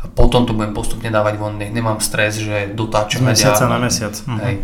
[0.00, 3.76] a potom to budem postupne dávať von, nech nemám stres, že Z dotáčame mesiaca na
[3.76, 4.16] mesiac.
[4.24, 4.38] Mhm.
[4.40, 4.54] Hej.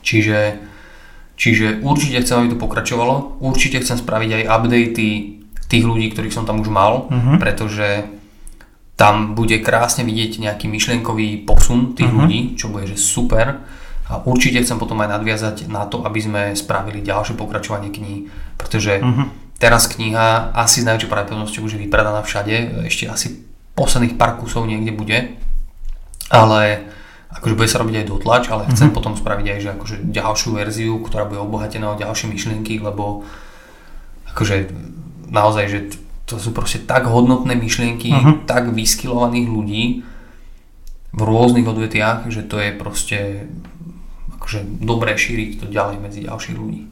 [0.00, 0.38] Čiže,
[1.36, 5.08] čiže určite chcem, aby to pokračovalo, určite chcem spraviť aj updaty
[5.70, 7.38] tých ľudí, ktorých som tam už mal, Mhm.
[7.38, 8.06] pretože
[8.96, 12.16] tam bude krásne vidieť nejaký myšlienkový posun tých Mhm.
[12.20, 13.60] ľudí, čo bude že super.
[14.10, 18.26] A určite chcem potom aj nadviazať na to, aby sme spravili ďalšie pokračovanie kníh,
[18.58, 19.24] pretože Mhm.
[19.58, 23.38] teraz kniha asi s najväčšou pravdepodobnosťou už je vypredaná všade, ešte asi
[23.80, 25.18] posledných pár kusov niekde bude,
[26.28, 26.84] ale
[27.32, 28.94] akože bude sa robiť aj dotlač, ale chcem Mhm.
[28.94, 33.24] potom spraviť aj že akože ďalšiu verziu, ktorá bude obohatená o ďalšie myšlienky, lebo
[34.30, 34.68] akože
[35.30, 35.78] naozaj, že
[36.26, 38.32] to sú proste tak hodnotné myšlienky, Mhm.
[38.46, 39.84] tak vyskilovaných ľudí
[41.10, 43.18] v rôznych odvetiach, že to je proste
[44.38, 46.86] akože dobré šíriť to ďalej medzi ďalších ľudí.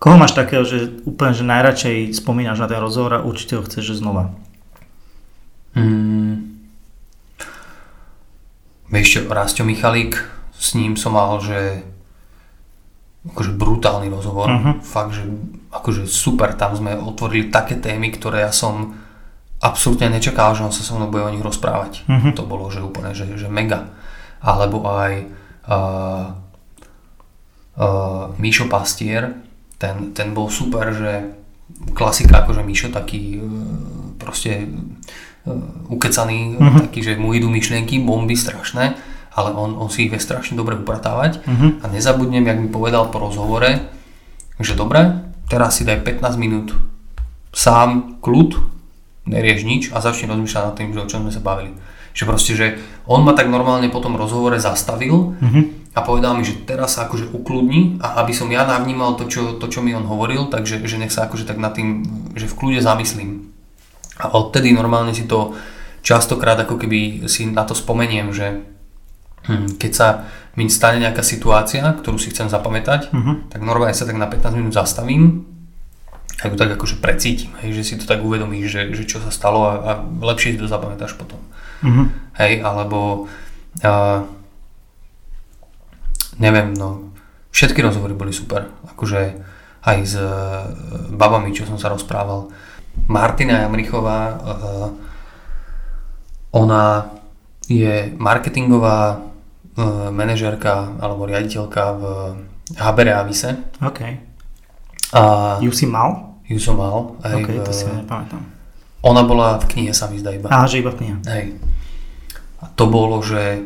[0.00, 4.00] Koho máš takého, že úplne že najradšej spomínaš na ten rozhovor a určite ho chceš
[4.00, 4.32] znova?
[5.74, 6.50] Mm.
[8.90, 10.18] Čo, Rastio Michalík,
[10.54, 11.82] s ním som mal, že
[13.26, 14.72] akože brutálny rozhovor, Mhm.
[14.80, 15.24] fakt, že
[15.70, 18.96] akože super, tam sme otvorili také témy, ktoré ja som
[19.60, 22.08] absolútne nečakal, že on sa so mnou bude o nich rozprávať.
[22.08, 22.32] Mhm.
[22.38, 23.92] To bolo, že úplne, že, že mega.
[24.40, 25.12] Alebo aj
[25.68, 26.24] uh,
[27.76, 29.36] uh, Míšo Pastier,
[29.76, 31.28] ten, ten bol super, že
[31.92, 33.44] klasika, akože Mišo taký e,
[34.30, 34.66] proste e,
[35.90, 36.86] ukecaný, uh-huh.
[36.86, 38.94] taký, že mu idú myšlienky, bomby strašné,
[39.34, 41.82] ale on, on si ich vie strašne dobre upratávať uh-huh.
[41.82, 43.90] a nezabudnem, jak mi povedal po rozhovore,
[44.62, 46.78] že dobre, teraz si daj 15 minút
[47.50, 48.54] sám kľud,
[49.26, 51.74] nerieš nič a začni rozmýšľať nad tým, že o čom sme sa bavili.
[52.14, 52.66] Že proste, že
[53.06, 55.62] on ma tak normálne po tom rozhovore zastavil uh-huh.
[55.94, 59.58] a povedal mi, že teraz sa akože ukludni a aby som ja navnímal to, čo,
[59.58, 62.02] to, čo mi on hovoril, takže že nech sa akože tak nad tým,
[62.34, 63.39] že v kľude zamyslím.
[64.20, 65.56] A odtedy normálne si to
[66.04, 68.60] častokrát ako keby si na to spomeniem, že
[69.48, 70.08] hm, keď sa
[70.56, 73.48] mi stane nejaká situácia, ktorú si chcem zapamätať, uh-huh.
[73.48, 75.46] tak normálne sa tak na 15 minút zastavím
[76.40, 79.28] a ju tak akože precítim, hej, že si to tak uvedomíš, že, že čo sa
[79.28, 81.38] stalo a, a lepšie si to zapamätáš potom.
[81.84, 82.06] Mm-hmm.
[82.40, 83.28] Hej, alebo
[83.84, 84.20] uh,
[86.40, 87.12] neviem, no
[87.52, 89.20] všetky rozhovory boli super, akože
[89.84, 90.64] aj s uh,
[91.12, 92.48] babami, čo som sa rozprával.
[93.08, 94.88] Martina Jamrichová, uh,
[96.50, 97.06] ona
[97.70, 102.02] je marketingová uh, manažérka alebo riaditeľka v
[102.76, 103.70] Habere Avise.
[103.78, 104.00] OK.
[105.14, 105.22] A
[105.62, 106.38] ju si mal?
[106.50, 107.14] Ju som mal.
[107.22, 108.42] Aj OK, v, to si nepamätám.
[109.06, 110.50] Ona bola v knihe sa mi zdá iba.
[110.50, 111.16] Á, že iba v knihe.
[111.24, 111.44] Hej.
[112.60, 113.64] A to bolo, že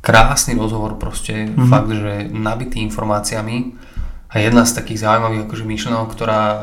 [0.00, 1.68] krásny rozhovor proste, mm-hmm.
[1.68, 3.76] fakt, že nabitý informáciami.
[4.28, 6.56] A jedna z takých zaujímavých akože myšlenok, ktorá e,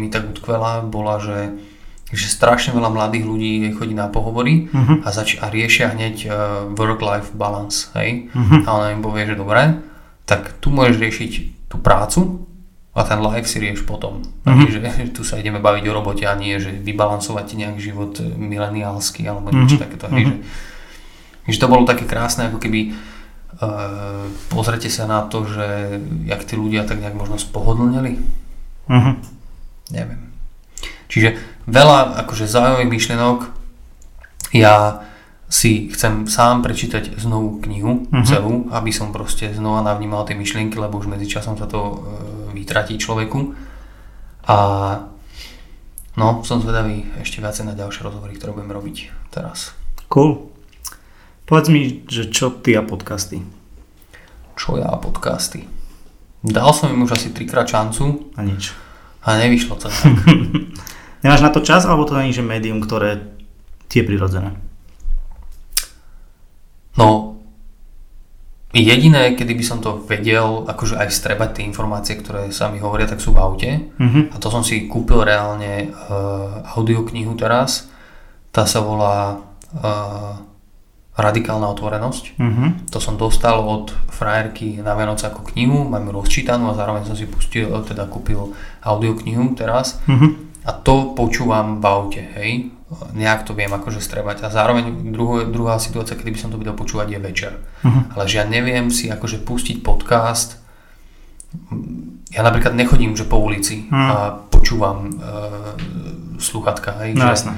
[0.00, 1.52] mi tak utkvela, bola, že,
[2.08, 5.04] že strašne veľa mladých ľudí chodí na pohovory mm-hmm.
[5.04, 6.32] a, zač- a riešia hneď uh,
[6.72, 8.32] work-life balance, hej.
[8.32, 8.60] Mm-hmm.
[8.64, 9.84] A ona im povie, že dobre,
[10.24, 11.32] tak tu môžeš riešiť
[11.68, 12.48] tú prácu,
[12.92, 14.20] a ten live si rieš potom.
[14.44, 14.68] Mm-hmm.
[14.68, 18.20] Že, že tu sa ideme baviť o robote a nie, že vybalansovať ti nejaký život
[18.20, 19.84] mileniálsky alebo niečo mm-hmm.
[19.88, 20.12] takéto.
[20.12, 20.36] Mm-hmm.
[21.48, 22.92] Že, že to bolo také krásne, ako keby
[23.62, 28.18] uh, pozrite sa na to, že jak tí ľudia tak nejak možno spohodlnili.
[28.90, 29.14] Mm-hmm.
[29.94, 30.22] Neviem.
[31.06, 31.38] Čiže
[31.70, 33.38] veľa akože zaujímavých myšlienok.
[34.52, 35.06] Ja
[35.52, 38.24] si chcem sám prečítať znovu knihu mm-hmm.
[38.24, 41.96] celú, aby som proste znova navnímal tie myšlienky, lebo už medzi časom sa to uh,
[42.56, 43.52] vytratí človeku.
[44.48, 44.56] A
[46.18, 49.76] no, som zvedavý ešte viacej na ďalšie rozhovory, ktoré budeme robiť teraz.
[50.10, 50.51] Cool.
[51.52, 53.44] Povedz mi, že čo ty a podcasty?
[54.56, 55.68] Čo ja a podcasty?
[56.40, 58.32] Dal som im už asi trikrát šancu.
[58.32, 58.72] A nič.
[59.20, 60.00] A nevyšlo to tak.
[61.20, 63.36] Nemáš na to čas, alebo to není, že médium, ktoré
[63.92, 64.56] ti je prirodzené?
[66.96, 67.36] No,
[68.72, 73.04] Jediné, kedy by som to vedel, akože aj strebať tie informácie, ktoré sa mi hovoria,
[73.04, 73.92] tak sú v aute.
[74.00, 74.32] Mm-hmm.
[74.32, 77.92] A to som si kúpil reálne uh, audioknihu teraz.
[78.48, 79.36] Tá sa volá
[79.76, 80.48] uh,
[81.22, 82.24] Radikálna otvorenosť.
[82.34, 82.68] Mm-hmm.
[82.90, 87.14] To som dostal od frajerky na Vianoce ako knihu, mám ju rozčítanú a zároveň som
[87.14, 88.50] si pustil, teda kúpil
[88.82, 90.02] audioknihu teraz.
[90.10, 90.30] Mm-hmm.
[90.66, 92.74] A to počúvam v aute, hej
[93.12, 94.44] nejak to viem akože strebať.
[94.44, 97.52] A zároveň druhá, druhá situácia, kedy by som to vedel počúvať je večer.
[97.82, 98.04] Uh-huh.
[98.16, 100.60] Ale že ja neviem si akože pustiť podcast,
[102.32, 104.08] ja napríklad nechodím že po ulici uh-huh.
[104.08, 104.16] a
[104.48, 105.76] počúvam uh,
[106.40, 107.04] sluchatka.
[107.04, 107.56] Hej, no, že, uh,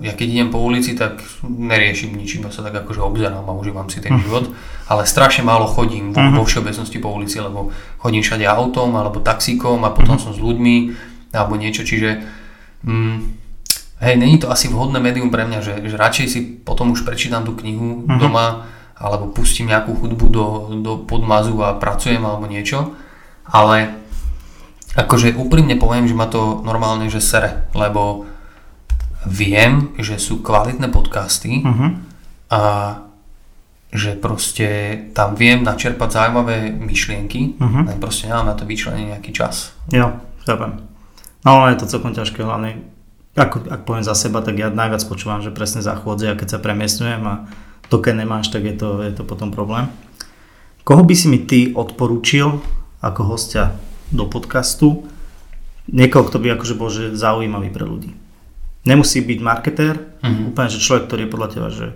[0.00, 3.92] ja keď idem po ulici, tak neriešim nič, iba sa tak akože obzerám a užívam
[3.92, 4.24] si ten uh-huh.
[4.24, 4.44] život.
[4.88, 6.40] Ale strašne málo chodím vo, uh-huh.
[6.40, 7.68] vo všeobecnosti po ulici, lebo
[8.00, 10.32] chodím všade autom alebo taxíkom a potom uh-huh.
[10.32, 10.96] som s ľuďmi
[11.36, 12.24] alebo niečo, čiže
[12.82, 13.16] mm,
[14.02, 17.44] hej, není to asi vhodné médium pre mňa, že, že radšej si potom už prečítam
[17.44, 18.16] tú knihu uh-huh.
[18.16, 18.64] doma,
[18.96, 20.46] alebo pustím nejakú hudbu do,
[20.80, 22.96] do podmazu a pracujem alebo niečo,
[23.44, 23.92] ale
[24.96, 28.29] akože úprimne poviem, že ma to normálne, že sere, lebo
[29.26, 31.90] viem, že sú kvalitné podcasty uh-huh.
[32.48, 32.62] a
[33.90, 34.68] že proste
[35.12, 37.90] tam viem načerpať zaujímavé myšlienky, uh-huh.
[37.90, 39.74] len proste nemám na to vyčlenený nejaký čas.
[39.90, 40.14] Jo,
[40.46, 40.78] chápem.
[41.44, 42.86] No je to celkom ťažké, hlavne
[43.38, 46.58] ako, ak poviem za seba, tak ja najviac počúvam, že presne za chôdze a keď
[46.58, 47.34] sa premiestňujem a
[47.90, 49.90] to keď nemáš, tak je to, je to potom problém.
[50.82, 52.58] Koho by si mi ty odporúčil
[53.02, 53.74] ako hostia
[54.10, 55.06] do podcastu?
[55.90, 58.10] Niekoho, kto by akože bol že zaujímavý pre ľudí.
[58.88, 60.56] Nemusí byť marketér, mm-hmm.
[60.56, 61.86] úplne, že človek, ktorý je podľa teba, že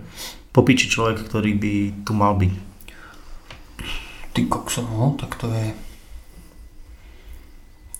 [0.53, 1.75] popiči človek, ktorý by
[2.05, 2.53] tu mal byť.
[4.35, 5.73] Ty kokso, no, tak to je...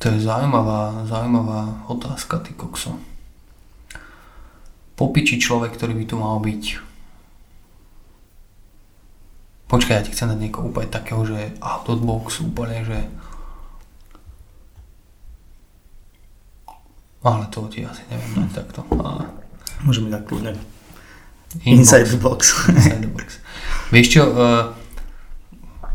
[0.05, 3.01] To je zaujímavá, zaujímavá otázka, ty kokso
[4.95, 6.65] popiči človek, ktorý by tu mal byť.
[9.67, 12.99] Počkaj, ja ti chcem dať niekoho úplne takého, že out of box, úplne, že
[17.25, 18.81] ale to ti asi neviem dať takto.
[18.95, 19.25] Ale...
[19.83, 20.53] Môžeme dať kľudne.
[21.65, 22.53] Inside the box.
[22.69, 23.39] Inside the box.
[23.89, 24.65] Vieš čo, uh,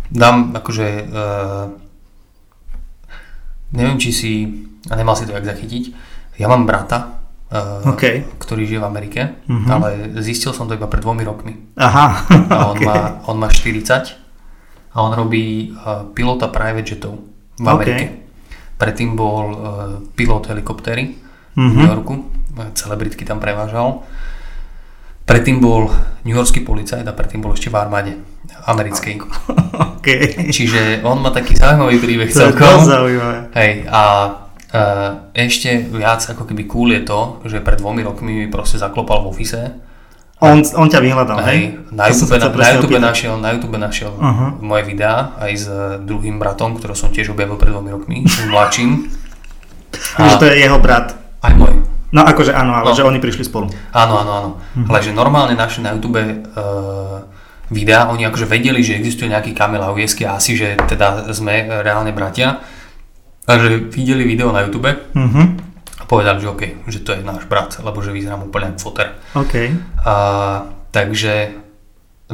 [0.10, 1.66] dám akože uh,
[3.72, 4.32] neviem, či si,
[4.88, 5.84] a nemal si to jak zachytiť,
[6.38, 8.38] ja mám brata, uh, OK.
[8.40, 9.68] ktorý žije v Amerike, Mhm.
[9.70, 9.88] ale
[10.20, 11.54] zistil som to iba pred dvomi rokmi.
[11.76, 12.26] Aha.
[12.50, 12.82] A on, OK.
[12.82, 12.98] má,
[13.28, 14.16] on má 40
[14.90, 17.20] a on robí uh, pilota private jetov
[17.60, 17.66] v.
[17.68, 18.06] Amerike.
[18.80, 19.58] Predtým bol uh,
[20.16, 21.76] pilot helikoptéry v Mhm.
[21.76, 24.02] New Yorku, uh, celebritky tam prevážal.
[25.28, 25.92] Predtým bol
[26.26, 28.18] New Yorkský policajt a predtým bol ešte v armáde
[28.66, 29.22] americkej.
[30.00, 30.08] OK.
[30.50, 32.82] Čiže on má taký zaujímavý príbeh To celkom.
[33.54, 34.02] Hej, a
[34.74, 39.22] uh, ešte viac ako keby cool je to, že pred dvomi rokmi mi proste zaklopal
[39.22, 39.62] v ofise.
[40.40, 41.76] On, on ťa vyhľadal, hej?
[41.92, 43.10] Na YouTube, na, na, YouTube opýtať.
[43.12, 44.56] našiel, na YouTube našiel Aha.
[44.58, 48.18] moje videá aj s eh, druhým bratom, ktorého som tiež objavil pred dvomi rokmi,
[48.48, 48.92] mladším.
[50.16, 51.12] Že to je jeho brat.
[51.40, 51.84] Aj môj.
[52.10, 52.96] No akože áno, ale No.
[52.96, 53.68] že oni prišli spolu.
[53.92, 54.50] Áno, áno, áno.
[54.76, 54.88] Mhm.
[54.88, 57.22] Ale že normálne našli na YouTube uh,
[57.68, 62.10] videá, oni akože vedeli, že existuje nejaký Kamil Aujesky a asi, že teda sme reálne
[62.10, 62.64] bratia.
[63.44, 65.69] Takže videli video na YouTube Mhm.
[66.10, 69.14] Povedali, že OK, že to je náš brat, lebo že vyzerám úplne ako foter.
[69.38, 69.54] OK.
[70.02, 70.14] A,
[70.90, 71.54] takže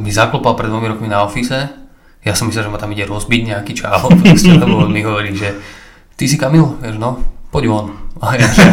[0.00, 1.68] mi zaklopal pred dvomi rokmi na office,
[2.24, 5.36] ja som myslel, že ma tam ide rozbiť nejaký čávo, proste, lebo on mi hovorí,
[5.36, 5.52] že
[6.16, 6.80] ty si Kamil?
[6.80, 7.20] Že no,
[7.52, 7.86] poď von.
[8.24, 8.64] A ja, že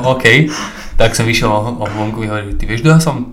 [0.00, 0.48] no, OK.
[0.96, 3.16] Tak som vyšiel o, vonku a hovorí, ty vieš, kto ja som?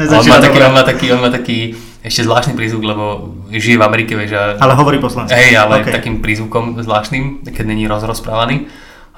[0.00, 3.84] On má, taký, on má taký, on má taký ešte zvláštny prízvuk, lebo žije v
[3.84, 5.38] Amerike, vieš, a Ale hovorí po slovensku.
[5.38, 5.92] Hej, ale OK.
[5.92, 8.66] takým prízvukom zvláštnym, keď není rozrozprávaný.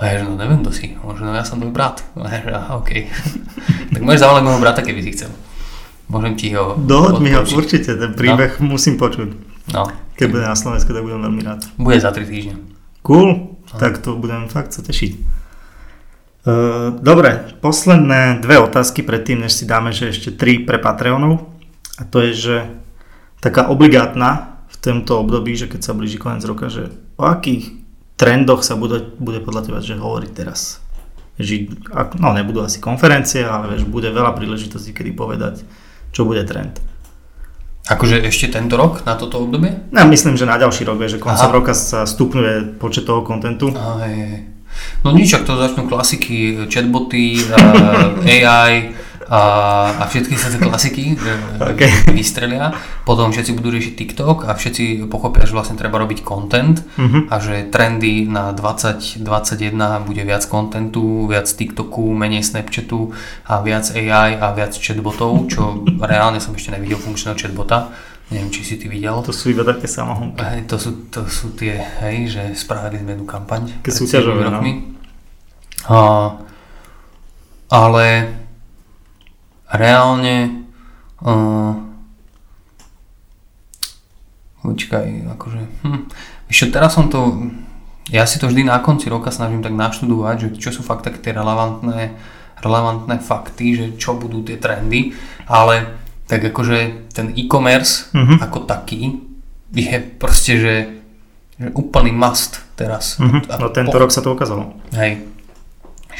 [0.00, 0.96] A ja, že no neviem, kto si.
[1.04, 2.00] On, že no ja som tvoj brat.
[2.16, 2.90] A ja, že aha, OK.
[3.92, 5.30] tak môžeš zavolať môjho brata, keby si chcel.
[6.08, 9.28] Môžem ti ho Dohoď mi ho určite, ten príbeh musím počuť.
[9.70, 9.86] No,
[10.18, 11.60] Keď bude na Slovensku, tak budem veľmi rád.
[11.78, 12.58] bude za 3 týždne.
[13.06, 15.12] Cool, tak to budem fakt sa tešiť.
[16.40, 21.44] Uh, dobre, posledné dve otázky predtým, než si dáme, že ešte tri pre Patreonov.
[22.00, 22.56] A to je, že
[23.44, 26.88] taká obligátna v tomto období, že keď sa blíži koniec roka, že
[27.20, 27.79] o akých
[28.20, 30.84] trendoch sa bude, bude podľa teba že hovoriť teraz?
[31.40, 31.72] Že,
[32.20, 35.64] no nebudú asi konferencie, ale vieš, bude veľa príležitostí, kedy povedať,
[36.12, 36.76] čo bude trend.
[37.88, 39.72] Akože ešte tento rok na toto obdobie?
[39.88, 41.56] Ja myslím, že na ďalší rok, vieš, že koncom Aha.
[41.56, 43.72] roka sa stupňuje počet toho kontentu.
[43.72, 44.44] Hej.
[45.00, 47.40] No nič, ak to začnú klasiky, chatboty,
[48.36, 48.92] AI
[49.30, 49.42] a,
[49.94, 52.10] a všetky sa tie klasiky uh, OK.
[52.10, 52.74] vystrelia.
[53.06, 57.30] Potom všetci budú riešiť TikTok a všetci pochopia, že vlastne treba robiť content Mhm.
[57.30, 63.14] a že trendy na 2021 bude viac kontentu, viac TikToku, menej Snapchatu
[63.46, 67.94] a viac AI a viac chatbotov, čo reálne som ešte nevidel funkčného chatbota.
[68.30, 69.14] Neviem, či si ty videl.
[69.26, 70.38] To sú iba také samohonky.
[70.42, 73.74] Hej, to sú, to sú tie, hej, že spravili sme jednu kampaň.
[73.82, 74.50] Pred súťažové, 7 no.
[74.54, 74.72] rokmi.
[75.90, 75.98] A,
[77.70, 78.06] ale
[79.70, 80.66] reálne
[81.20, 81.72] uh,
[84.60, 86.00] počkaj, akože, hm,
[86.46, 87.48] ešte teraz som to,
[88.08, 91.18] ja si to vždy na konci roka snažím tak naštudovať, že čo sú fakt také
[91.18, 92.12] tie relevantné,
[92.58, 95.16] relevantné fakty, že čo budú tie trendy,
[95.46, 98.34] ale tak akože ten e-commerce Mhm.
[98.40, 99.16] ako taký
[99.72, 100.74] je proste, že,
[101.56, 103.16] že úplný must teraz.
[103.16, 104.74] A- No tento po- rok sa to ukázalo.
[104.92, 105.29] Hej.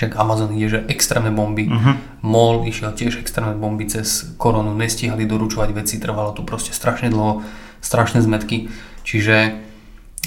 [0.01, 1.69] Však Amazon ide, že extrémne bomby.
[1.69, 2.25] Mhm.
[2.25, 7.45] MOL išiel tiež extrémne bomby cez koronu, nestihali doručovať veci, trvalo to proste strašne dlho,
[7.85, 8.73] strašné zmetky.
[9.05, 9.61] Čiže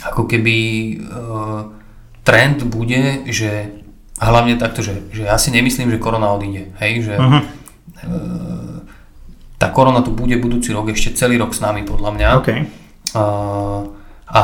[0.06, 0.94] ako keby e,
[2.22, 3.74] trend bude, že
[4.22, 6.70] hlavne takto, že, že ja si nemyslím, že korona odíde.
[6.78, 7.40] Hej, že Mhm.
[7.42, 7.46] e,
[9.58, 12.28] tá korona tu bude budúci rok, ešte celý rok s nami podľa mňa.
[12.38, 12.50] OK.
[13.18, 13.24] A,
[14.30, 14.42] a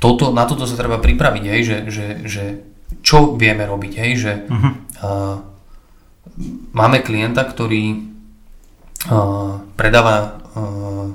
[0.00, 2.44] toto, na toto sa treba pripraviť, hej, že, že, že
[3.00, 4.68] čo vieme robiť, hej, že Mhm.
[4.98, 5.36] uh,
[6.72, 8.10] máme klienta, ktorý
[9.06, 10.16] uh, predáva,
[10.52, 11.08] uh,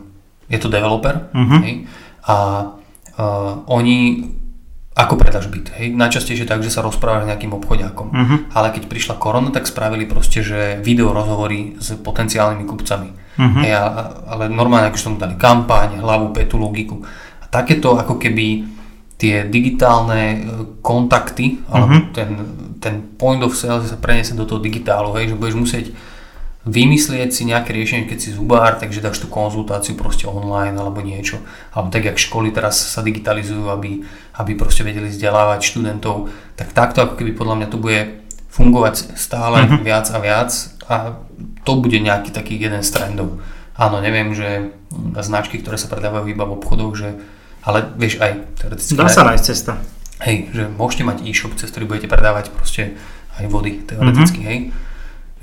[0.47, 1.57] je to developer, Mhm.
[1.61, 1.75] hej,
[2.25, 2.35] a
[3.13, 4.25] uh, oni
[4.95, 8.35] ako predáš byt, hej, najčastejšie tak, že sa rozprávaš s nejakým obchodiakom, Mhm.
[8.55, 13.09] ale keď prišla korona, tak spravili proste, že video rozhovory s potenciálnymi kupcami.
[13.35, 13.59] Mhm.
[13.61, 13.73] Hej,
[14.25, 17.03] ale normálne akože tomu dali kampaň, hlavu, petu, logiku.
[17.43, 18.63] A takéto ako keby
[19.25, 20.39] tie digitálne e,
[20.85, 22.13] kontakty, alebo Mhm.
[22.13, 22.29] ten,
[22.77, 25.85] ten point of sale sa preniesie do toho digitálu, hej, že budeš musieť
[26.65, 31.37] vymyslieť si nejaké riešenie, keď si zubár, takže dáš tú konzultáciu proste online alebo niečo.
[31.69, 34.01] Alebo tak, jak školy teraz sa digitalizujú, aby,
[34.37, 38.01] aby proste vedeli vzdelávať študentov, tak takto ako keby podľa mňa to bude
[38.49, 39.83] fungovať stále Mhm.
[39.83, 40.51] viac a viac
[40.89, 40.95] a
[41.61, 43.37] to bude nejaký taký jeden z trendov.
[43.77, 44.71] Áno, neviem, že
[45.19, 47.09] značky, ktoré sa predávajú iba v obchodoch, že
[47.65, 48.31] ale vieš aj
[48.61, 49.81] teoreticky Dá sa nájsť cesta.
[50.21, 52.95] Hej, že môžete mať e-shop, cez ktorý budete predávať proste
[53.35, 54.47] aj vody, teoreticky, Mhm.
[54.47, 54.59] hej.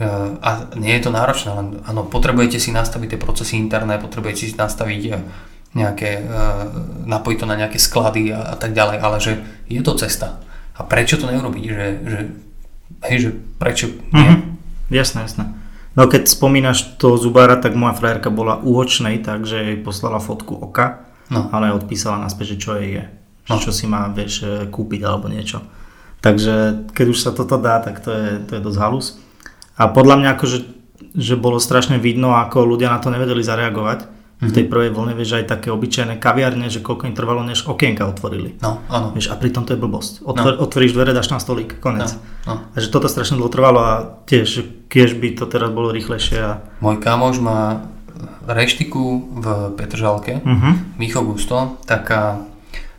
[0.00, 0.06] E,
[0.40, 0.50] A
[0.80, 5.02] nie je to náročné, len áno, potrebujete si nastaviť tie procesy interné, potrebujete si nastaviť
[5.06, 5.12] e,
[5.72, 6.20] nejaké,
[7.08, 9.32] napojiť to na nejaké sklady a, a tak ďalej, ale že
[9.72, 10.36] je to cesta.
[10.76, 11.64] A prečo to neurobiť?
[11.64, 12.18] Že, že,
[13.08, 14.20] hej, že prečo nie?
[14.20, 14.40] Mm-hmm.
[14.92, 15.44] Jasné, jasné.
[15.96, 20.56] No keď spomínaš toho zubára, tak moja frajerka bola u očnej, takže jej poslala fotku
[20.56, 21.48] oka, no.
[21.48, 23.04] ale odpísala naspäť, že čo jej je.
[23.48, 23.58] No.
[23.58, 25.64] Čo si má, vieš, e, kúpiť alebo niečo.
[26.22, 29.06] Takže keď už sa toto dá, tak to je, to je dosť halus.
[29.74, 30.58] A podľa mňa akože,
[31.18, 35.38] že bolo strašne vidno, ako ľudia na to nevedeli zareagovať v tej prvej vlne, vieš,
[35.38, 38.58] aj také obyčajné kaviarne, že koľko im trvalo, než okienka otvorili.
[38.58, 39.14] No, áno.
[39.14, 40.26] Vieš, a pritom to je blbosť.
[40.26, 40.66] Otvor, no.
[40.66, 42.10] Otvoríš dvere, dáš na stolík, konec.
[42.10, 42.18] No,
[42.50, 42.54] no.
[42.74, 43.92] A že toto strašne dlho trvalo a
[44.26, 46.38] tiež, keď by to teraz bolo rýchlejšie.
[46.42, 46.58] A...
[46.82, 47.86] Môj kamoš má
[48.46, 49.04] reštiku
[49.40, 49.46] v
[49.76, 50.98] Petržalke, uh-huh.
[50.98, 52.44] Micho Gusto, taká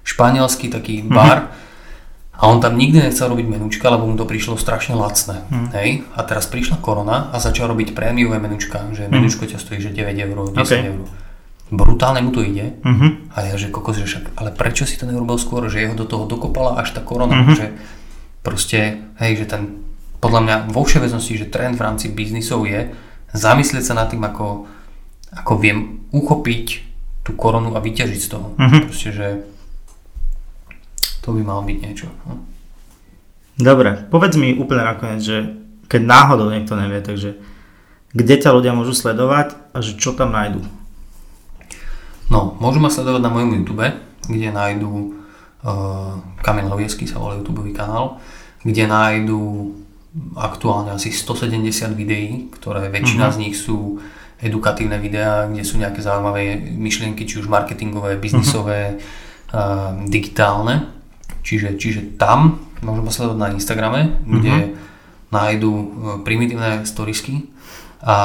[0.04, 1.62] španielský taký bar, uh-huh.
[2.34, 5.46] A on tam nikdy nechcel robiť menučka, lebo mu to prišlo strašne lacné.
[5.54, 5.70] Mm.
[5.78, 5.90] Hej?
[6.18, 10.18] A teraz prišla korona a začal robiť prémiové menučka, že menučko ťa stojí že 9
[10.18, 10.82] eur, 10 okay.
[10.92, 11.08] eur
[11.74, 13.34] brutálne mu to ide uh-huh.
[13.34, 16.06] a ja, že kokos, že však, ale prečo si to neurobil skôr, že jeho do
[16.06, 17.58] toho dokopala až tá korona, uh-huh.
[17.58, 17.66] že
[18.46, 19.82] proste, hej, že ten,
[20.22, 22.94] podľa mňa vo všeobecnosti, že trend v rámci biznisov je
[23.34, 24.70] zamyslieť sa nad tým, ako,
[25.34, 26.66] ako viem uchopiť
[27.24, 28.48] tú koronu a vyťažiť z toho.
[28.60, 28.82] Uh-huh.
[28.86, 29.28] Proste, že
[31.24, 32.12] to by malo byť niečo.
[32.28, 32.44] No.
[33.56, 35.38] Dobre, povedz mi úplne nakoniec, že
[35.88, 37.40] keď náhodou niekto nevie, takže
[38.14, 40.62] kde ťa ľudia môžu sledovať a že čo tam nájdú?
[42.28, 43.88] No, môžu ma sledovať na mojom YouTube,
[44.26, 44.92] kde nájdú
[45.64, 48.20] uh, Kamil Hoviesky sa volá YouTube kanál,
[48.66, 49.74] kde nájdú
[50.38, 53.36] aktuálne asi 170 videí, ktoré väčšina uh-huh.
[53.38, 53.98] z nich sú
[54.44, 59.56] edukatívne videá, kde sú nejaké zaujímavé myšlienky, či už marketingové, biznisové, uh-huh.
[59.56, 60.92] uh, digitálne.
[61.44, 65.32] Čiže, čiže tam môžu ma sledovať na Instagrame, kde uh-huh.
[65.32, 65.86] nájdú uh,
[66.28, 67.48] primitívne storiesky
[68.04, 68.18] a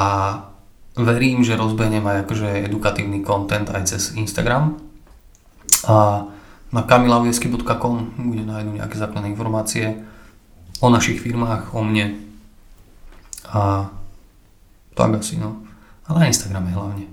[0.98, 4.74] verím, že rozbehnem aj akože edukatívny content aj cez Instagram.
[5.86, 6.26] A
[6.74, 10.02] na kamilaviesky.com kde nájdú nejaké základné informácie
[10.82, 12.18] o našich firmách, o mne.
[13.48, 13.88] A
[14.98, 15.67] tak asi, no.
[16.08, 17.04] Ale na Instagrame hlavne.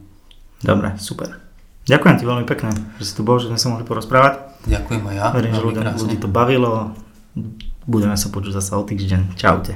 [0.63, 1.43] Dobre, super.
[1.83, 4.55] Ďakujem ti veľmi pekne, že si tu bol, že sme sa mohli porozprávať.
[4.63, 5.27] Ďakujem aj ja.
[5.35, 6.95] Verím, že ľudia, ľudí to bavilo.
[7.83, 9.35] Budeme sa počuť zase o týždeň.
[9.35, 9.75] Čaute.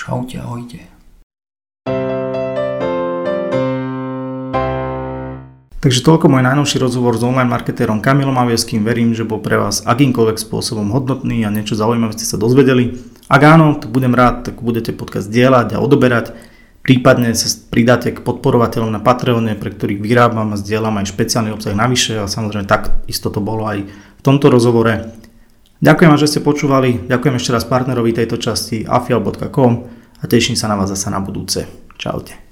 [0.00, 0.80] Čaute, ahojte.
[5.78, 8.80] Takže toľko môj najnovší rozhovor s online marketérom Kamilom Avieským.
[8.80, 12.96] Verím, že bol pre vás akýmkoľvek spôsobom hodnotný a niečo zaujímavé ste sa dozvedeli.
[13.28, 16.56] Ak áno, tak budem rád, tak budete podcast dielať a odoberať.
[16.88, 21.76] Prípadne sa pridáte k podporovateľom na Patreone, pre ktorých vyrábam a zdieľam aj špeciálny obsah
[21.76, 25.12] navyše a samozrejme tak isto to bolo aj v tomto rozhovore.
[25.84, 29.72] Ďakujem vám, že ste počúvali, ďakujem ešte raz partnerovi tejto časti afial.com
[30.16, 31.68] a teším sa na vás zase na budúce.
[32.00, 32.47] Čaute.